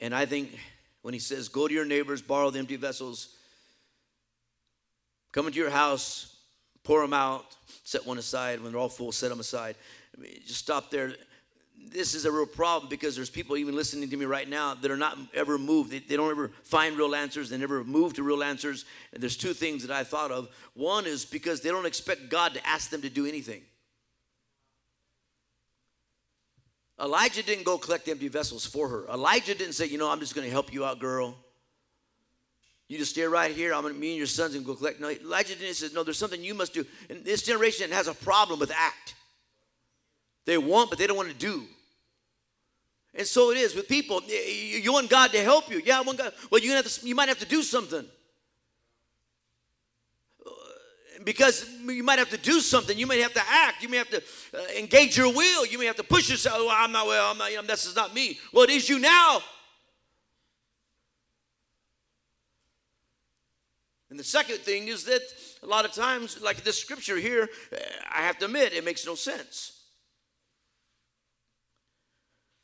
And 0.00 0.12
I 0.12 0.26
think 0.26 0.58
when 1.02 1.14
he 1.14 1.20
says, 1.20 1.48
Go 1.48 1.68
to 1.68 1.72
your 1.72 1.84
neighbors, 1.84 2.20
borrow 2.20 2.50
the 2.50 2.58
empty 2.58 2.74
vessels, 2.74 3.36
come 5.30 5.46
into 5.46 5.60
your 5.60 5.70
house, 5.70 6.36
pour 6.82 7.00
them 7.02 7.12
out, 7.12 7.56
set 7.84 8.04
one 8.04 8.18
aside. 8.18 8.60
When 8.60 8.72
they're 8.72 8.80
all 8.80 8.88
full, 8.88 9.12
set 9.12 9.30
them 9.30 9.38
aside. 9.38 9.76
I 10.18 10.20
mean, 10.20 10.32
just 10.44 10.58
stop 10.58 10.90
there. 10.90 11.14
This 11.88 12.14
is 12.14 12.24
a 12.24 12.32
real 12.32 12.44
problem 12.44 12.90
because 12.90 13.14
there's 13.14 13.30
people 13.30 13.56
even 13.56 13.76
listening 13.76 14.10
to 14.10 14.16
me 14.16 14.24
right 14.24 14.48
now 14.48 14.74
that 14.74 14.90
are 14.90 14.96
not 14.96 15.16
ever 15.34 15.56
moved. 15.56 15.92
They, 15.92 16.00
they 16.00 16.16
don't 16.16 16.32
ever 16.32 16.50
find 16.64 16.96
real 16.98 17.14
answers. 17.14 17.48
They 17.48 17.58
never 17.58 17.84
move 17.84 18.14
to 18.14 18.24
real 18.24 18.42
answers. 18.42 18.84
And 19.12 19.22
there's 19.22 19.36
two 19.36 19.52
things 19.52 19.86
that 19.86 19.96
I 19.96 20.02
thought 20.02 20.32
of. 20.32 20.48
One 20.74 21.06
is 21.06 21.24
because 21.24 21.60
they 21.60 21.68
don't 21.68 21.86
expect 21.86 22.28
God 22.28 22.54
to 22.54 22.66
ask 22.66 22.90
them 22.90 23.02
to 23.02 23.08
do 23.08 23.24
anything. 23.24 23.62
Elijah 27.00 27.42
didn't 27.42 27.64
go 27.64 27.76
collect 27.76 28.08
empty 28.08 28.28
vessels 28.28 28.64
for 28.64 28.88
her. 28.88 29.06
Elijah 29.08 29.54
didn't 29.54 29.74
say, 29.74 29.86
you 29.86 29.98
know, 29.98 30.10
I'm 30.10 30.20
just 30.20 30.34
going 30.34 30.46
to 30.46 30.50
help 30.50 30.72
you 30.72 30.84
out, 30.84 30.98
girl. 30.98 31.36
You 32.88 32.98
just 32.98 33.10
stay 33.10 33.24
right 33.24 33.54
here. 33.54 33.74
I'm 33.74 33.82
going 33.82 33.92
to, 33.92 34.00
me 34.00 34.10
and 34.10 34.18
your 34.18 34.26
sons 34.26 34.54
and 34.54 34.64
go 34.64 34.74
collect. 34.74 35.00
No, 35.00 35.10
Elijah 35.10 35.56
didn't 35.56 35.74
say, 35.74 35.88
no, 35.92 36.04
there's 36.04 36.18
something 36.18 36.42
you 36.42 36.54
must 36.54 36.72
do. 36.72 36.86
And 37.10 37.24
this 37.24 37.42
generation 37.42 37.90
has 37.90 38.06
a 38.06 38.14
problem 38.14 38.60
with 38.60 38.70
act. 38.70 39.14
They 40.46 40.56
want, 40.56 40.90
but 40.90 40.98
they 40.98 41.06
don't 41.06 41.16
want 41.16 41.28
to 41.28 41.34
do. 41.34 41.64
And 43.14 43.26
so 43.26 43.50
it 43.50 43.56
is 43.56 43.74
with 43.74 43.88
people. 43.88 44.22
You 44.22 44.92
want 44.92 45.10
God 45.10 45.32
to 45.32 45.42
help 45.42 45.70
you. 45.70 45.82
Yeah, 45.84 45.98
I 45.98 46.02
want 46.02 46.18
God. 46.18 46.32
Well, 46.50 46.60
you, 46.60 46.72
have 46.72 46.86
to, 46.86 47.06
you 47.06 47.14
might 47.14 47.28
have 47.28 47.40
to 47.40 47.46
do 47.46 47.62
something 47.62 48.06
because 51.26 51.68
you 51.84 52.04
might 52.04 52.20
have 52.20 52.30
to 52.30 52.38
do 52.38 52.60
something. 52.60 52.96
You 52.96 53.08
may 53.08 53.18
have 53.18 53.34
to 53.34 53.42
act. 53.50 53.82
You 53.82 53.88
may 53.88 53.96
have 53.96 54.08
to 54.10 54.22
uh, 54.54 54.60
engage 54.78 55.18
your 55.18 55.34
will. 55.34 55.66
You 55.66 55.76
may 55.76 55.86
have 55.86 55.96
to 55.96 56.04
push 56.04 56.30
yourself. 56.30 56.60
Well, 56.60 56.70
I'm 56.70 56.92
not. 56.92 57.08
Well, 57.08 57.32
I'm 57.32 57.36
not. 57.36 57.50
You 57.50 57.56
know, 57.56 57.64
this 57.64 57.84
is 57.84 57.96
not 57.96 58.14
me. 58.14 58.38
Well, 58.52 58.62
it 58.62 58.70
is 58.70 58.88
you 58.88 59.00
now. 59.00 59.40
And 64.08 64.16
the 64.16 64.24
second 64.24 64.58
thing 64.58 64.86
is 64.86 65.02
that 65.06 65.20
a 65.64 65.66
lot 65.66 65.84
of 65.84 65.92
times, 65.92 66.40
like 66.40 66.62
this 66.62 66.78
scripture 66.78 67.16
here, 67.16 67.48
I 68.08 68.22
have 68.22 68.38
to 68.38 68.44
admit 68.44 68.72
it 68.72 68.84
makes 68.84 69.04
no 69.04 69.16
sense. 69.16 69.80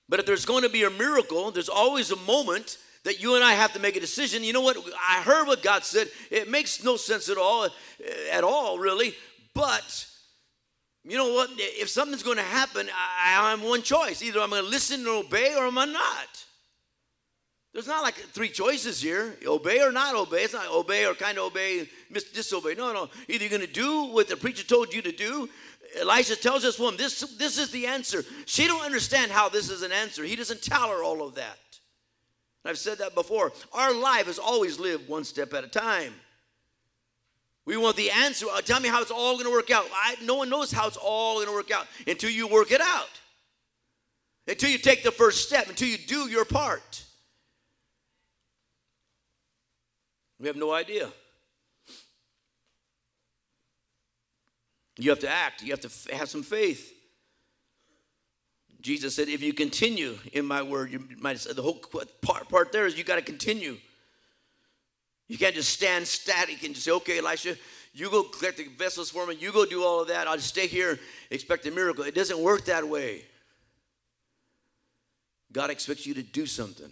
But 0.09 0.21
if 0.21 0.27
there's 0.27 0.45
going 0.45 0.63
to 0.63 0.69
be 0.69 0.85
a 0.85 0.91
miracle, 0.91 1.51
there's 1.51 1.69
always 1.69 2.13
a 2.13 2.17
moment 2.17 2.79
that 3.05 3.21
you 3.21 3.35
and 3.35 3.45
I 3.45 3.53
have 3.55 3.73
to 3.73 3.81
make 3.81 3.97
a 3.97 4.01
decision. 4.01 4.45
You 4.45 4.53
know 4.53 4.61
what? 4.61 4.77
I 5.09 5.23
heard 5.23 5.47
what 5.47 5.63
God 5.63 5.85
said. 5.85 6.09
It 6.31 6.51
makes 6.51 6.85
no 6.85 6.97
sense 6.97 7.29
at 7.29 7.37
all, 7.37 7.69
at 8.31 8.45
all, 8.45 8.79
really. 8.79 9.15
But 9.55 10.07
you 11.05 11.17
know 11.17 11.33
what? 11.33 11.51
If 11.57 11.89
something's 11.89 12.23
going 12.23 12.37
to 12.37 12.43
happen, 12.45 12.89
I, 13.25 13.51
have 13.51 13.63
one 13.63 13.83
choice. 13.83 14.23
Either 14.23 14.41
I'm 14.41 14.51
going 14.51 14.63
to 14.63 14.71
listen 14.71 15.01
and 15.01 15.09
obey 15.09 15.55
or 15.57 15.67
am 15.67 15.79
I 15.79 15.87
not. 15.87 16.45
There's 17.73 17.87
not 17.87 18.03
like 18.03 18.15
three 18.15 18.51
choices 18.51 19.01
here 19.01 19.35
obey 19.47 19.81
or 19.81 19.91
not 19.91 20.15
obey. 20.15 20.45
It's 20.45 20.53
not 20.53 20.69
obey 20.71 21.07
or 21.07 21.15
kind 21.15 21.39
of 21.39 21.45
obey, 21.45 21.89
disobey. 22.13 22.75
No, 22.75 22.93
no. 22.93 23.09
Either 23.29 23.45
you're 23.45 23.59
going 23.59 23.67
to 23.67 23.73
do 23.73 24.05
what 24.13 24.29
the 24.29 24.37
preacher 24.37 24.63
told 24.63 24.93
you 24.93 25.03
to 25.03 25.13
do. 25.13 25.49
Elisha 25.99 26.37
tells 26.37 26.63
this 26.63 26.79
woman, 26.79 26.97
this, 26.97 27.21
this 27.39 27.59
is 27.59 27.71
the 27.71 27.87
answer. 27.87 28.25
She 28.47 28.67
don't 28.67 28.85
understand 28.85 29.33
how 29.33 29.49
this 29.49 29.71
is 29.71 29.83
an 29.83 29.93
answer. 29.93 30.23
He 30.23 30.37
doesn't 30.37 30.63
tell 30.63 30.89
her 30.89 31.03
all 31.03 31.27
of 31.27 31.35
that. 31.35 31.59
I've 32.65 32.79
said 32.79 32.99
that 32.99 33.15
before. 33.15 33.53
Our 33.73 33.93
life 33.93 34.29
is 34.29 34.39
always 34.39 34.79
lived 34.79 35.09
one 35.09 35.25
step 35.25 35.53
at 35.53 35.65
a 35.65 35.69
time. 35.69 36.15
We 37.65 37.77
want 37.77 37.97
the 37.97 38.11
answer. 38.11 38.47
Uh, 38.53 38.61
tell 38.61 38.81
me 38.81 38.89
how 38.89 39.03
it's 39.03 39.11
all 39.11 39.35
going 39.35 39.47
to 39.47 39.53
work 39.53 39.71
out. 39.71 39.87
I, 39.93 40.17
no 40.23 40.37
one 40.37 40.49
knows 40.49 40.73
how 40.73 40.87
it's 40.89 40.97
all 40.97 41.37
going 41.37 41.47
to 41.47 41.53
work 41.53 41.71
out 41.71 41.87
until 42.07 42.31
you 42.31 42.49
work 42.49 42.73
it 42.73 42.81
out. 42.81 43.09
Until 44.49 44.71
you 44.71 44.79
take 44.79 45.05
the 45.05 45.13
first 45.13 45.47
step, 45.47 45.69
until 45.69 45.89
you 45.89 45.99
do 45.99 46.29
your 46.29 46.45
part. 46.45 47.05
We 50.41 50.49
have 50.49 50.57
no 50.57 50.73
idea. 50.73 51.09
You 54.99 55.11
have 55.11 55.21
to 55.21 55.29
act, 55.29 55.63
you 55.63 55.71
have 55.71 55.81
to 55.81 56.17
have 56.17 56.29
some 56.29 56.43
faith. 56.43 56.93
Jesus 58.83 59.15
said, 59.15 59.29
if 59.29 59.43
you 59.43 59.53
continue 59.53 60.19
in 60.33 60.45
my 60.45 60.61
word, 60.61 60.91
you 60.91 61.07
might 61.19 61.39
say 61.39 61.53
the 61.53 61.63
whole 61.63 61.81
part, 62.21 62.49
part 62.49 62.73
there 62.73 62.87
is 62.87 62.99
you 62.99 63.05
got 63.05 63.17
to 63.17 63.23
continue. 63.23 63.77
You 65.29 65.39
can't 65.39 65.55
just 65.55 65.71
stand 65.71 66.07
static 66.07 66.65
and 66.65 66.75
just 66.75 66.85
say, 66.85 66.91
okay, 66.91 67.19
Elisha, 67.19 67.57
you 67.95 68.11
go 68.11 68.25
collect 68.25 68.59
the 68.59 68.67
vessels 68.67 69.09
for 69.09 69.25
me, 69.27 69.37
you 69.37 69.53
go 69.53 69.65
do 69.65 69.85
all 69.85 70.01
of 70.01 70.09
that. 70.09 70.27
I'll 70.27 70.37
just 70.37 70.49
stay 70.49 70.67
here, 70.67 70.99
expect 71.31 71.65
a 71.67 71.71
miracle. 71.71 72.05
It 72.05 72.15
doesn't 72.15 72.39
work 72.39 72.65
that 72.65 72.87
way. 72.87 73.23
God 75.53 75.71
expects 75.71 76.05
you 76.05 76.15
to 76.15 76.23
do 76.23 76.45
something. 76.47 76.91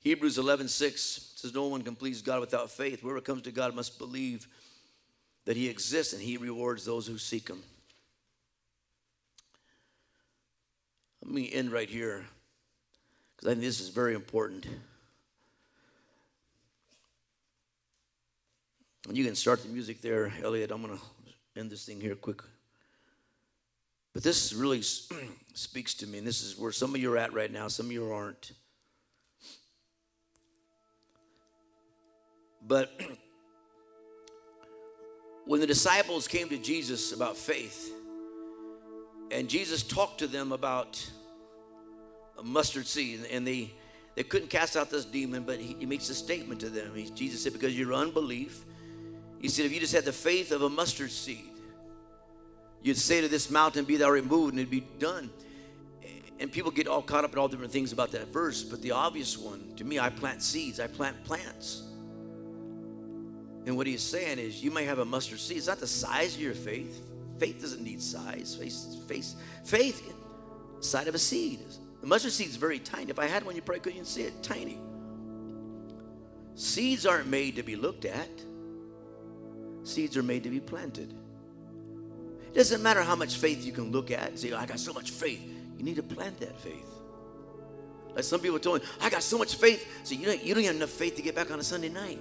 Hebrews 0.00 0.38
11, 0.38 0.68
6 0.68 1.32
says, 1.36 1.54
No 1.54 1.66
one 1.66 1.82
can 1.82 1.96
please 1.96 2.22
God 2.22 2.40
without 2.40 2.70
faith. 2.70 3.00
Whoever 3.00 3.20
comes 3.20 3.42
to 3.42 3.52
God 3.52 3.74
must 3.74 3.98
believe 3.98 4.46
that 5.44 5.56
He 5.56 5.68
exists 5.68 6.12
and 6.12 6.22
He 6.22 6.36
rewards 6.36 6.84
those 6.84 7.06
who 7.06 7.18
seek 7.18 7.48
Him. 7.48 7.62
Let 11.24 11.32
me 11.32 11.50
end 11.52 11.70
right 11.70 11.88
here 11.88 12.24
because 13.36 13.48
I 13.48 13.52
think 13.52 13.62
this 13.62 13.80
is 13.80 13.88
very 13.88 14.14
important. 14.14 14.66
And 19.08 19.16
you 19.16 19.24
can 19.24 19.34
start 19.34 19.62
the 19.62 19.68
music 19.68 20.00
there, 20.02 20.32
Elliot. 20.42 20.70
I'm 20.70 20.82
going 20.82 20.96
to 20.96 21.60
end 21.60 21.70
this 21.70 21.84
thing 21.84 22.00
here 22.00 22.14
quick. 22.14 22.42
But 24.12 24.22
this 24.22 24.52
really 24.52 24.82
speaks 25.54 25.94
to 25.94 26.06
me, 26.06 26.18
and 26.18 26.26
this 26.26 26.42
is 26.42 26.58
where 26.58 26.72
some 26.72 26.94
of 26.94 27.00
you 27.00 27.12
are 27.12 27.16
at 27.18 27.32
right 27.32 27.50
now, 27.50 27.68
some 27.68 27.86
of 27.86 27.92
you 27.92 28.10
aren't. 28.12 28.52
But 32.66 33.00
when 35.50 35.58
the 35.58 35.66
disciples 35.66 36.28
came 36.28 36.48
to 36.48 36.56
Jesus 36.56 37.10
about 37.10 37.36
faith, 37.36 37.92
and 39.32 39.48
Jesus 39.48 39.82
talked 39.82 40.18
to 40.18 40.28
them 40.28 40.52
about 40.52 41.04
a 42.38 42.44
mustard 42.44 42.86
seed, 42.86 43.26
and 43.32 43.44
they 43.44 43.72
they 44.14 44.22
couldn't 44.22 44.46
cast 44.46 44.76
out 44.76 44.90
this 44.90 45.04
demon, 45.04 45.42
but 45.42 45.58
he, 45.58 45.74
he 45.80 45.86
makes 45.86 46.08
a 46.08 46.14
statement 46.14 46.60
to 46.60 46.70
them. 46.70 46.94
He, 46.94 47.10
Jesus 47.10 47.42
said, 47.42 47.52
"Because 47.52 47.76
your 47.76 47.92
unbelief," 47.94 48.64
he 49.40 49.48
said, 49.48 49.66
"if 49.66 49.72
you 49.72 49.80
just 49.80 49.92
had 49.92 50.04
the 50.04 50.12
faith 50.12 50.52
of 50.52 50.62
a 50.62 50.68
mustard 50.68 51.10
seed, 51.10 51.50
you'd 52.80 52.96
say 52.96 53.20
to 53.20 53.26
this 53.26 53.50
mountain, 53.50 53.84
Be 53.84 53.96
thou 53.96 54.08
removed, 54.08 54.52
and 54.52 54.60
it'd 54.60 54.70
be 54.70 54.86
done." 55.00 55.30
And 56.38 56.52
people 56.52 56.70
get 56.70 56.86
all 56.86 57.02
caught 57.02 57.24
up 57.24 57.32
in 57.32 57.40
all 57.40 57.48
different 57.48 57.72
things 57.72 57.90
about 57.90 58.12
that 58.12 58.28
verse, 58.28 58.62
but 58.62 58.82
the 58.82 58.92
obvious 58.92 59.36
one 59.36 59.74
to 59.78 59.84
me, 59.84 59.98
I 59.98 60.10
plant 60.10 60.44
seeds, 60.44 60.78
I 60.78 60.86
plant 60.86 61.24
plants. 61.24 61.89
And 63.66 63.76
what 63.76 63.86
he's 63.86 64.02
saying 64.02 64.38
is, 64.38 64.62
you 64.62 64.70
may 64.70 64.84
have 64.84 64.98
a 64.98 65.04
mustard 65.04 65.38
seed. 65.38 65.58
It's 65.58 65.66
not 65.66 65.80
the 65.80 65.86
size 65.86 66.34
of 66.34 66.40
your 66.40 66.54
faith. 66.54 67.02
Faith 67.38 67.60
doesn't 67.60 67.82
need 67.82 68.00
size. 68.02 68.56
Faith, 68.58 69.06
faith, 69.06 69.34
faith, 69.64 70.12
side 70.80 71.08
of 71.08 71.14
a 71.14 71.18
seed. 71.18 71.60
The 72.00 72.06
mustard 72.06 72.32
seed 72.32 72.48
is 72.48 72.56
very 72.56 72.78
tiny. 72.78 73.10
If 73.10 73.18
I 73.18 73.26
had 73.26 73.44
one, 73.44 73.54
you 73.54 73.62
probably 73.62 73.80
couldn't 73.80 73.96
even 73.96 74.06
see 74.06 74.22
it. 74.22 74.42
Tiny. 74.42 74.78
Seeds 76.54 77.06
aren't 77.06 77.28
made 77.28 77.56
to 77.56 77.62
be 77.62 77.76
looked 77.76 78.04
at. 78.04 78.28
Seeds 79.82 80.16
are 80.16 80.22
made 80.22 80.42
to 80.44 80.50
be 80.50 80.60
planted. 80.60 81.14
It 82.52 82.54
doesn't 82.54 82.82
matter 82.82 83.02
how 83.02 83.14
much 83.14 83.36
faith 83.36 83.64
you 83.64 83.72
can 83.72 83.92
look 83.92 84.10
at 84.10 84.28
and 84.28 84.38
say, 84.38 84.52
oh, 84.52 84.58
I 84.58 84.66
got 84.66 84.80
so 84.80 84.92
much 84.92 85.10
faith. 85.10 85.42
You 85.76 85.84
need 85.84 85.96
to 85.96 86.02
plant 86.02 86.40
that 86.40 86.58
faith. 86.60 86.88
Like 88.14 88.24
some 88.24 88.40
people 88.40 88.58
told 88.58 88.82
me, 88.82 88.88
I 89.00 89.08
got 89.08 89.22
so 89.22 89.38
much 89.38 89.54
faith. 89.54 89.86
So 90.04 90.14
you 90.14 90.26
don't, 90.26 90.42
you 90.42 90.54
don't 90.54 90.64
have 90.64 90.76
enough 90.76 90.90
faith 90.90 91.16
to 91.16 91.22
get 91.22 91.34
back 91.34 91.50
on 91.50 91.60
a 91.60 91.62
Sunday 91.62 91.88
night. 91.88 92.18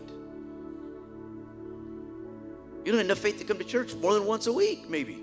You 2.89 2.93
don't 2.93 3.01
have 3.01 3.05
enough 3.05 3.19
faith 3.19 3.37
to 3.37 3.43
come 3.43 3.59
to 3.59 3.63
church 3.63 3.93
more 3.93 4.15
than 4.15 4.25
once 4.25 4.47
a 4.47 4.51
week, 4.51 4.89
maybe. 4.89 5.13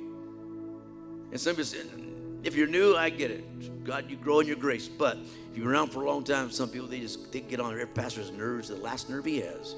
And 1.32 1.40
some 1.40 1.56
people 1.56 1.64
say, 1.64 1.80
if 2.44 2.54
you're 2.54 2.68
new, 2.68 2.94
I 2.94 3.10
get 3.10 3.32
it. 3.32 3.82
God, 3.82 4.08
you 4.08 4.16
grow 4.16 4.38
in 4.38 4.46
your 4.46 4.54
grace. 4.54 4.86
But 4.86 5.16
if 5.16 5.56
been 5.56 5.66
around 5.66 5.88
for 5.88 6.02
a 6.02 6.06
long 6.06 6.22
time, 6.22 6.52
some 6.52 6.68
people 6.68 6.86
they 6.86 7.00
just 7.00 7.32
they 7.32 7.40
get 7.40 7.58
on 7.58 7.74
their 7.74 7.88
pastor's 7.88 8.30
nerves, 8.30 8.68
the 8.68 8.76
last 8.76 9.10
nerve 9.10 9.24
he 9.24 9.40
has. 9.40 9.74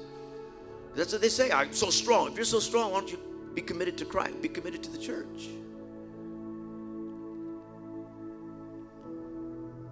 That's 0.93 1.11
what 1.13 1.21
they 1.23 1.29
say. 1.29 1.49
I'm 1.51 1.73
so 1.73 1.89
strong. 1.89 2.27
If 2.27 2.35
you're 2.35 2.45
so 2.45 2.59
strong, 2.59 2.91
why 2.91 2.99
don't 2.99 3.11
you 3.11 3.17
be 3.55 3.61
committed 3.63 3.97
to 3.97 4.05
Christ? 4.05 4.39
Be 4.39 4.49
committed 4.49 4.83
to 4.83 4.91
the 4.91 4.99
church. 4.99 5.49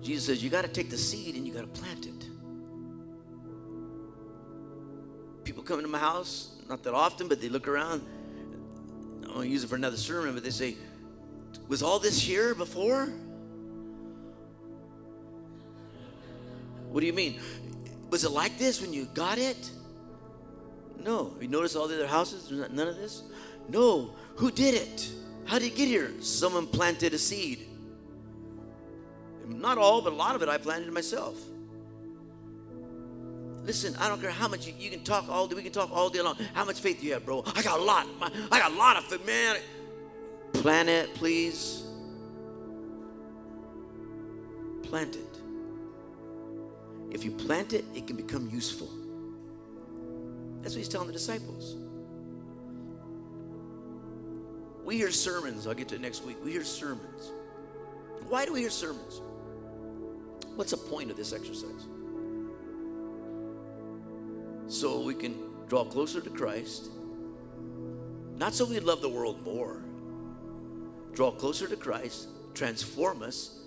Jesus 0.04 0.28
says 0.28 0.44
you 0.44 0.52
got 0.52 0.66
to 0.66 0.68
take 0.68 0.92
the 0.92 1.00
seed 1.00 1.34
and 1.34 1.48
you 1.48 1.52
got 1.52 1.62
to 1.62 1.82
plant 1.82 2.06
it. 2.06 2.28
People 5.48 5.64
come 5.64 5.80
into 5.80 5.90
my 5.90 5.98
house, 5.98 6.58
not 6.68 6.84
that 6.84 6.94
often, 6.94 7.30
but 7.30 7.40
they 7.40 7.48
look 7.48 7.70
around. 7.70 8.02
I 9.24 9.34
won't 9.34 9.48
use 9.48 9.64
it 9.64 9.68
for 9.68 9.78
another 9.78 9.96
sermon, 9.96 10.34
but 10.34 10.44
they 10.44 10.50
say, 10.50 10.76
Was 11.70 11.82
all 11.82 12.00
this 12.00 12.20
here 12.20 12.54
before? 12.54 13.06
What 16.90 17.00
do 17.00 17.06
you 17.06 17.14
mean? 17.14 17.40
Was 18.10 18.26
it 18.26 18.32
like 18.32 18.58
this 18.58 18.82
when 18.82 18.92
you 18.92 19.06
got 19.14 19.38
it? 19.38 19.72
No. 21.02 21.34
You 21.40 21.48
notice 21.48 21.78
all 21.78 21.88
the 21.88 21.96
other 21.96 22.08
houses? 22.08 22.52
None 22.52 22.86
of 22.86 22.98
this? 22.98 23.24
No. 23.70 24.16
Who 24.36 24.52
did 24.52 24.74
it? 24.74 25.10
How 25.46 25.60
did 25.60 25.68
it 25.72 25.78
get 25.78 25.88
here? 25.88 26.12
Someone 26.20 26.68
planted 26.68 27.14
a 27.14 27.18
seed. 27.18 27.70
Not 29.48 29.78
all, 29.78 30.02
but 30.02 30.12
a 30.12 30.16
lot 30.18 30.36
of 30.36 30.42
it 30.42 30.50
I 30.50 30.58
planted 30.58 30.92
myself. 30.92 31.38
Listen, 33.68 33.98
I 34.00 34.08
don't 34.08 34.22
care 34.22 34.32
how 34.32 34.48
much 34.48 34.66
you, 34.66 34.74
you, 34.80 34.90
can 34.90 35.04
talk 35.04 35.28
all 35.28 35.46
day. 35.46 35.54
We 35.54 35.62
can 35.62 35.74
talk 35.74 35.92
all 35.92 36.10
day 36.10 36.22
long. 36.22 36.38
How 36.54 36.64
much 36.64 36.80
faith 36.80 37.02
do 37.02 37.06
you 37.06 37.14
have, 37.14 37.26
bro? 37.26 37.44
I 37.54 37.62
got 37.62 37.82
a 37.82 37.84
lot. 37.84 38.08
I 38.50 38.60
got 38.60 38.72
a 38.72 38.76
lot 38.76 38.96
of 38.96 39.04
faith, 39.04 39.26
man. 39.26 39.58
Plant 40.54 40.88
it, 40.88 41.14
please. 41.16 41.84
Plant 44.84 45.18
it. 45.18 45.40
If 47.12 47.26
you 47.26 47.32
plant 47.32 47.74
it, 47.74 47.84
it 47.94 48.08
can 48.08 48.16
become 48.16 48.50
useful. 48.50 48.90
That's 50.62 50.74
what 50.74 50.78
he's 50.78 50.88
telling 50.88 51.08
the 51.08 51.14
disciples. 51.14 51.76
We 54.86 54.96
hear 54.96 55.12
sermons. 55.12 55.68
I'll 55.68 55.74
get 55.74 55.90
to 55.90 55.96
it 55.96 56.02
next 56.02 56.24
week. 56.24 56.38
We 56.42 56.54
hear 56.54 56.64
sermons. 56.64 57.32
Why 58.30 58.46
do 58.46 58.54
we 58.54 58.62
hear 58.62 58.70
sermons? 58.70 59.20
What's 60.56 60.72
the 60.72 60.78
point 60.78 61.12
of 61.12 61.18
this 61.18 61.34
exercise? 61.34 61.86
So 64.68 65.02
we 65.02 65.14
can 65.14 65.36
draw 65.68 65.86
closer 65.86 66.22
to 66.22 66.30
Christ. 66.30 66.90
Not 68.36 68.54
so 68.54 68.66
we 68.66 68.80
love 68.80 69.02
the 69.02 69.10
world 69.10 69.44
more. 69.44 69.82
Draw 71.14 71.32
closer 71.32 71.68
to 71.68 71.76
Christ, 71.76 72.28
transform 72.54 73.24
us 73.24 73.60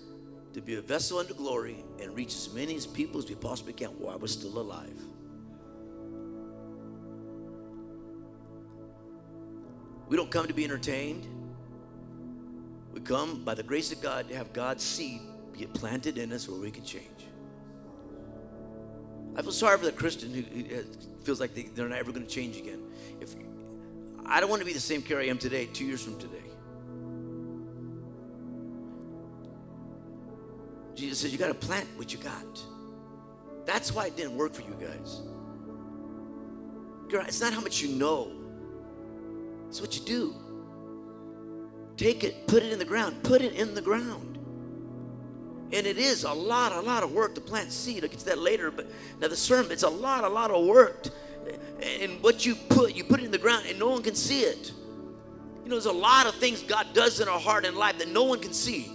to 0.53 0.61
be 0.61 0.75
a 0.75 0.81
vessel 0.81 1.19
unto 1.19 1.33
glory, 1.33 1.83
and 2.01 2.15
reach 2.15 2.35
as 2.35 2.53
many 2.53 2.75
as 2.75 2.85
people 2.85 3.19
as 3.19 3.27
we 3.27 3.35
possibly 3.35 3.73
can 3.73 3.89
while 3.99 4.19
we're 4.19 4.27
still 4.27 4.57
alive. 4.59 4.99
We 10.07 10.17
don't 10.17 10.29
come 10.29 10.47
to 10.47 10.53
be 10.53 10.65
entertained. 10.65 11.25
We 12.93 12.99
come 12.99 13.43
by 13.45 13.53
the 13.53 13.63
grace 13.63 13.93
of 13.93 14.01
God 14.01 14.27
to 14.27 14.35
have 14.35 14.51
God's 14.51 14.83
seed 14.83 15.21
get 15.61 15.73
planted 15.75 16.17
in 16.17 16.33
us 16.33 16.49
where 16.49 16.59
we 16.59 16.71
can 16.71 16.83
change. 16.83 17.05
I 19.41 19.43
feel 19.43 19.51
sorry 19.51 19.75
for 19.79 19.85
the 19.85 19.91
Christian 19.91 20.31
who, 20.35 20.41
who 20.43 20.75
uh, 20.75 20.83
feels 21.23 21.39
like 21.39 21.55
they, 21.55 21.81
are 21.81 21.89
not 21.89 21.97
ever 21.97 22.11
going 22.11 22.23
to 22.23 22.31
change 22.31 22.57
again. 22.57 22.79
If 23.19 23.33
I 24.23 24.39
don't 24.39 24.51
want 24.51 24.59
to 24.59 24.67
be 24.67 24.71
the 24.71 24.79
same 24.79 25.01
Kerry 25.01 25.25
I 25.25 25.31
am 25.31 25.39
today, 25.39 25.65
two 25.65 25.83
years 25.83 26.03
from 26.03 26.19
today. 26.19 26.43
Jesus 30.93 31.21
says 31.21 31.31
you 31.31 31.39
got 31.39 31.47
to 31.47 31.55
plant 31.55 31.87
what 31.95 32.13
you 32.13 32.19
got. 32.19 32.61
That's 33.65 33.91
why 33.91 34.05
it 34.05 34.15
didn't 34.15 34.37
work 34.37 34.53
for 34.53 34.61
you 34.61 34.77
guys. 34.79 35.21
It's 37.27 37.41
not 37.41 37.51
how 37.51 37.61
much 37.61 37.81
you 37.81 37.95
know. 37.95 38.31
It's 39.69 39.81
what 39.81 39.97
you 39.97 40.05
do. 40.05 40.35
Take 41.97 42.23
it, 42.23 42.45
put 42.45 42.61
it 42.61 42.71
in 42.71 42.77
the 42.77 42.85
ground, 42.85 43.23
put 43.23 43.41
it 43.41 43.53
in 43.53 43.73
the 43.73 43.81
ground. 43.81 44.30
And 45.73 45.87
it 45.87 45.97
is 45.97 46.23
a 46.23 46.33
lot, 46.33 46.73
a 46.73 46.81
lot 46.81 47.03
of 47.03 47.13
work 47.13 47.35
to 47.35 47.41
plant 47.41 47.71
seed. 47.71 48.03
I'll 48.03 48.09
get 48.09 48.19
to 48.19 48.25
that 48.25 48.39
later, 48.39 48.71
but 48.71 48.87
now 49.19 49.27
the 49.29 49.35
sermon, 49.35 49.71
it's 49.71 49.83
a 49.83 49.89
lot, 49.89 50.23
a 50.23 50.29
lot 50.29 50.51
of 50.51 50.65
work. 50.65 51.07
And 52.01 52.21
what 52.21 52.45
you 52.45 52.55
put, 52.55 52.93
you 52.93 53.03
put 53.03 53.21
it 53.21 53.25
in 53.25 53.31
the 53.31 53.37
ground 53.37 53.65
and 53.67 53.79
no 53.79 53.89
one 53.89 54.03
can 54.03 54.15
see 54.15 54.41
it. 54.41 54.71
You 55.63 55.69
know, 55.69 55.75
there's 55.75 55.85
a 55.85 55.91
lot 55.91 56.25
of 56.27 56.35
things 56.35 56.61
God 56.61 56.87
does 56.93 57.21
in 57.21 57.27
our 57.27 57.39
heart 57.39 57.65
and 57.65 57.77
life 57.77 57.99
that 57.99 58.09
no 58.09 58.23
one 58.23 58.39
can 58.39 58.53
see. 58.53 58.91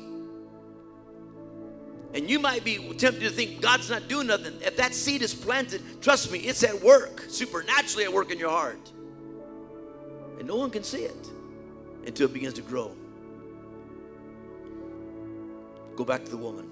And 2.14 2.30
you 2.30 2.38
might 2.38 2.64
be 2.64 2.78
tempted 2.94 3.20
to 3.20 3.30
think 3.30 3.60
God's 3.60 3.90
not 3.90 4.08
doing 4.08 4.26
nothing. 4.26 4.54
If 4.62 4.76
that 4.76 4.94
seed 4.94 5.22
is 5.22 5.34
planted, 5.34 5.82
trust 6.00 6.30
me, 6.30 6.40
it's 6.40 6.62
at 6.62 6.82
work, 6.82 7.24
supernaturally 7.28 8.04
at 8.04 8.12
work 8.12 8.30
in 8.30 8.38
your 8.38 8.50
heart. 8.50 8.90
And 10.38 10.46
no 10.46 10.56
one 10.56 10.70
can 10.70 10.82
see 10.82 11.02
it 11.02 11.30
until 12.06 12.26
it 12.26 12.32
begins 12.32 12.54
to 12.54 12.62
grow. 12.62 12.92
Go 15.96 16.04
back 16.04 16.24
to 16.24 16.30
the 16.30 16.36
woman. 16.36 16.70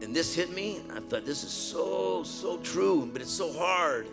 And 0.00 0.14
this 0.14 0.34
hit 0.34 0.50
me. 0.50 0.80
I 0.94 1.00
thought, 1.00 1.26
this 1.26 1.42
is 1.42 1.50
so, 1.50 2.22
so 2.22 2.58
true, 2.58 3.08
but 3.12 3.20
it's 3.20 3.32
so 3.32 3.52
hard. 3.52 4.06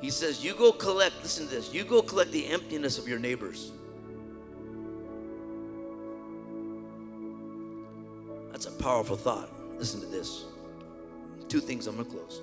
He 0.00 0.10
says, 0.10 0.44
You 0.44 0.54
go 0.54 0.72
collect, 0.72 1.14
listen 1.22 1.46
to 1.46 1.54
this, 1.54 1.72
you 1.72 1.84
go 1.84 2.02
collect 2.02 2.32
the 2.32 2.46
emptiness 2.48 2.98
of 2.98 3.08
your 3.08 3.18
neighbors. 3.18 3.70
That's 8.50 8.66
a 8.66 8.72
powerful 8.72 9.16
thought. 9.16 9.50
Listen 9.78 10.00
to 10.00 10.06
this. 10.06 10.44
Two 11.48 11.60
things 11.60 11.86
I'm 11.86 11.96
going 11.96 12.06
to 12.06 12.16
close. 12.16 12.40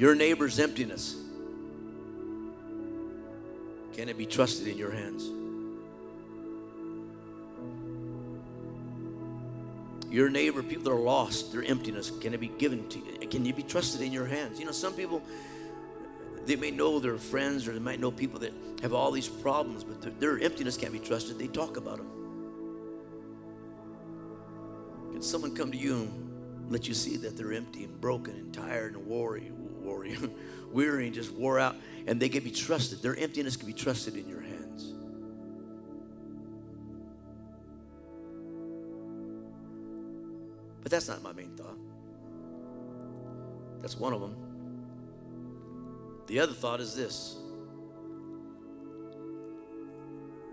Your 0.00 0.14
neighbor's 0.14 0.58
emptiness. 0.58 1.14
Can 3.92 4.08
it 4.08 4.16
be 4.16 4.24
trusted 4.24 4.66
in 4.66 4.78
your 4.78 4.90
hands? 4.90 5.28
Your 10.10 10.30
neighbor, 10.30 10.62
people 10.62 10.84
that 10.84 10.90
are 10.90 10.98
lost, 10.98 11.52
their 11.52 11.62
emptiness, 11.64 12.10
can 12.18 12.32
it 12.32 12.40
be 12.40 12.48
given 12.48 12.88
to 12.88 12.98
you? 12.98 13.28
Can 13.28 13.44
you 13.44 13.52
be 13.52 13.62
trusted 13.62 14.00
in 14.00 14.10
your 14.10 14.24
hands? 14.24 14.58
You 14.58 14.64
know, 14.64 14.72
some 14.72 14.94
people, 14.94 15.22
they 16.46 16.56
may 16.56 16.70
know 16.70 16.98
their 16.98 17.18
friends 17.18 17.68
or 17.68 17.74
they 17.74 17.78
might 17.78 18.00
know 18.00 18.10
people 18.10 18.40
that 18.40 18.54
have 18.80 18.94
all 18.94 19.10
these 19.10 19.28
problems, 19.28 19.84
but 19.84 20.00
their, 20.00 20.12
their 20.12 20.38
emptiness 20.38 20.78
can't 20.78 20.94
be 20.94 20.98
trusted. 20.98 21.38
They 21.38 21.46
talk 21.46 21.76
about 21.76 21.98
them. 21.98 22.10
Can 25.12 25.20
someone 25.20 25.54
come 25.54 25.70
to 25.70 25.76
you 25.76 26.10
let 26.70 26.86
you 26.86 26.94
see 26.94 27.16
that 27.18 27.36
they're 27.36 27.52
empty 27.52 27.84
and 27.84 28.00
broken 28.00 28.34
and 28.34 28.54
tired 28.54 28.94
and 28.94 29.06
weary 30.72 31.06
and 31.06 31.14
just 31.14 31.32
wore 31.32 31.58
out, 31.58 31.76
and 32.06 32.20
they 32.20 32.28
can 32.28 32.44
be 32.44 32.50
trusted. 32.50 33.02
Their 33.02 33.16
emptiness 33.16 33.56
can 33.56 33.66
be 33.66 33.72
trusted 33.72 34.16
in 34.16 34.28
your 34.28 34.40
hands. 34.40 34.94
But 40.82 40.92
that's 40.92 41.08
not 41.08 41.22
my 41.22 41.32
main 41.32 41.50
thought. 41.56 41.76
That's 43.80 43.98
one 43.98 44.12
of 44.12 44.20
them. 44.20 44.36
The 46.28 46.38
other 46.38 46.52
thought 46.52 46.80
is 46.80 46.94
this 46.94 47.36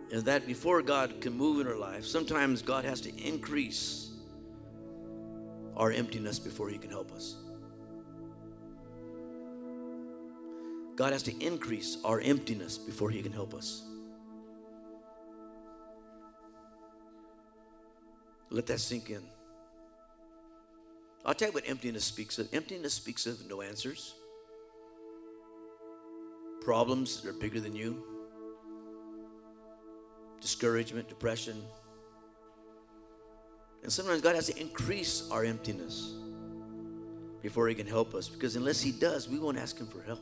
is 0.09 0.23
that 0.23 0.47
before 0.47 0.81
God 0.81 1.19
can 1.19 1.33
move 1.33 1.59
in 1.59 1.67
our 1.67 1.75
life, 1.75 2.05
sometimes 2.05 2.61
God 2.61 2.85
has 2.85 3.01
to 3.01 3.15
increase 3.21 4.09
our 5.77 5.91
emptiness 5.91 6.39
before 6.39 6.69
He 6.69 6.77
can 6.77 6.89
help 6.89 7.11
us. 7.13 7.35
God 10.95 11.13
has 11.13 11.23
to 11.23 11.45
increase 11.45 11.99
our 12.03 12.19
emptiness 12.19 12.77
before 12.77 13.11
He 13.11 13.21
can 13.21 13.31
help 13.31 13.53
us. 13.53 13.83
Let 18.49 18.65
that 18.67 18.79
sink 18.79 19.11
in. 19.11 19.21
I'll 21.23 21.33
tell 21.33 21.49
you 21.49 21.53
what 21.53 21.69
emptiness 21.69 22.05
speaks 22.05 22.39
of. 22.39 22.47
Emptiness 22.53 22.93
speaks 22.93 23.27
of 23.27 23.47
no 23.49 23.61
answers, 23.61 24.15
problems 26.61 27.21
that 27.21 27.29
are 27.29 27.33
bigger 27.33 27.59
than 27.59 27.75
you, 27.75 28.03
discouragement, 30.39 31.09
depression. 31.09 31.61
And 33.87 33.93
sometimes 33.93 34.19
God 34.19 34.35
has 34.35 34.47
to 34.47 34.59
increase 34.59 35.31
our 35.31 35.45
emptiness 35.45 36.15
before 37.41 37.69
He 37.69 37.73
can 37.73 37.87
help 37.87 38.15
us 38.15 38.27
because 38.27 38.57
unless 38.57 38.81
He 38.81 38.91
does, 38.91 39.29
we 39.29 39.39
won't 39.39 39.57
ask 39.57 39.79
Him 39.79 39.87
for 39.87 40.01
help. 40.01 40.19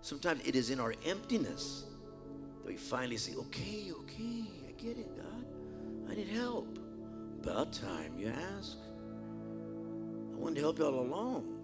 Sometimes 0.00 0.40
it 0.46 0.56
is 0.56 0.70
in 0.70 0.80
our 0.80 0.94
emptiness 1.04 1.84
that 2.64 2.68
we 2.68 2.78
finally 2.78 3.18
say, 3.18 3.34
okay, 3.34 3.92
okay, 4.00 4.44
I 4.66 4.72
get 4.82 4.96
it, 4.96 5.14
God. 5.14 5.44
I 6.10 6.14
need 6.14 6.28
help. 6.28 6.78
About 7.42 7.74
time 7.74 8.14
you 8.16 8.28
ask. 8.56 8.78
I 10.32 10.36
wanted 10.38 10.54
to 10.54 10.60
help 10.62 10.78
you 10.78 10.86
all 10.86 11.00
along. 11.00 11.54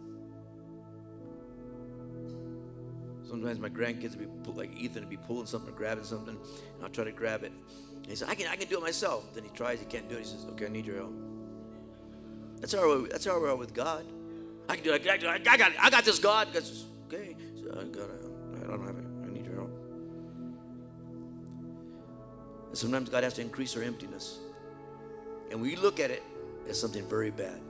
Sometimes 3.27 3.59
my 3.59 3.71
grandkids 3.71 4.19
would 4.19 4.43
be 4.43 4.51
like 4.51 4.77
Ethan 4.77 5.05
would 5.05 5.09
be 5.09 5.17
pulling 5.17 5.47
something 5.47 5.73
or 5.73 5.77
grabbing 5.79 6.05
something, 6.05 6.37
and 6.37 6.83
I'll 6.83 6.91
try 6.91 7.05
to 7.05 7.13
grab 7.13 7.43
it. 7.43 7.53
And 8.05 8.11
he 8.11 8.17
says, 8.17 8.29
I 8.29 8.35
can, 8.35 8.49
I 8.49 8.57
can 8.57 8.69
do 8.69 8.77
it 8.77 8.83
myself. 8.83 9.33
Then 9.33 9.45
he 9.45 9.51
tries, 9.51 9.81
he 9.81 9.87
can't 9.87 10.09
do 10.11 10.17
it. 10.17 10.19
He 10.19 10.25
says, 10.25 10.45
Okay, 10.51 10.67
I 10.67 10.69
need 10.69 10.85
your 10.85 10.97
help. 10.97 11.15
That's 12.61 12.75
how 12.75 12.99
we, 12.99 13.09
that's 13.09 13.25
how 13.25 13.41
we 13.41 13.49
are 13.49 13.57
with 13.57 13.73
God. 13.73 14.05
I 14.69 14.77
can 14.77 14.85
do 14.85 14.93
it. 14.93 15.07
I, 15.07 15.15
I, 15.27 15.35
I 15.35 15.57
got 15.57 15.73
it. 15.73 15.77
I 15.83 15.91
got 15.91 16.05
this, 16.05 16.19
God. 16.19 16.53
Goes, 16.53 16.85
okay, 17.07 17.35
so 17.57 17.71
I 17.73 17.85
got 17.85 18.11
it. 18.11 18.25
I 18.57 18.67
don't 18.67 18.87
have 18.87 18.97
it. 18.97 19.05
I 19.25 19.33
need 19.33 19.47
your 19.47 19.55
help. 19.55 19.71
And 22.69 22.79
sometimes 22.79 23.09
God 23.09 23.25
has 23.25 23.35
to 23.35 23.43
increase 23.43 23.77
our 23.77 23.83
emptiness. 23.83 24.39
And 25.51 25.61
we 25.61 25.77
look 25.77 26.01
at 26.01 26.11
it 26.11 26.23
as 26.69 26.79
something 26.81 27.07
very 27.09 27.31
bad. 27.31 27.61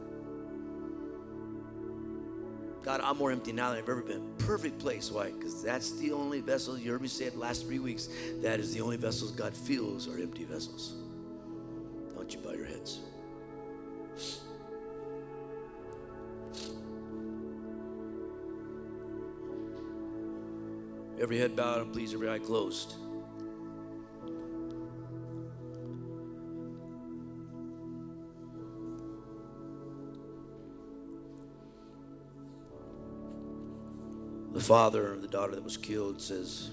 God, 2.84 3.00
I'm 3.02 3.16
more 3.16 3.32
empty 3.32 3.50
now 3.50 3.70
than 3.70 3.78
I've 3.78 3.88
ever 3.88 4.02
been. 4.02 4.34
Perfect 4.36 4.78
place. 4.78 5.10
Why? 5.10 5.30
Because 5.30 5.62
that's 5.62 5.92
the 5.92 6.12
only 6.12 6.40
vessel, 6.40 6.78
you 6.78 6.92
heard 6.92 7.00
me 7.00 7.08
say 7.08 7.24
it 7.24 7.34
last 7.34 7.64
three 7.64 7.78
weeks, 7.78 8.10
that 8.42 8.60
is 8.60 8.74
the 8.74 8.82
only 8.82 8.98
vessels 8.98 9.30
God 9.30 9.56
feels 9.56 10.06
are 10.06 10.18
empty 10.20 10.44
vessels. 10.44 10.94
Don't 12.14 12.32
you 12.32 12.40
bow 12.40 12.52
your 12.52 12.66
heads? 12.66 13.00
Every 21.18 21.38
head 21.38 21.56
bowed 21.56 21.80
and 21.80 21.92
please 21.92 22.12
every 22.12 22.28
eye 22.28 22.38
closed. 22.38 22.96
Father 34.64 35.12
of 35.12 35.20
the 35.20 35.28
daughter 35.28 35.54
that 35.54 35.62
was 35.62 35.76
killed 35.76 36.20
says, 36.22 36.70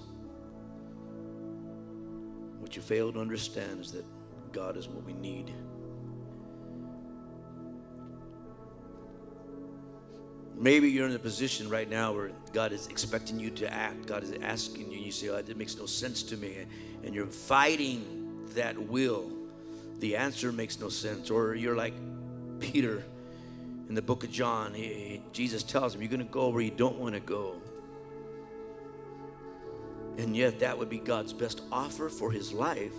What 2.59 2.73
you 2.75 2.81
fail 2.81 3.11
to 3.11 3.19
understand 3.19 3.81
is 3.81 3.91
that 3.91 4.05
God 4.53 4.77
is 4.77 4.87
what 4.87 5.03
we 5.03 5.11
need. 5.11 5.53
Maybe 10.55 10.89
you're 10.89 11.07
in 11.07 11.15
a 11.15 11.19
position 11.19 11.69
right 11.69 11.89
now 11.89 12.13
where 12.13 12.31
God 12.53 12.71
is 12.71 12.87
expecting 12.87 13.39
you 13.39 13.49
to 13.51 13.73
act. 13.73 14.05
God 14.05 14.23
is 14.23 14.31
asking 14.41 14.89
you, 14.89 14.97
and 14.97 15.05
you 15.05 15.11
say, 15.11 15.27
Oh, 15.27 15.35
it 15.35 15.57
makes 15.57 15.75
no 15.75 15.85
sense 15.85 16.23
to 16.23 16.37
me. 16.37 16.65
And 17.03 17.13
you're 17.13 17.25
fighting 17.25 18.45
that 18.53 18.77
will. 18.79 19.29
The 19.99 20.15
answer 20.15 20.53
makes 20.53 20.79
no 20.79 20.87
sense. 20.87 21.29
Or 21.29 21.55
you're 21.55 21.75
like 21.75 21.93
Peter 22.61 23.03
in 23.89 23.95
the 23.95 24.01
book 24.01 24.23
of 24.23 24.31
John. 24.31 24.73
He, 24.73 25.21
Jesus 25.33 25.61
tells 25.61 25.93
him, 25.93 26.01
You're 26.01 26.09
going 26.09 26.25
to 26.25 26.31
go 26.31 26.47
where 26.47 26.61
you 26.61 26.71
don't 26.71 26.97
want 26.97 27.15
to 27.15 27.19
go. 27.19 27.61
And 30.21 30.37
yet, 30.37 30.59
that 30.59 30.77
would 30.77 30.87
be 30.87 30.99
God's 30.99 31.33
best 31.33 31.61
offer 31.71 32.07
for 32.07 32.29
his 32.29 32.53
life. 32.53 32.93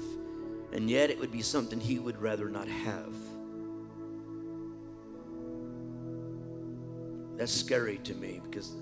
And 0.73 0.91
yet, 0.91 1.09
it 1.09 1.21
would 1.21 1.31
be 1.31 1.41
something 1.41 1.79
he 1.79 2.01
would 2.01 2.21
rather 2.21 2.49
not 2.49 2.67
have. 2.67 3.15
That's 7.37 7.53
scary 7.53 7.99
to 7.99 8.15
me 8.15 8.41
because 8.43 8.73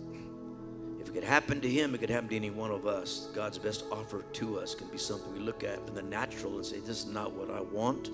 if 1.01 1.09
it 1.09 1.13
could 1.13 1.23
happen 1.23 1.61
to 1.61 1.69
him, 1.69 1.95
it 1.95 1.99
could 1.99 2.09
happen 2.09 2.31
to 2.31 2.37
any 2.37 2.49
one 2.49 2.71
of 2.71 2.87
us. 2.87 3.29
God's 3.35 3.59
best 3.59 3.85
offer 3.93 4.25
to 4.33 4.59
us 4.59 4.75
can 4.75 4.89
be 4.89 4.97
something 4.97 5.31
we 5.35 5.41
look 5.41 5.63
at 5.63 5.79
in 5.87 5.95
the 5.95 6.03
natural 6.03 6.57
and 6.57 6.65
say, 6.65 6.79
This 6.79 7.05
is 7.05 7.07
not 7.07 7.33
what 7.33 7.51
I 7.51 7.61
want. 7.61 8.09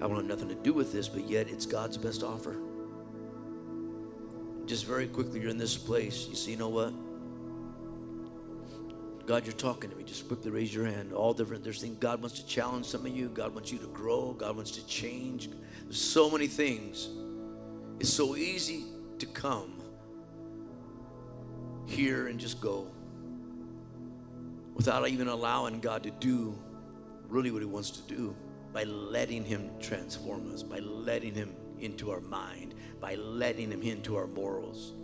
I 0.00 0.06
want 0.06 0.26
nothing 0.26 0.48
to 0.48 0.56
do 0.56 0.72
with 0.72 0.92
this, 0.92 1.08
but 1.08 1.30
yet 1.30 1.48
it's 1.48 1.64
God's 1.64 1.96
best 1.96 2.24
offer. 2.24 2.56
Just 4.66 4.84
very 4.84 5.06
quickly, 5.06 5.38
you're 5.38 5.50
in 5.50 5.58
this 5.58 5.76
place. 5.76 6.26
You 6.28 6.34
see, 6.34 6.50
you 6.50 6.56
know 6.56 6.70
what? 6.70 6.92
God, 9.26 9.46
you're 9.46 9.52
talking 9.54 9.88
to 9.90 9.96
me. 9.96 10.02
Just 10.02 10.26
quickly 10.26 10.50
raise 10.50 10.74
your 10.74 10.84
hand. 10.84 11.12
All 11.12 11.32
different. 11.32 11.62
There's 11.62 11.80
things 11.80 11.96
God 12.00 12.20
wants 12.20 12.40
to 12.40 12.46
challenge 12.46 12.86
some 12.86 13.06
of 13.06 13.16
you. 13.16 13.28
God 13.28 13.54
wants 13.54 13.70
you 13.70 13.78
to 13.78 13.86
grow. 13.88 14.32
God 14.32 14.56
wants 14.56 14.72
to 14.72 14.86
change. 14.86 15.48
There's 15.84 16.00
so 16.00 16.30
many 16.30 16.48
things. 16.48 17.08
It's 18.00 18.12
so 18.12 18.36
easy 18.36 18.84
to 19.18 19.26
come 19.26 19.80
here 21.86 22.26
and 22.28 22.40
just 22.40 22.60
go 22.60 22.88
without 24.74 25.08
even 25.08 25.28
allowing 25.28 25.80
God 25.80 26.02
to 26.02 26.10
do 26.10 26.58
really 27.28 27.50
what 27.50 27.62
He 27.62 27.66
wants 27.66 27.90
to 27.90 28.02
do 28.02 28.34
by 28.72 28.84
letting 28.84 29.44
Him 29.44 29.70
transform 29.80 30.52
us, 30.52 30.62
by 30.62 30.78
letting 30.78 31.34
Him 31.34 31.54
into 31.78 32.10
our 32.10 32.20
mind, 32.20 32.74
by 33.00 33.14
letting 33.16 33.70
Him 33.70 33.82
into 33.82 34.16
our 34.16 34.26
morals 34.26 34.94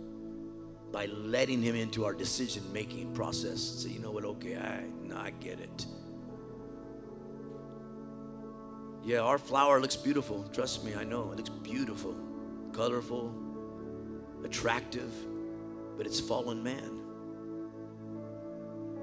by 0.91 1.05
letting 1.07 1.61
him 1.61 1.75
into 1.75 2.05
our 2.05 2.13
decision 2.13 2.63
making 2.73 3.13
process. 3.13 3.61
Say, 3.61 3.89
you 3.89 3.99
know 3.99 4.11
what? 4.11 4.25
Okay, 4.25 4.57
I 4.57 4.83
no, 5.03 5.17
I 5.17 5.31
get 5.31 5.59
it. 5.59 5.85
Yeah, 9.03 9.19
our 9.19 9.37
flower 9.37 9.79
looks 9.79 9.95
beautiful. 9.95 10.43
Trust 10.53 10.83
me, 10.83 10.95
I 10.95 11.03
know. 11.03 11.31
It 11.31 11.37
looks 11.37 11.49
beautiful, 11.49 12.15
colorful, 12.73 13.33
attractive, 14.43 15.11
but 15.97 16.05
it's 16.05 16.19
fallen 16.19 16.63
man. 16.63 16.99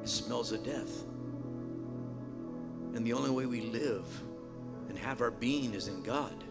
It 0.03 0.09
smells 0.09 0.53
of 0.53 0.65
death. 0.65 1.05
And 2.95 3.07
the 3.07 3.13
only 3.13 3.31
way 3.31 3.47
we 3.47 3.63
live 3.63 4.07
and 4.89 4.99
have 4.99 5.21
our 5.21 5.31
being 5.31 5.75
is 5.75 5.89
in 5.89 6.03
God. 6.03 6.45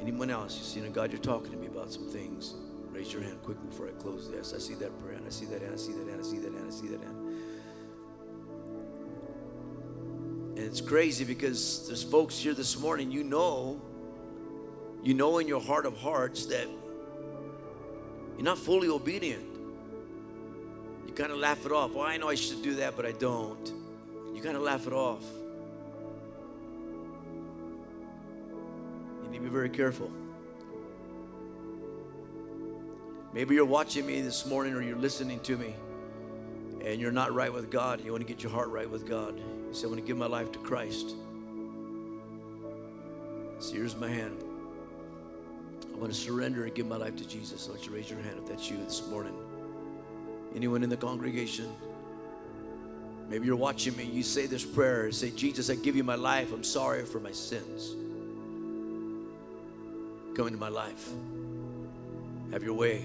Anyone 0.00 0.30
else? 0.30 0.56
You 0.56 0.64
see, 0.64 0.80
you 0.80 0.88
God, 0.88 1.10
you're 1.10 1.20
talking 1.20 1.50
to 1.50 1.56
me 1.56 1.66
about 1.66 1.92
some 1.92 2.08
things. 2.08 2.54
Raise 2.96 3.12
your 3.12 3.20
hand 3.20 3.42
quickly 3.42 3.66
before 3.68 3.88
I 3.88 3.90
close 3.90 4.30
this. 4.30 4.54
I 4.54 4.58
see 4.58 4.72
that 4.76 4.98
prayer, 5.02 5.16
and 5.16 5.26
I 5.26 5.28
see 5.28 5.44
that 5.46 5.60
hand, 5.60 5.74
I 5.74 5.76
see 5.76 5.92
that 5.92 6.08
hand, 6.08 6.18
I 6.18 6.24
see 6.24 6.38
that 6.38 6.50
hand, 6.54 6.64
I 6.66 6.70
see 6.70 6.86
that 6.88 7.02
hand. 7.02 7.16
And 10.56 10.64
it's 10.64 10.80
crazy 10.80 11.22
because 11.22 11.86
there's 11.86 12.02
folks 12.02 12.38
here 12.38 12.54
this 12.54 12.78
morning, 12.80 13.12
you 13.12 13.22
know, 13.22 13.82
you 15.02 15.12
know 15.12 15.36
in 15.40 15.46
your 15.46 15.60
heart 15.60 15.84
of 15.84 15.94
hearts 15.98 16.46
that 16.46 16.66
you're 18.36 18.44
not 18.44 18.56
fully 18.56 18.88
obedient. 18.88 19.44
You 21.06 21.12
kind 21.12 21.32
of 21.32 21.36
laugh 21.36 21.66
it 21.66 21.72
off. 21.72 21.92
Well, 21.92 22.06
I 22.06 22.16
know 22.16 22.30
I 22.30 22.34
should 22.34 22.62
do 22.62 22.76
that, 22.76 22.96
but 22.96 23.04
I 23.04 23.12
don't. 23.12 23.72
You 24.34 24.40
kind 24.40 24.56
of 24.56 24.62
laugh 24.62 24.86
it 24.86 24.94
off. 24.94 25.22
You 29.22 29.28
need 29.28 29.36
to 29.36 29.42
be 29.42 29.50
very 29.50 29.68
careful. 29.68 30.10
Maybe 33.36 33.54
you're 33.54 33.66
watching 33.66 34.06
me 34.06 34.22
this 34.22 34.46
morning 34.46 34.72
or 34.72 34.80
you're 34.80 34.96
listening 34.96 35.40
to 35.40 35.58
me 35.58 35.74
and 36.82 36.98
you're 36.98 37.12
not 37.12 37.34
right 37.34 37.52
with 37.52 37.70
God. 37.70 38.02
You 38.02 38.10
want 38.10 38.26
to 38.26 38.26
get 38.26 38.42
your 38.42 38.50
heart 38.50 38.70
right 38.70 38.88
with 38.88 39.06
God. 39.06 39.36
You 39.36 39.74
say, 39.74 39.84
I 39.84 39.88
want 39.88 40.00
to 40.00 40.06
give 40.06 40.16
my 40.16 40.24
life 40.24 40.50
to 40.52 40.58
Christ. 40.60 41.14
So 43.58 43.74
here's 43.74 43.94
my 43.94 44.08
hand. 44.08 44.42
I 45.92 45.98
want 45.98 46.10
to 46.14 46.18
surrender 46.18 46.64
and 46.64 46.74
give 46.74 46.86
my 46.86 46.96
life 46.96 47.14
to 47.16 47.28
Jesus. 47.28 47.66
I 47.66 47.72
want 47.72 47.82
you 47.82 47.90
to 47.90 47.94
raise 47.94 48.10
your 48.10 48.20
hand 48.20 48.38
if 48.38 48.48
that's 48.48 48.70
you 48.70 48.78
this 48.78 49.06
morning. 49.08 49.36
Anyone 50.54 50.82
in 50.82 50.88
the 50.88 50.96
congregation? 50.96 51.70
Maybe 53.28 53.44
you're 53.44 53.54
watching 53.54 53.94
me. 53.98 54.04
You 54.04 54.22
say 54.22 54.46
this 54.46 54.64
prayer. 54.64 55.12
Say, 55.12 55.30
Jesus, 55.30 55.68
I 55.68 55.74
give 55.74 55.94
you 55.94 56.04
my 56.04 56.14
life. 56.14 56.54
I'm 56.54 56.64
sorry 56.64 57.04
for 57.04 57.20
my 57.20 57.32
sins. 57.32 57.90
Come 60.34 60.46
into 60.46 60.58
my 60.58 60.70
life. 60.70 61.10
Have 62.50 62.62
your 62.62 62.72
way. 62.72 63.04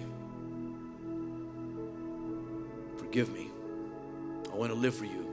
Forgive 3.11 3.33
me. 3.33 3.49
I 4.53 4.55
want 4.55 4.71
to 4.71 4.77
live 4.77 4.95
for 4.95 5.03
you. 5.03 5.29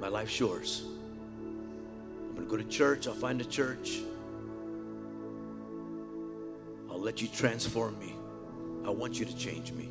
My 0.00 0.06
life's 0.06 0.38
yours. 0.38 0.84
I'm 0.86 2.36
going 2.36 2.46
to 2.46 2.48
go 2.48 2.56
to 2.56 2.62
church. 2.62 3.08
I'll 3.08 3.14
find 3.14 3.40
a 3.40 3.44
church. 3.44 3.98
I'll 6.88 7.00
let 7.00 7.20
you 7.20 7.26
transform 7.26 7.98
me. 7.98 8.14
I 8.86 8.90
want 8.90 9.18
you 9.18 9.26
to 9.26 9.36
change 9.36 9.72
me. 9.72 9.88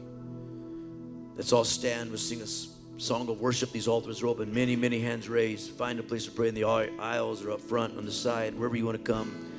Let's 1.35 1.51
all 1.51 1.65
stand. 1.65 2.09
We'll 2.09 2.17
sing 2.17 2.41
a 2.41 2.47
song 3.01 3.27
of 3.27 3.41
worship. 3.41 3.73
These 3.73 3.89
altars 3.89 4.23
are 4.23 4.27
open. 4.27 4.53
Many, 4.53 4.77
many 4.77 5.01
hands 5.01 5.27
raised. 5.27 5.71
Find 5.71 5.99
a 5.99 6.03
place 6.03 6.23
to 6.23 6.31
pray 6.31 6.47
in 6.47 6.55
the 6.55 6.63
aisles 6.63 7.43
or 7.43 7.51
up 7.51 7.59
front, 7.59 7.97
on 7.97 8.05
the 8.05 8.11
side, 8.13 8.55
wherever 8.55 8.77
you 8.77 8.85
want 8.85 8.97
to 8.97 9.03
come. 9.03 9.51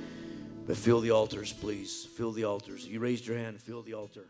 But 0.67 0.79
fill 0.79 1.03
the 1.03 1.11
altars, 1.11 1.53
please. 1.53 2.09
Fill 2.17 2.33
the 2.33 2.45
altars. 2.45 2.87
You 2.87 2.99
raised 2.99 3.27
your 3.27 3.37
hand, 3.37 3.61
fill 3.61 3.83
the 3.83 3.93
altar. 3.93 4.25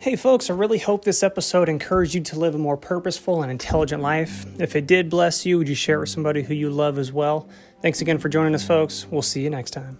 Hey, 0.00 0.14
folks, 0.14 0.48
I 0.48 0.54
really 0.54 0.78
hope 0.78 1.04
this 1.04 1.24
episode 1.24 1.68
encouraged 1.68 2.14
you 2.14 2.20
to 2.20 2.38
live 2.38 2.54
a 2.54 2.58
more 2.58 2.76
purposeful 2.76 3.42
and 3.42 3.50
intelligent 3.50 4.00
life. 4.00 4.46
If 4.60 4.76
it 4.76 4.86
did 4.86 5.10
bless 5.10 5.44
you, 5.44 5.58
would 5.58 5.68
you 5.68 5.74
share 5.74 5.96
it 5.96 6.00
with 6.00 6.08
somebody 6.08 6.44
who 6.44 6.54
you 6.54 6.70
love 6.70 6.98
as 6.98 7.12
well? 7.12 7.48
Thanks 7.82 8.00
again 8.00 8.18
for 8.18 8.28
joining 8.28 8.54
us, 8.54 8.64
folks. 8.64 9.08
We'll 9.10 9.22
see 9.22 9.42
you 9.42 9.50
next 9.50 9.72
time. 9.72 9.98